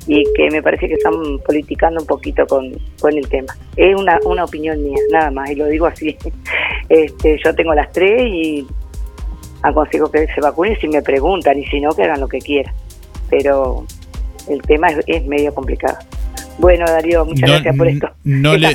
y 0.07 0.25
que 0.35 0.51
me 0.51 0.63
parece 0.63 0.89
que 0.89 0.95
están 0.95 1.15
politicando 1.47 2.01
un 2.01 2.07
poquito 2.07 2.47
con, 2.47 2.73
con 3.01 3.13
el 3.17 3.29
tema. 3.29 3.55
Es 3.77 3.95
una, 3.95 4.19
una 4.25 4.45
opinión 4.45 4.83
mía, 4.83 4.97
nada 5.13 5.31
más, 5.31 5.51
y 5.51 5.57
lo 5.57 5.67
digo 5.67 5.87
así. 5.87 6.17
Este, 6.89 7.41
yo 7.43 7.55
tengo 7.55 7.75
las 7.75 7.91
tres 7.93 8.23
y 8.27 8.67
aconsejo 9.65 10.11
que 10.11 10.27
se 10.35 10.41
vacunen 10.41 10.77
si 10.81 10.87
me 10.89 11.03
preguntan, 11.03 11.59
y 11.59 11.65
si 11.67 11.81
no, 11.81 11.91
que 11.93 12.05
hagan 12.05 12.21
lo 12.21 12.29
que 12.29 12.39
quieran. 12.39 12.73
Pero 13.31 13.85
el 14.49 14.63
tema 14.63 14.89
es, 14.89 14.99
es 15.07 15.25
medio 15.27 15.53
complicado. 15.55 15.97
Bueno, 16.59 16.85
Darío, 16.87 17.25
muchas 17.25 17.49
No- 17.49 17.55
gracias 17.55 17.77
por 17.77 17.89
esto. 17.89 18.09
no 18.25 18.57
le-. 18.59 18.75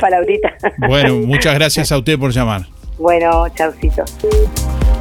Bueno, 0.88 1.16
muchas 1.26 1.54
gracias 1.56 1.92
a 1.94 1.98
usted 1.98 2.20
por 2.20 2.32
llamar. 2.32 2.64
Bueno, 2.98 3.48
chaucito. 3.56 4.04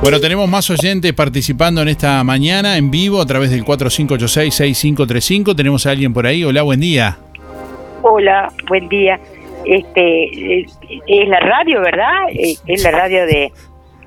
Bueno, 0.00 0.20
tenemos 0.20 0.48
más 0.48 0.70
oyentes 0.70 1.12
participando 1.12 1.82
en 1.82 1.88
esta 1.88 2.22
mañana 2.22 2.76
en 2.76 2.88
vivo 2.92 3.20
a 3.20 3.26
través 3.26 3.50
del 3.50 3.64
4586-6535. 3.64 5.56
Tenemos 5.56 5.84
a 5.86 5.90
alguien 5.90 6.12
por 6.14 6.24
ahí. 6.26 6.44
Hola, 6.44 6.62
buen 6.62 6.78
día. 6.80 7.18
Hola, 8.02 8.52
buen 8.68 8.88
día. 8.88 9.18
Este 9.64 10.60
eh, 10.60 10.66
es 11.08 11.28
la 11.28 11.40
radio, 11.40 11.80
¿verdad? 11.80 12.28
Eh, 12.32 12.54
Es 12.66 12.84
la 12.84 12.92
radio 12.92 13.26
de 13.26 13.52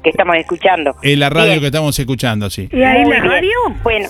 que 0.04 0.10
estamos 0.10 0.36
escuchando. 0.38 0.96
Es 1.02 1.18
la 1.18 1.30
radio 1.30 1.50
Bien. 1.50 1.60
que 1.60 1.66
estamos 1.68 1.98
escuchando, 1.98 2.50
sí. 2.50 2.68
¿Y 2.72 2.82
ahí 2.84 3.06
la 3.06 3.20
radio? 3.20 3.52
Bueno, 3.84 4.08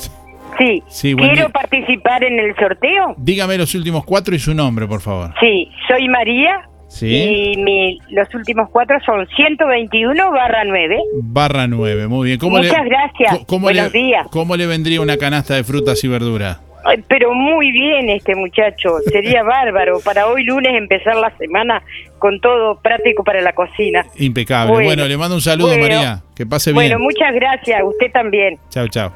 sí. 0.57 0.83
Quiero 1.15 1.17
día. 1.33 1.49
participar 1.49 2.23
en 2.23 2.39
el 2.39 2.55
sorteo. 2.55 3.15
Dígame 3.17 3.57
los 3.57 3.73
últimos 3.75 4.03
cuatro 4.05 4.35
y 4.35 4.39
su 4.39 4.53
nombre, 4.53 4.87
por 4.87 5.01
favor. 5.01 5.33
Sí, 5.39 5.69
soy 5.87 6.07
María 6.07 6.67
Sí. 6.87 7.07
y 7.07 7.57
mi, 7.63 7.99
los 8.09 8.27
últimos 8.35 8.69
cuatro 8.69 8.97
son 9.05 9.25
121 9.35 10.29
barra 10.31 10.63
9. 10.65 10.97
Barra 11.21 11.65
9, 11.67 12.07
muy 12.09 12.27
bien. 12.27 12.37
¿Cómo 12.39 12.57
Muchas 12.57 12.83
le, 12.83 12.89
gracias. 12.89 13.37
co- 13.39 13.45
¿cómo 13.45 13.63
Buenos 13.67 13.93
le, 13.93 13.99
días. 13.99 14.27
¿Cómo 14.29 14.57
le 14.57 14.65
vendría 14.67 14.99
una 14.99 15.15
canasta 15.15 15.55
de 15.55 15.63
frutas 15.63 16.03
y 16.03 16.09
verduras? 16.09 16.59
Ay, 16.83 17.03
Pero 17.07 17.33
muy 17.33 17.71
bien 17.71 18.09
este 18.09 18.35
muchacho, 18.35 18.97
sería 19.11 19.43
bárbaro 19.43 19.99
para 19.99 20.27
hoy 20.27 20.43
lunes 20.43 20.71
empezar 20.75 21.15
la 21.15 21.35
semana 21.37 21.81
con 22.19 22.39
todo 22.39 22.79
práctico 22.81 23.23
para 23.23 23.41
la 23.41 23.53
cocina. 23.53 24.05
Impecable. 24.17 24.71
Bueno, 24.73 24.87
Bueno, 24.87 25.07
le 25.07 25.17
mando 25.17 25.35
un 25.35 25.41
saludo, 25.41 25.69
bueno. 25.69 25.83
María. 25.83 26.21
Que 26.35 26.45
pase 26.45 26.71
Bueno, 26.71 26.97
bien. 26.97 27.01
muchas 27.01 27.33
gracias, 27.33 27.81
usted 27.83 28.11
también. 28.11 28.57
Chao, 28.69 28.87
chao. 28.87 29.11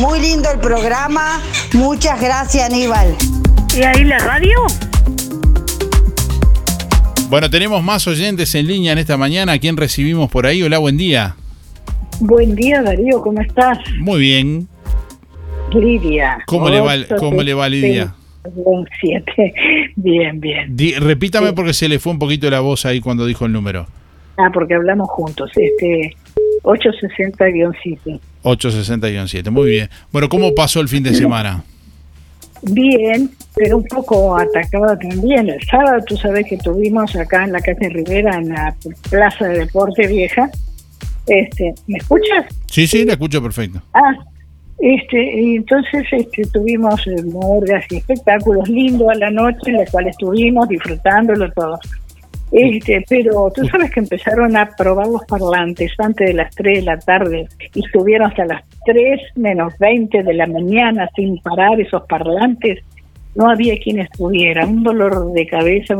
Muy 0.00 0.20
lindo 0.20 0.48
el 0.52 0.58
programa. 0.60 1.40
Muchas 1.74 2.20
gracias, 2.20 2.70
Aníbal. 2.70 3.14
¿Y 3.76 3.82
ahí 3.82 4.04
la 4.04 4.18
radio? 4.18 4.56
Bueno, 7.28 7.50
tenemos 7.50 7.82
más 7.82 8.06
oyentes 8.06 8.54
en 8.54 8.66
línea 8.68 8.92
en 8.92 8.98
esta 8.98 9.16
mañana. 9.16 9.52
¿A 9.52 9.58
quién 9.58 9.76
recibimos 9.76 10.30
por 10.30 10.46
ahí? 10.46 10.62
Hola, 10.62 10.78
buen 10.78 10.96
día. 10.96 11.34
Buen 12.20 12.54
día, 12.54 12.80
Darío, 12.82 13.20
¿cómo 13.20 13.40
estás? 13.42 13.78
Muy 13.98 14.20
bien. 14.20 14.68
Lidia. 15.72 16.38
¿Cómo 16.46 16.68
le 16.70 16.80
va, 16.80 16.94
cómo 17.18 17.42
le 17.42 17.54
va 17.54 17.68
Lidia? 17.68 18.14
Un 18.54 18.88
siete. 19.00 19.52
Bien, 19.96 20.38
bien. 20.40 20.76
Di- 20.76 20.94
repítame 20.94 21.52
porque 21.52 21.72
se 21.72 21.88
le 21.88 21.98
fue 21.98 22.12
un 22.12 22.18
poquito 22.18 22.48
la 22.48 22.60
voz 22.60 22.86
ahí 22.86 23.00
cuando 23.00 23.26
dijo 23.26 23.44
el 23.46 23.52
número. 23.52 23.86
Ah, 24.36 24.50
porque 24.52 24.74
hablamos 24.74 25.08
juntos. 25.10 25.50
Este, 25.56 26.14
860-7. 26.62 28.20
860-7. 28.44 29.50
Muy 29.50 29.70
bien. 29.70 29.90
Bueno, 30.12 30.28
¿cómo 30.28 30.54
pasó 30.54 30.80
el 30.80 30.88
fin 30.88 31.02
de 31.02 31.14
semana? 31.14 31.64
Bien, 32.62 33.30
pero 33.54 33.78
un 33.78 33.84
poco 33.84 34.36
atacada 34.38 34.96
también. 34.98 35.48
El 35.48 35.60
sábado, 35.64 36.02
tú 36.06 36.16
sabes 36.16 36.46
que 36.48 36.56
tuvimos 36.58 37.16
acá 37.16 37.44
en 37.44 37.52
la 37.52 37.60
calle 37.60 37.88
Rivera, 37.88 38.36
en 38.36 38.50
la 38.50 38.74
Plaza 39.10 39.46
de 39.48 39.58
Deporte 39.60 40.06
Vieja. 40.06 40.48
Este, 41.26 41.74
¿Me 41.88 41.98
escuchas? 41.98 42.46
Sí, 42.70 42.86
sí, 42.86 43.04
la 43.04 43.12
escucho 43.14 43.42
perfecto. 43.42 43.82
Ah, 43.92 44.12
este, 44.78 45.40
y 45.40 45.56
entonces 45.56 46.04
este, 46.12 46.42
tuvimos 46.52 47.06
eh, 47.06 47.22
morgas 47.24 47.84
y 47.90 47.96
espectáculos 47.96 48.68
lindos 48.68 49.08
a 49.08 49.14
la 49.14 49.30
noche, 49.30 49.70
en 49.70 49.78
los 49.78 49.90
cuales 49.90 50.10
estuvimos 50.10 50.68
disfrutándolo 50.68 51.50
todo. 51.52 51.78
Este, 52.52 53.04
pero 53.08 53.50
tú 53.54 53.66
sabes 53.66 53.90
que 53.90 54.00
empezaron 54.00 54.56
a 54.56 54.70
probar 54.76 55.08
los 55.08 55.24
parlantes 55.24 55.92
antes 55.98 56.28
de 56.28 56.34
las 56.34 56.54
3 56.54 56.78
de 56.78 56.84
la 56.84 56.98
tarde 56.98 57.48
y 57.74 57.84
estuvieron 57.84 58.28
hasta 58.28 58.44
las 58.44 58.62
3 58.84 59.20
menos 59.34 59.76
20 59.78 60.22
de 60.22 60.34
la 60.34 60.46
mañana 60.46 61.08
sin 61.16 61.38
parar 61.38 61.80
esos 61.80 62.02
parlantes. 62.06 62.84
No 63.34 63.50
había 63.50 63.76
quien 63.78 63.98
estuviera, 63.98 64.66
un 64.66 64.82
dolor 64.82 65.32
de 65.32 65.46
cabeza, 65.46 65.94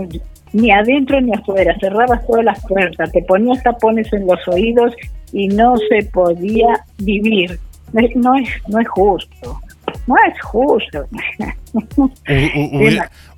ni 0.52 0.70
adentro 0.70 1.20
ni 1.20 1.32
afuera. 1.32 1.76
Cerrabas 1.80 2.26
todas 2.26 2.44
las 2.44 2.64
puertas, 2.66 3.10
te 3.10 3.22
ponías 3.22 3.62
tapones 3.62 4.10
en 4.12 4.26
los 4.26 4.46
oídos 4.48 4.94
y 5.32 5.48
no 5.48 5.76
se 5.88 6.04
podía 6.10 6.84
vivir. 6.98 7.58
No 7.93 8.01
es, 8.37 8.49
no 8.68 8.78
es, 8.80 8.89
justo, 8.89 9.61
no 10.07 10.14
es 10.28 10.41
justo. 10.43 11.07
U- 11.74 12.78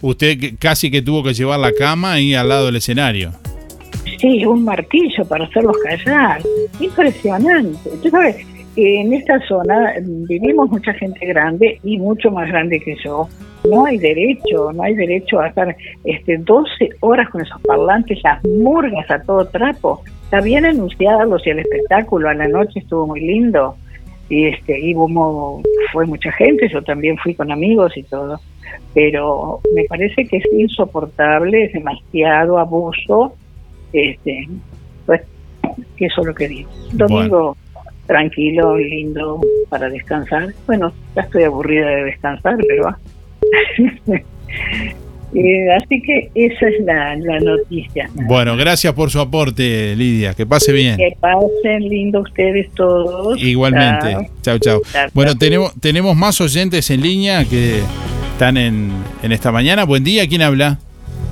u- 0.02 0.08
usted 0.10 0.38
casi 0.60 0.90
que 0.90 1.02
tuvo 1.02 1.22
que 1.22 1.34
llevar 1.34 1.58
la 1.58 1.72
cama 1.72 2.12
ahí 2.12 2.34
al 2.34 2.48
lado 2.48 2.66
del 2.66 2.76
escenario. 2.76 3.32
Sí, 4.20 4.44
un 4.46 4.64
martillo 4.64 5.24
para 5.26 5.44
hacerlos 5.44 5.76
callar. 5.84 6.40
Impresionante. 6.80 7.90
Tú 8.02 8.08
sabes, 8.10 8.36
en 8.76 9.12
esta 9.12 9.38
zona 9.46 9.92
vivimos 10.28 10.70
mucha 10.70 10.92
gente 10.94 11.24
grande 11.26 11.78
y 11.84 11.98
mucho 11.98 12.30
más 12.30 12.48
grande 12.48 12.80
que 12.80 12.96
yo. 13.04 13.28
No 13.68 13.84
hay 13.86 13.98
derecho, 13.98 14.72
no 14.72 14.82
hay 14.82 14.94
derecho 14.94 15.40
a 15.40 15.48
estar 15.48 15.76
este, 16.04 16.38
12 16.38 16.90
horas 17.00 17.28
con 17.30 17.42
esos 17.42 17.60
parlantes, 17.62 18.18
las 18.22 18.42
murgas 18.44 19.10
a 19.10 19.20
todo 19.22 19.46
trapo. 19.48 20.02
Está 20.24 20.40
bien 20.40 20.64
anunciados 20.64 21.44
y 21.46 21.50
el 21.50 21.58
espectáculo 21.60 22.28
a 22.28 22.34
la 22.34 22.46
noche 22.48 22.78
estuvo 22.80 23.06
muy 23.06 23.20
lindo. 23.20 23.76
Y 24.28 24.46
este, 24.46 24.78
y 24.78 24.94
fue 25.92 26.06
mucha 26.06 26.30
gente, 26.32 26.68
yo 26.68 26.82
también 26.82 27.16
fui 27.18 27.34
con 27.34 27.50
amigos 27.50 27.96
y 27.96 28.02
todo. 28.02 28.40
Pero 28.94 29.60
me 29.74 29.84
parece 29.84 30.26
que 30.26 30.36
es 30.36 30.44
insoportable, 30.52 31.64
es 31.64 31.72
demasiado 31.72 32.58
abuso 32.58 33.34
este 33.92 34.46
pues 35.06 35.22
eso 35.96 36.20
es 36.20 36.26
lo 36.26 36.34
que 36.34 36.48
digo 36.48 36.70
domingo 36.92 37.56
tranquilo, 38.06 38.76
lindo 38.76 39.40
para 39.68 39.88
descansar. 39.88 40.52
Bueno, 40.66 40.92
ya 41.14 41.22
estoy 41.22 41.44
aburrida 41.44 41.88
de 41.88 42.04
descansar, 42.04 42.56
pero 42.66 42.84
va. 42.84 42.98
Eh, 45.34 45.70
así 45.76 46.00
que 46.02 46.30
esa 46.34 46.68
es 46.68 46.84
la, 46.84 47.16
la 47.16 47.40
noticia. 47.40 48.08
Bueno, 48.14 48.56
gracias 48.56 48.92
por 48.94 49.10
su 49.10 49.20
aporte, 49.20 49.94
Lidia. 49.94 50.34
Que 50.34 50.46
pase 50.46 50.72
bien. 50.72 50.96
Que 50.96 51.14
pasen 51.20 51.88
lindo 51.88 52.20
ustedes 52.20 52.72
todos. 52.74 53.40
Igualmente. 53.42 54.12
Chao. 54.12 54.26
Chau, 54.42 54.58
chau. 54.58 54.82
Chao, 54.90 55.08
Bueno, 55.12 55.36
tenemos, 55.36 55.72
tenemos 55.80 56.16
más 56.16 56.40
oyentes 56.40 56.90
en 56.90 57.02
línea 57.02 57.44
que 57.44 57.80
están 58.32 58.56
en, 58.56 58.90
en 59.22 59.32
esta 59.32 59.52
mañana. 59.52 59.84
Buen 59.84 60.04
día, 60.04 60.26
¿quién 60.26 60.42
habla? 60.42 60.78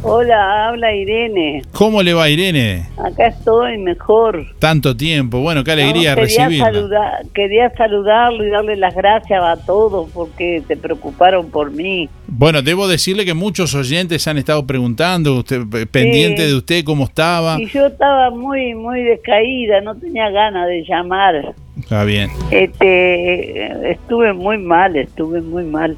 Hola, 0.08 0.68
habla 0.68 0.94
Irene. 0.94 1.62
¿Cómo 1.72 2.00
le 2.00 2.14
va, 2.14 2.28
Irene? 2.28 2.84
Acá 2.96 3.26
estoy 3.26 3.76
mejor. 3.78 4.46
Tanto 4.60 4.96
tiempo. 4.96 5.40
Bueno, 5.40 5.64
qué 5.64 5.72
alegría 5.72 6.14
No, 6.14 6.20
quería, 6.22 6.44
recibirla. 6.44 6.64
saludar, 6.66 7.12
quería 7.34 7.70
saludarlo 7.76 8.46
y 8.46 8.50
darle 8.50 8.76
las 8.76 8.94
gracias 8.94 9.42
a 9.42 9.56
todos 9.66 10.08
porque 10.14 10.62
se 10.68 10.76
preocuparon 10.76 11.50
por 11.50 11.72
mí. 11.72 12.08
Bueno, 12.28 12.62
debo 12.62 12.86
decirle 12.86 13.24
que 13.24 13.34
muchos 13.34 13.74
oyentes 13.74 14.28
han 14.28 14.38
estado 14.38 14.64
preguntando, 14.64 15.38
usted, 15.38 15.62
pendiente 15.90 16.46
de 16.46 16.54
usted, 16.54 16.84
cómo 16.84 17.04
estaba. 17.04 17.60
Y 17.60 17.66
yo 17.66 17.86
estaba 17.86 18.30
muy, 18.30 18.74
muy 18.74 19.02
descaída, 19.02 19.80
no 19.80 19.96
tenía 19.96 20.30
ganas 20.30 20.68
de 20.68 20.84
llamar. 20.88 21.54
Está 21.80 22.04
bien. 22.04 22.30
Este, 22.52 23.90
estuve 23.90 24.32
muy 24.32 24.58
mal, 24.58 24.94
estuve 24.96 25.40
muy 25.40 25.64
mal. 25.64 25.96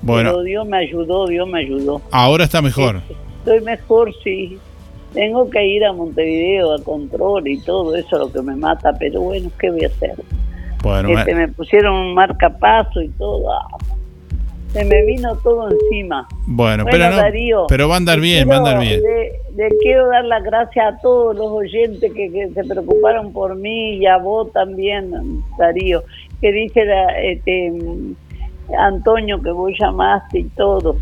Bueno, 0.00 0.30
Pero 0.32 0.42
Dios 0.44 0.66
me 0.66 0.78
ayudó, 0.78 1.26
Dios 1.26 1.46
me 1.48 1.60
ayudó. 1.60 2.00
ahora 2.10 2.44
está 2.44 2.62
mejor. 2.62 3.02
Estoy 3.44 3.60
mejor, 3.60 4.10
sí. 4.24 4.58
Tengo 5.12 5.48
que 5.50 5.64
ir 5.64 5.84
a 5.84 5.92
Montevideo 5.92 6.74
a 6.74 6.82
control 6.82 7.46
y 7.46 7.58
todo 7.60 7.94
eso 7.94 8.16
es 8.16 8.20
lo 8.20 8.32
que 8.32 8.40
me 8.42 8.56
mata, 8.56 8.92
pero 8.98 9.20
bueno, 9.20 9.50
¿qué 9.60 9.70
voy 9.70 9.84
a 9.84 9.88
hacer? 9.88 10.14
Bueno, 10.82 11.10
Este, 11.18 11.34
me 11.34 11.48
pusieron 11.48 11.94
un 11.94 12.14
marcapaso 12.14 13.00
y 13.02 13.08
todo. 13.10 13.52
ah, 13.52 13.66
se 14.72 14.84
me 14.86 15.04
vino 15.04 15.36
todo 15.36 15.68
encima. 15.70 16.26
bueno, 16.46 16.82
Bueno, 16.84 16.86
pero 16.90 17.10
no, 17.10 17.16
Darío, 17.16 17.66
pero 17.68 17.86
va 17.88 17.94
a 17.94 17.98
andar 17.98 18.18
bien, 18.18 18.48
va 18.50 18.54
a 18.54 18.58
andar 18.58 18.78
quiero- 18.80 19.02
bien. 19.02 19.12
Le, 19.56 19.68
le 19.68 19.76
quiero 19.80 20.08
dar 20.08 20.24
las 20.24 20.42
gracias 20.42 20.94
a 20.94 20.98
todos 21.00 21.36
los 21.36 21.46
oyentes 21.46 22.12
que, 22.12 22.32
que 22.32 22.48
se 22.48 22.64
preocuparon 22.64 23.32
por 23.32 23.54
mí 23.54 23.96
y 23.98 24.06
a 24.06 24.16
vos 24.18 24.50
también, 24.52 25.12
Darío. 25.58 26.02
Que 26.40 26.50
dice 26.50 26.84
la- 26.86 27.20
este, 27.22 27.70
mm, 27.70 28.14
Antonio 28.78 29.40
que 29.40 29.50
vos 29.52 29.70
llamaste 29.78 30.40
y 30.40 30.44
todo. 30.56 30.96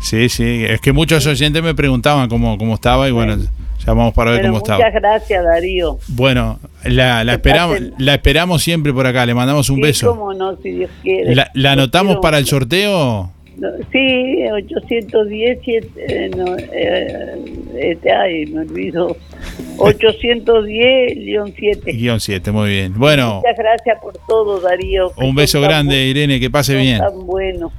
Sí, 0.00 0.28
sí, 0.28 0.64
es 0.68 0.80
que 0.80 0.92
muchos 0.92 1.24
oyentes 1.26 1.62
me 1.62 1.74
preguntaban 1.74 2.28
cómo, 2.28 2.56
cómo 2.58 2.74
estaba 2.74 3.08
y 3.08 3.12
bueno, 3.12 3.36
llamamos 3.84 4.12
para 4.14 4.30
ver 4.32 4.40
Pero 4.42 4.52
cómo 4.52 4.60
muchas 4.60 4.78
estaba. 4.78 4.90
gracias, 5.00 5.42
Darío. 5.44 5.98
Bueno, 6.08 6.58
la, 6.84 7.24
la 7.24 7.32
esperamos, 7.34 7.78
la 7.98 8.14
esperamos 8.14 8.62
siempre 8.62 8.92
por 8.92 9.06
acá, 9.06 9.24
le 9.26 9.34
mandamos 9.34 9.68
un 9.70 9.76
Sí, 9.76 9.82
beso. 9.82 10.10
cómo 10.10 10.34
no, 10.34 10.56
si 10.58 10.70
Dios 10.72 10.90
quiere. 11.02 11.34
¿La, 11.34 11.50
anotamos 11.72 12.12
quiero 12.14 12.20
para 12.20 12.38
el 12.38 12.46
sorteo? 12.46 13.32
No, 13.56 13.68
Sí, 13.90 14.44
810, 14.52 15.58
siete, 15.64 15.88
eh, 15.96 16.30
no, 16.36 16.44
eh, 16.58 17.40
este, 17.80 18.12
ay, 18.12 18.44
me 18.46 18.60
olvido. 18.60 19.16
810-7. 19.78 21.96
Guión 21.96 22.20
7, 22.20 22.52
muy 22.52 22.68
bien. 22.70 22.92
Bueno, 22.96 23.36
Muchas 23.36 23.56
gracias 23.56 23.98
por 24.02 24.12
todo, 24.28 24.60
Darío. 24.60 25.10
un 25.16 25.34
beso 25.34 25.60
grande, 25.62 26.04
Irene, 26.06 26.38
que 26.38 26.50
pase 26.50 26.76
bien. 26.76 26.98
Tan 26.98 27.26
bueno. 27.26 27.72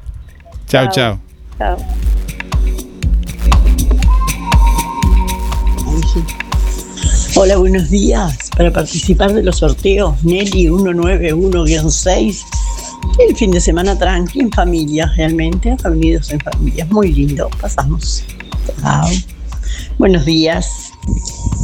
Chao, 0.68 0.89
chao. 0.91 1.20
Hola, 7.36 7.58
buenos 7.58 7.89
días. 7.89 8.51
Para 8.55 8.72
participar 8.72 9.34
de 9.34 9.41
los 9.41 9.58
sorteos 9.58 10.24
Nelly 10.24 10.68
191-6, 10.68 12.43
el 13.28 13.36
fin 13.36 13.49
de 13.51 13.60
semana 13.60 13.97
tranqui, 13.97 14.41
en 14.41 14.51
familia, 14.51 15.12
realmente, 15.18 15.76
reunidos 15.84 16.30
en 16.30 16.39
familia. 16.41 16.86
Muy 16.91 17.12
lindo, 17.12 17.49
pasamos. 17.60 18.24
Buenos 19.97 20.26
días. 20.26 20.91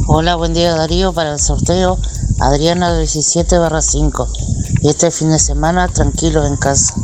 Hola, 0.07 0.35
buen 0.35 0.55
día 0.55 0.73
Darío 0.73 1.13
para 1.13 1.33
el 1.33 1.39
sorteo 1.39 1.99
Adriana 2.39 2.97
17 2.97 3.59
barra 3.59 3.81
5. 3.81 4.27
Y 4.81 4.89
este 4.89 5.11
fin 5.11 5.29
de 5.29 5.37
semana 5.37 5.87
tranquilo 5.87 6.45
en 6.47 6.55
casa. 6.57 6.95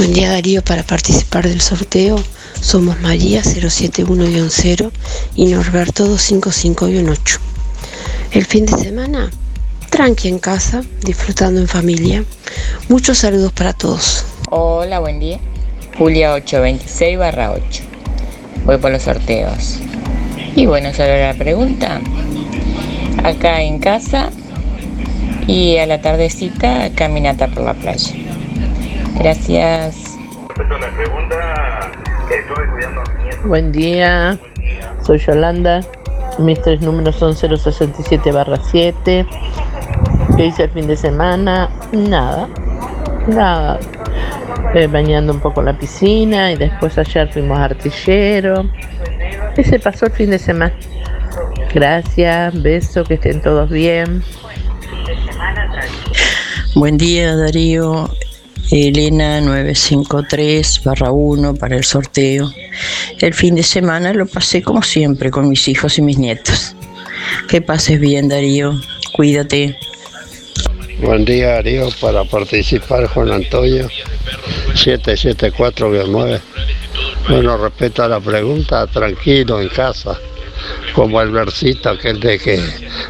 Buen 0.00 0.14
día 0.14 0.30
Darío, 0.30 0.62
para 0.62 0.82
participar 0.82 1.46
del 1.46 1.60
sorteo 1.60 2.16
somos 2.58 2.98
María 3.00 3.42
071-0 3.42 4.90
y 5.36 5.44
Norberto 5.44 6.06
255-8. 6.06 7.38
El 8.32 8.46
fin 8.46 8.64
de 8.64 8.78
semana, 8.78 9.30
tranqui 9.90 10.28
en 10.28 10.38
casa, 10.38 10.82
disfrutando 11.04 11.60
en 11.60 11.68
familia. 11.68 12.24
Muchos 12.88 13.18
saludos 13.18 13.52
para 13.52 13.74
todos. 13.74 14.24
Hola, 14.48 15.00
buen 15.00 15.20
día. 15.20 15.38
Julia 15.98 16.32
826 16.32 17.18
barra 17.18 17.52
8. 17.52 17.82
Voy 18.64 18.78
por 18.78 18.92
los 18.92 19.02
sorteos. 19.02 19.80
Y 20.56 20.64
bueno, 20.64 20.94
solo 20.94 21.14
la 21.14 21.34
pregunta. 21.34 22.00
Acá 23.22 23.60
en 23.60 23.78
casa 23.80 24.30
y 25.46 25.76
a 25.76 25.84
la 25.84 26.00
tardecita 26.00 26.88
caminata 26.94 27.48
por 27.48 27.64
la 27.64 27.74
playa. 27.74 28.29
Gracias. 29.18 30.18
Buen 33.44 33.72
día, 33.72 34.38
soy 35.02 35.18
Yolanda. 35.18 35.80
Mis 36.38 36.60
tres 36.62 36.80
números 36.80 37.16
son 37.16 37.34
067 37.34 38.32
barra 38.32 38.56
7. 38.70 39.26
¿Qué 40.36 40.46
hice 40.46 40.64
el 40.64 40.70
fin 40.70 40.86
de 40.86 40.96
semana? 40.96 41.68
Nada, 41.92 42.48
nada. 43.26 43.78
Eh, 44.74 44.86
bañando 44.86 45.32
un 45.32 45.40
poco 45.40 45.60
en 45.60 45.66
la 45.66 45.78
piscina 45.78 46.52
y 46.52 46.56
después 46.56 46.96
ayer 46.96 47.30
fuimos 47.32 47.58
a 47.58 47.64
artillero. 47.64 48.64
Y 49.56 49.64
se 49.64 49.78
pasó 49.78 50.06
el 50.06 50.12
fin 50.12 50.30
de 50.30 50.38
semana. 50.38 50.72
Gracias, 51.74 52.62
beso, 52.62 53.04
que 53.04 53.14
estén 53.14 53.40
todos 53.42 53.68
bien. 53.70 54.22
Buen 56.74 56.96
día 56.96 57.36
Darío, 57.36 58.08
Elena 58.70 59.40
953 59.40 60.82
barra 60.84 61.10
1 61.10 61.54
para 61.54 61.76
el 61.76 61.84
sorteo. 61.84 62.52
El 63.20 63.34
fin 63.34 63.56
de 63.56 63.62
semana 63.62 64.12
lo 64.12 64.26
pasé 64.26 64.62
como 64.62 64.82
siempre 64.82 65.30
con 65.30 65.48
mis 65.48 65.66
hijos 65.68 65.98
y 65.98 66.02
mis 66.02 66.18
nietos. 66.18 66.76
Que 67.48 67.60
pases 67.60 68.00
bien 68.00 68.28
Darío, 68.28 68.80
cuídate. 69.12 69.76
Buen 71.02 71.24
día, 71.24 71.54
Darío, 71.54 71.88
para 72.00 72.24
participar 72.24 73.06
Juan 73.06 73.32
Antonio, 73.32 73.88
774-9. 74.74 76.40
Bueno, 77.28 77.56
respecto 77.56 78.02
a 78.02 78.08
la 78.08 78.20
pregunta, 78.20 78.86
tranquilo 78.86 79.60
en 79.60 79.68
casa, 79.68 80.18
como 80.94 81.20
el 81.20 81.30
versito 81.30 81.90
aquel 81.90 82.20
de 82.20 82.38
que 82.38 82.60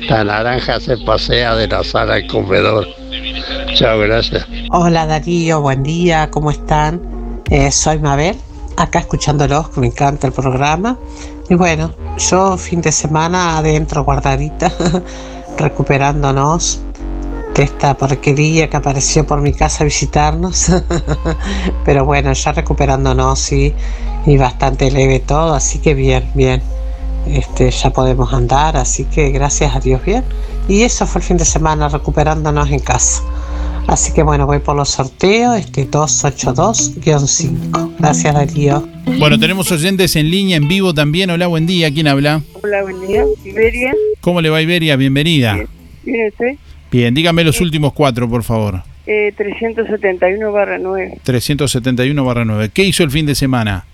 la 0.09 0.24
naranja 0.24 0.78
se 0.80 0.96
pasea 0.98 1.55
de 1.57 1.68
la 1.68 1.82
sala 1.82 2.14
al 2.14 2.26
comedor. 2.26 2.99
Chao, 3.75 3.99
gracias. 4.01 4.47
Hola 4.71 5.07
Darío, 5.07 5.61
buen 5.61 5.83
día, 5.83 6.31
¿cómo 6.31 6.51
están? 6.51 7.01
Eh, 7.51 7.71
soy 7.71 7.99
Mabel, 7.99 8.37
acá 8.77 9.01
escuchándolos, 9.01 9.77
me 9.77 9.87
encanta 9.87 10.27
el 10.27 10.33
programa. 10.33 10.99
Y 11.49 11.55
bueno, 11.55 11.93
yo 12.18 12.57
fin 12.57 12.81
de 12.81 12.93
semana 12.93 13.59
adentro 13.59 14.05
guardadita, 14.05 14.73
recuperándonos 15.59 16.81
de 17.55 17.62
esta 17.62 17.97
porquería 17.97 18.68
que 18.68 18.77
apareció 18.77 19.27
por 19.27 19.41
mi 19.41 19.53
casa 19.53 19.83
a 19.83 19.85
visitarnos. 19.85 20.73
Pero 21.85 22.05
bueno, 22.05 22.33
ya 22.33 22.53
recuperándonos 22.53 23.53
y, 23.53 23.75
y 24.27 24.37
bastante 24.37 24.91
leve 24.91 25.21
todo, 25.21 25.55
así 25.55 25.79
que 25.79 25.95
bien, 25.95 26.31
bien. 26.35 26.62
Este, 27.26 27.71
ya 27.71 27.91
podemos 27.91 28.33
andar, 28.33 28.76
así 28.76 29.05
que 29.05 29.30
gracias 29.30 29.75
a 29.76 29.80
Dios 29.80 30.05
bien. 30.05 30.25
Y 30.68 30.83
eso 30.83 31.07
fue 31.07 31.21
el 31.21 31.26
fin 31.26 31.37
de 31.37 31.45
semana, 31.45 31.88
recuperándonos 31.88 32.71
en 32.71 32.80
casa. 32.80 33.22
Así 33.86 34.12
que 34.12 34.22
bueno, 34.22 34.46
voy 34.46 34.61
por 34.61 34.76
los 34.76 34.90
sorteos, 34.90 35.58
este 35.58 35.88
282-5. 35.90 37.96
Gracias 37.98 38.34
Darío. 38.34 38.86
Bueno, 39.18 39.38
tenemos 39.38 39.70
oyentes 39.72 40.14
en 40.16 40.30
línea, 40.30 40.57
en 40.57 40.68
vivo 40.68 40.94
también. 40.94 41.30
Hola, 41.30 41.48
buen 41.48 41.66
día. 41.66 41.92
¿Quién 41.92 42.07
habla? 42.07 42.42
Hola, 42.62 42.82
buen 42.82 43.07
día. 43.07 43.24
Iberia. 43.44 43.92
¿Cómo 44.20 44.40
le 44.40 44.50
va, 44.50 44.62
Iberia? 44.62 44.96
Bienvenida. 44.96 45.58
¿Tiene 46.04 46.28
usted? 46.28 46.54
Bien, 46.90 47.14
dígame 47.14 47.44
los 47.44 47.61
últimos 47.61 47.92
cuatro, 47.92 48.28
por 48.28 48.42
favor. 48.42 48.82
Eh, 49.07 49.32
371 49.36 50.52
barra 50.52 50.78
9. 50.78 51.18
371 51.22 52.24
barra 52.24 52.44
9. 52.44 52.70
¿Qué 52.72 52.84
hizo 52.84 53.02
el 53.02 53.11
fin 53.11 53.26
de 53.26 53.34
semana? 53.34 53.84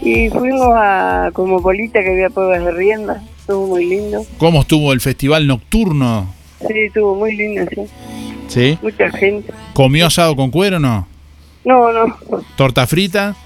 Y 0.00 0.28
fuimos 0.30 0.68
a 0.74 1.30
como 1.32 1.60
bolita 1.60 2.00
que 2.02 2.10
había 2.10 2.30
pruebas 2.30 2.64
de 2.64 2.72
rienda. 2.72 3.22
Estuvo 3.40 3.66
muy 3.68 3.86
lindo. 3.86 4.24
¿Cómo 4.38 4.62
estuvo 4.62 4.92
el 4.92 5.00
festival 5.00 5.46
nocturno? 5.46 6.32
Sí, 6.60 6.74
estuvo 6.86 7.14
muy 7.14 7.36
lindo, 7.36 7.62
sí. 7.74 7.82
¿Sí? 8.48 8.78
Mucha 8.82 9.10
gente. 9.10 9.52
¿Comió 9.74 10.06
asado 10.06 10.34
con 10.34 10.50
cuero 10.50 10.76
o 10.76 10.80
no? 10.80 11.06
No, 11.64 11.92
no. 11.92 12.18
¿Torta 12.56 12.86
frita? 12.86 13.36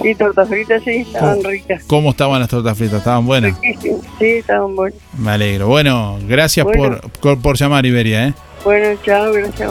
Sí, 0.00 0.14
tortas 0.14 0.48
fritas, 0.48 0.82
sí, 0.84 0.90
estaban 1.06 1.44
ricas. 1.44 1.84
¿Cómo 1.86 2.10
estaban 2.10 2.40
las 2.40 2.48
tortas 2.48 2.76
fritas? 2.78 2.98
¿Estaban 2.98 3.26
buenas? 3.26 3.60
Riquísimas. 3.60 4.00
Sí, 4.18 4.24
estaban 4.26 4.74
buenas. 4.74 4.98
Me 5.18 5.30
alegro. 5.32 5.68
Bueno, 5.68 6.18
gracias 6.26 6.64
Bueno. 6.64 6.98
Por, 7.00 7.10
por, 7.10 7.42
por 7.42 7.56
llamar, 7.56 7.84
Iberia. 7.84 8.28
¿eh? 8.28 8.34
Bueno, 8.64 8.98
chao, 9.04 9.32
gracias. 9.32 9.70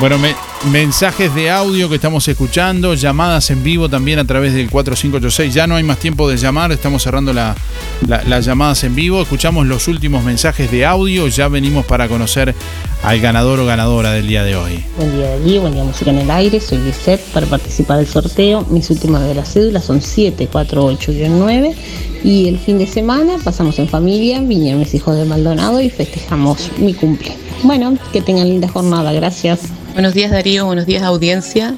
Bueno, 0.00 0.18
me- 0.18 0.34
mensajes 0.72 1.32
de 1.36 1.50
audio 1.50 1.88
que 1.88 1.94
estamos 1.96 2.26
escuchando, 2.26 2.94
llamadas 2.94 3.50
en 3.50 3.62
vivo 3.62 3.88
también 3.88 4.18
a 4.18 4.24
través 4.26 4.52
del 4.52 4.68
4586. 4.68 5.54
Ya 5.54 5.66
no 5.68 5.76
hay 5.76 5.84
más 5.84 5.98
tiempo 5.98 6.28
de 6.28 6.36
llamar, 6.36 6.72
estamos 6.72 7.02
cerrando 7.04 7.32
la- 7.32 7.54
la- 8.08 8.24
las 8.24 8.44
llamadas 8.44 8.82
en 8.82 8.96
vivo. 8.96 9.22
Escuchamos 9.22 9.66
los 9.66 9.86
últimos 9.86 10.24
mensajes 10.24 10.70
de 10.72 10.84
audio, 10.84 11.28
ya 11.28 11.46
venimos 11.48 11.86
para 11.86 12.08
conocer 12.08 12.54
al 13.04 13.20
ganador 13.20 13.60
o 13.60 13.66
ganadora 13.66 14.10
del 14.10 14.26
día 14.26 14.42
de 14.42 14.56
hoy. 14.56 14.82
Buen 14.96 15.12
día 15.16 15.28
Darío, 15.30 15.60
buen 15.60 15.74
día 15.74 15.84
Música 15.84 16.10
en 16.10 16.18
el 16.18 16.30
Aire, 16.30 16.60
soy 16.60 16.78
Lisette 16.78 17.20
para 17.32 17.46
participar 17.46 17.98
del 17.98 18.08
sorteo. 18.08 18.66
Mis 18.70 18.90
últimas 18.90 19.22
de 19.22 19.34
la 19.36 19.44
cédula 19.44 19.80
son 19.80 20.00
748-9 20.00 21.72
y 22.24 22.48
el 22.48 22.58
fin 22.58 22.78
de 22.78 22.88
semana 22.88 23.34
pasamos 23.44 23.78
en 23.78 23.88
familia, 23.88 24.40
vinieron 24.40 24.80
mis 24.80 24.92
hijos 24.94 25.16
de 25.16 25.24
Maldonado 25.24 25.80
y 25.80 25.88
festejamos 25.88 26.70
mi 26.78 26.94
cumple. 26.94 27.36
Bueno, 27.62 27.96
que 28.12 28.20
tengan 28.20 28.48
linda 28.48 28.68
jornada, 28.68 29.12
gracias. 29.12 29.60
Buenos 29.92 30.14
días 30.14 30.30
Darío, 30.30 30.66
buenos 30.66 30.86
días 30.86 31.02
audiencia. 31.02 31.74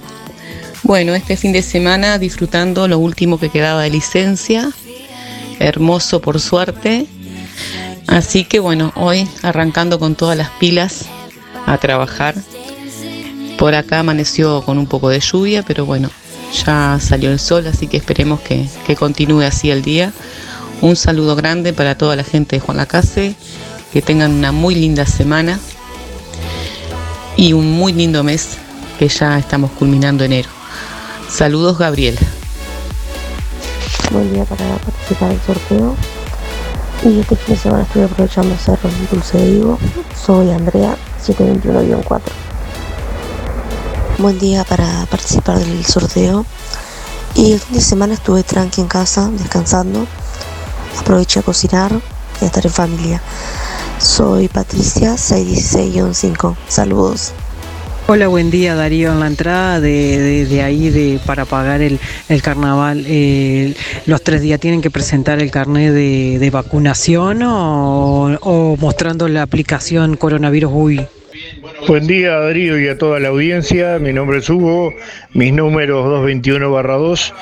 Bueno, 0.83 1.15
este 1.15 1.37
fin 1.37 1.53
de 1.53 1.63
semana 1.63 2.19
disfrutando 2.19 2.89
lo 2.89 2.99
último 2.99 3.39
que 3.39 3.51
quedaba 3.51 3.83
de 3.83 3.91
licencia. 3.91 4.71
Hermoso 5.59 6.21
por 6.21 6.41
suerte. 6.41 7.07
Así 8.07 8.45
que 8.45 8.61
bueno, 8.61 8.93
hoy 8.97 9.29
arrancando 9.43 9.99
con 9.99 10.15
todas 10.15 10.37
las 10.37 10.51
pilas 10.51 11.07
a 11.67 11.79
trabajar. 11.79 12.35
Por 13.59 13.75
acá 13.75 14.01
amaneció 14.01 14.63
con 14.63 14.79
un 14.79 14.87
poco 14.87 15.09
de 15.09 15.21
lluvia, 15.21 15.63
pero 15.63 15.87
bueno, 15.87 16.11
ya 16.65 16.99
salió 17.01 17.31
el 17.31 17.39
sol, 17.39 17.67
así 17.67 17.87
que 17.87 17.97
esperemos 17.97 18.41
que, 18.41 18.69
que 18.87 18.97
continúe 18.97 19.43
así 19.43 19.71
el 19.71 19.83
día. 19.83 20.13
Un 20.83 20.95
saludo 20.95 21.37
grande 21.37 21.73
para 21.73 21.97
toda 21.97 22.17
la 22.17 22.25
gente 22.25 22.57
de 22.57 22.61
Juan 22.61 22.77
Lacase, 22.77 23.35
que 23.97 24.03
tengan 24.03 24.31
una 24.31 24.53
muy 24.53 24.75
linda 24.75 25.07
semana 25.07 25.59
y 27.35 27.55
un 27.55 27.73
muy 27.73 27.95
lindo 27.95 28.23
mes 28.23 28.59
que 28.99 29.09
ya 29.09 29.39
estamos 29.39 29.71
culminando 29.71 30.23
enero. 30.23 30.51
Saludos 31.31 31.79
Gabriela. 31.79 32.21
Buen 34.13 34.35
día 34.35 34.45
para 34.45 34.77
participar 34.77 35.31
del 35.31 35.41
sorteo. 35.41 35.95
Y 37.07 37.21
este 37.21 37.37
fin 37.37 37.55
de 37.55 37.61
semana 37.63 37.85
estoy 37.85 38.03
aprovechando 38.03 38.55
hacer 38.55 38.79
un 38.85 39.09
dulce 39.11 39.39
de 39.39 39.51
higo. 39.53 39.79
Soy 40.27 40.51
Andrea, 40.51 40.95
721-4. 41.27 42.21
Buen 44.19 44.39
día 44.39 44.65
para 44.65 45.07
participar 45.07 45.59
del 45.59 45.87
sorteo. 45.87 46.45
Y 47.35 47.53
el 47.53 47.61
fin 47.61 47.77
de 47.77 47.83
semana 47.83 48.13
estuve 48.13 48.43
tranqui 48.43 48.83
en 48.83 48.89
casa, 48.89 49.31
descansando. 49.31 50.07
Aproveché 51.01 51.41
a 51.41 51.43
cocinar 51.43 51.93
y 52.43 52.45
a 52.45 52.47
estar 52.49 52.67
en 52.67 52.73
familia. 52.73 53.23
Soy 53.99 54.49
Patricia, 54.49 55.15
616-5. 55.15 56.55
Saludos. 56.69 57.33
Hola, 58.09 58.29
buen 58.29 58.51
día 58.53 58.77
Darío. 58.77 59.11
En 59.13 59.19
la 59.21 59.27
entrada 59.27 59.81
de, 59.81 60.47
de- 60.47 60.63
ahí 60.63 60.91
de, 60.91 61.19
para 61.27 61.45
pagar 61.45 61.81
el, 61.83 61.99
el 62.29 62.41
carnaval, 62.43 63.05
eh, 63.09 63.75
los 64.07 64.23
tres 64.23 64.43
días 64.43 64.61
tienen 64.61 64.81
que 64.81 64.91
presentar 64.93 65.41
el 65.43 65.51
carnet 65.51 65.93
de, 65.93 66.39
de 66.39 66.51
vacunación 66.51 67.43
o, 67.43 68.37
o 68.41 68.77
mostrando 68.77 69.27
la 69.29 69.43
aplicación 69.43 70.17
coronavirus 70.17 70.71
UI. 70.73 71.07
Buen 71.85 72.07
día 72.07 72.39
Darío 72.41 72.81
y 72.81 72.89
a 72.89 72.99
toda 72.99 73.21
la 73.21 73.29
audiencia, 73.29 73.99
mi 74.01 74.13
nombre 74.13 74.39
es 74.39 74.51
Hugo, 74.51 74.93
mis 75.35 75.53
números 75.53 76.05
221 76.05 76.83
2. 76.83 77.35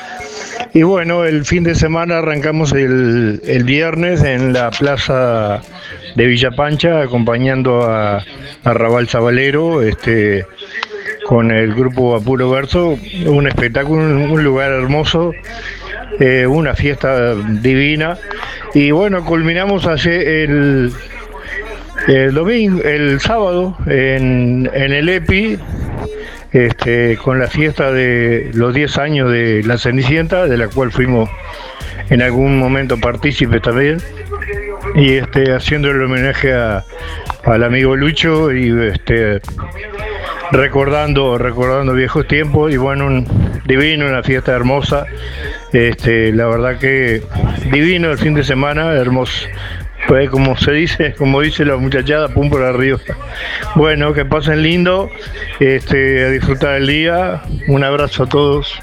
Y 0.75 0.83
bueno, 0.83 1.25
el 1.25 1.45
fin 1.47 1.65
de 1.65 1.75
semana 1.75 2.19
arrancamos 2.19 2.73
el, 2.73 3.41
el 3.47 3.65
viernes 3.65 4.23
en 4.23 4.53
la 4.53 4.71
plaza 4.71 5.63
de 6.17 6.27
Villa 6.27 6.51
Pancha 6.51 7.01
acompañando 7.03 7.85
a, 7.85 8.23
a 8.65 8.75
Raval 8.75 9.09
Zabalero 9.09 9.81
este, 9.81 10.45
con 11.27 11.51
el 11.51 11.75
grupo 11.75 12.15
Apuro 12.15 12.51
Verso, 12.51 12.99
un 13.27 13.47
espectáculo, 13.47 14.03
un, 14.03 14.31
un 14.31 14.45
lugar 14.45 14.73
hermoso, 14.73 15.33
eh, 16.21 16.47
una 16.47 16.75
fiesta 16.75 17.35
divina. 17.35 18.19
Y 18.75 18.91
bueno, 18.91 19.25
culminamos 19.25 19.87
ayer 19.87 20.29
el, 20.29 20.93
el 22.09 22.35
domingo, 22.35 22.83
el 22.83 23.21
sábado 23.21 23.77
en, 23.87 24.71
en 24.75 24.93
el 24.93 25.09
EPI, 25.09 25.59
este, 26.53 27.17
con 27.17 27.39
la 27.39 27.47
fiesta 27.49 27.91
de 27.93 28.51
los 28.55 28.75
10 28.75 28.99
años 28.99 29.31
de 29.31 29.63
la 29.65 29.79
Cenicienta, 29.79 30.47
de 30.47 30.57
la 30.57 30.69
cual 30.69 30.93
fuimos 30.93 31.29
en 32.11 32.23
algún 32.23 32.59
momento 32.59 32.99
partícipes 32.99 33.63
también, 33.63 33.99
y 34.95 35.15
este, 35.15 35.53
haciendo 35.53 35.91
el 35.91 36.03
homenaje 36.03 36.53
a- 36.53 36.85
al 37.45 37.63
amigo 37.65 37.97
Lucho 37.97 38.53
y 38.53 38.71
este, 38.89 39.41
recordando, 40.53 41.39
recordando 41.39 41.93
viejos 41.95 42.27
tiempos, 42.29 42.73
y 42.73 42.77
bueno, 42.77 43.07
un 43.07 43.27
divino, 43.67 44.07
una 44.07 44.23
fiesta 44.23 44.53
hermosa, 44.53 45.07
este, 45.73 46.33
la 46.33 46.47
verdad 46.47 46.79
que 46.79 47.23
divino 47.73 48.11
el 48.11 48.19
fin 48.19 48.35
de 48.35 48.45
semana, 48.45 48.93
hermoso. 48.93 49.47
Pues 50.07 50.29
como 50.31 50.57
se 50.57 50.73
dice, 50.73 51.15
como 51.15 51.41
dice 51.41 51.65
la 51.65 51.77
muchachada, 51.77 52.29
pum 52.29 52.51
por 52.51 52.63
arriba. 52.63 52.99
Bueno, 53.75 54.13
que 54.13 54.25
pasen 54.25 54.63
lindo, 54.63 55.09
este, 55.61 56.25
a 56.25 56.31
disfrutar 56.31 56.77
el 56.77 56.87
día. 56.87 57.43
Un 57.69 57.85
abrazo 57.85 58.25
a 58.25 58.27
todos. 58.27 58.79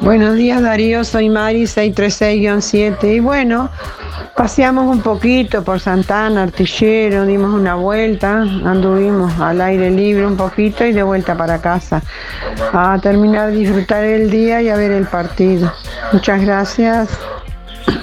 Buenos 0.00 0.36
días 0.36 0.60
Darío, 0.62 1.02
soy 1.04 1.30
Mari 1.30 1.62
636-7 1.62 3.16
y 3.16 3.20
bueno, 3.20 3.70
paseamos 4.36 4.86
un 4.86 5.02
poquito 5.02 5.64
por 5.64 5.80
Santana, 5.80 6.42
Artillero, 6.42 7.24
dimos 7.24 7.54
una 7.54 7.74
vuelta, 7.74 8.42
anduvimos 8.42 9.32
al 9.40 9.60
aire 9.60 9.90
libre 9.90 10.26
un 10.26 10.36
poquito 10.36 10.84
y 10.84 10.92
de 10.92 11.02
vuelta 11.02 11.36
para 11.36 11.60
casa 11.60 12.02
a 12.72 12.98
terminar 13.02 13.50
de 13.50 13.58
disfrutar 13.58 14.04
el 14.04 14.30
día 14.30 14.60
y 14.62 14.68
a 14.68 14.76
ver 14.76 14.92
el 14.92 15.06
partido. 15.06 15.72
Muchas 16.12 16.42
gracias. 16.42 17.08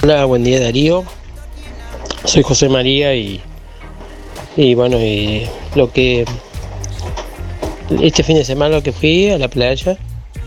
Hola, 0.02 0.26
buen 0.26 0.44
día 0.44 0.60
Darío. 0.60 1.04
Soy 2.26 2.43
José 2.43 2.69
María 2.69 3.15
y, 3.15 3.41
y 4.56 4.76
bueno, 4.76 4.99
y 4.99 5.48
lo 5.76 5.91
que 5.91 6.26
este 8.02 8.23
fin 8.23 8.38
de 8.38 8.45
semana 8.45 8.76
lo 8.76 8.84
que 8.84 8.91
fui 8.91 9.30
a 9.30 9.38
la 9.38 9.48
playa 9.48 9.98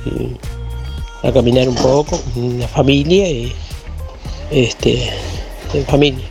y 0.07 1.27
a 1.27 1.33
caminar 1.33 1.69
un 1.69 1.75
poco 1.75 2.19
la 2.37 2.69
familia 2.69 3.29
y 3.29 3.53
este 4.51 5.11
en 5.73 5.85
familia. 5.87 6.25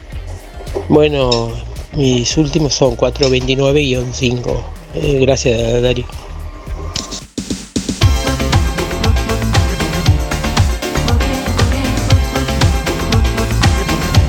Bueno, 0.89 1.51
mis 1.93 2.37
últimos 2.37 2.73
son 2.73 2.95
429-5. 2.97 4.63
Eh, 4.95 5.19
gracias 5.21 5.81
Darío. 5.81 6.05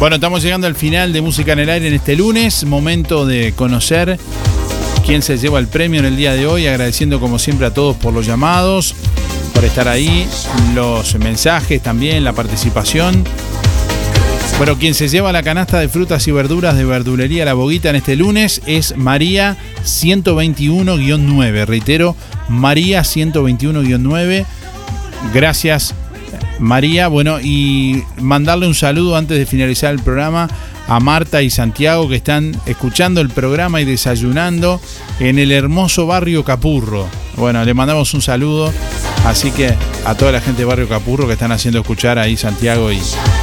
Bueno, 0.04 0.16
estamos 0.16 0.42
llegando 0.42 0.66
al 0.66 0.74
final 0.74 1.14
de 1.14 1.22
Música 1.22 1.54
en 1.54 1.60
el 1.60 1.70
Aire 1.70 1.88
en 1.88 1.94
este 1.94 2.14
lunes. 2.14 2.64
Momento 2.64 3.24
de 3.24 3.54
conocer 3.54 4.18
quién 5.06 5.22
se 5.22 5.38
lleva 5.38 5.58
el 5.58 5.66
premio 5.66 6.00
en 6.00 6.04
el 6.04 6.14
día 6.14 6.34
de 6.34 6.46
hoy. 6.46 6.66
Agradeciendo 6.66 7.20
como 7.20 7.38
siempre 7.38 7.66
a 7.66 7.72
todos 7.72 7.96
por 7.96 8.12
los 8.12 8.26
llamados, 8.26 8.94
por 9.54 9.64
estar 9.64 9.88
ahí, 9.88 10.28
los 10.74 11.18
mensajes 11.18 11.82
también, 11.82 12.22
la 12.22 12.34
participación. 12.34 13.24
Bueno, 14.58 14.76
quien 14.76 14.92
se 14.92 15.08
lleva 15.08 15.32
la 15.32 15.42
canasta 15.42 15.80
de 15.80 15.88
frutas 15.88 16.28
y 16.28 16.32
verduras 16.32 16.76
de 16.76 16.84
verdulería 16.84 17.46
La 17.46 17.54
Boguita 17.54 17.88
en 17.88 17.96
este 17.96 18.14
lunes 18.14 18.60
es 18.66 18.98
María 18.98 19.56
121-9. 19.86 21.64
Reitero, 21.64 22.14
María 22.50 23.00
121-9. 23.00 24.44
Gracias, 25.32 25.94
María. 26.58 27.08
Bueno, 27.08 27.40
y 27.40 28.02
mandarle 28.20 28.66
un 28.66 28.74
saludo 28.74 29.16
antes 29.16 29.38
de 29.38 29.46
finalizar 29.46 29.92
el 29.92 30.00
programa 30.00 30.48
a 30.86 31.00
Marta 31.00 31.42
y 31.42 31.50
Santiago 31.50 32.08
que 32.08 32.16
están 32.16 32.56
escuchando 32.66 33.20
el 33.20 33.30
programa 33.30 33.80
y 33.80 33.84
desayunando 33.84 34.80
en 35.20 35.38
el 35.38 35.52
hermoso 35.52 36.06
barrio 36.06 36.44
Capurro. 36.44 37.06
Bueno, 37.36 37.64
le 37.64 37.74
mandamos 37.74 38.12
un 38.14 38.22
saludo. 38.22 38.72
Así 39.24 39.50
que 39.50 39.74
a 40.04 40.14
toda 40.14 40.32
la 40.32 40.40
gente 40.40 40.60
de 40.60 40.64
Barrio 40.66 40.86
Capurro 40.86 41.26
que 41.26 41.32
están 41.32 41.50
haciendo 41.50 41.80
escuchar 41.80 42.18
ahí 42.18 42.36
Santiago 42.36 42.92
y, 42.92 43.00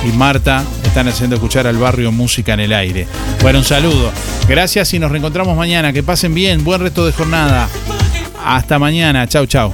y 0.07 0.11
Marta, 0.15 0.63
están 0.85 1.07
haciendo 1.07 1.37
escuchar 1.37 1.65
al 1.65 1.77
barrio 1.77 2.11
Música 2.11 2.53
en 2.53 2.59
el 2.59 2.73
Aire. 2.73 3.07
Bueno, 3.41 3.59
un 3.59 3.65
saludo. 3.65 4.11
Gracias 4.47 4.93
y 4.93 4.99
nos 4.99 5.11
reencontramos 5.11 5.57
mañana. 5.57 5.91
Que 5.91 6.03
pasen 6.03 6.35
bien. 6.35 6.63
Buen 6.63 6.81
resto 6.81 7.05
de 7.05 7.13
jornada. 7.13 7.67
Hasta 8.45 8.77
mañana. 8.77 9.27
Chau, 9.27 9.47
chau. 9.47 9.73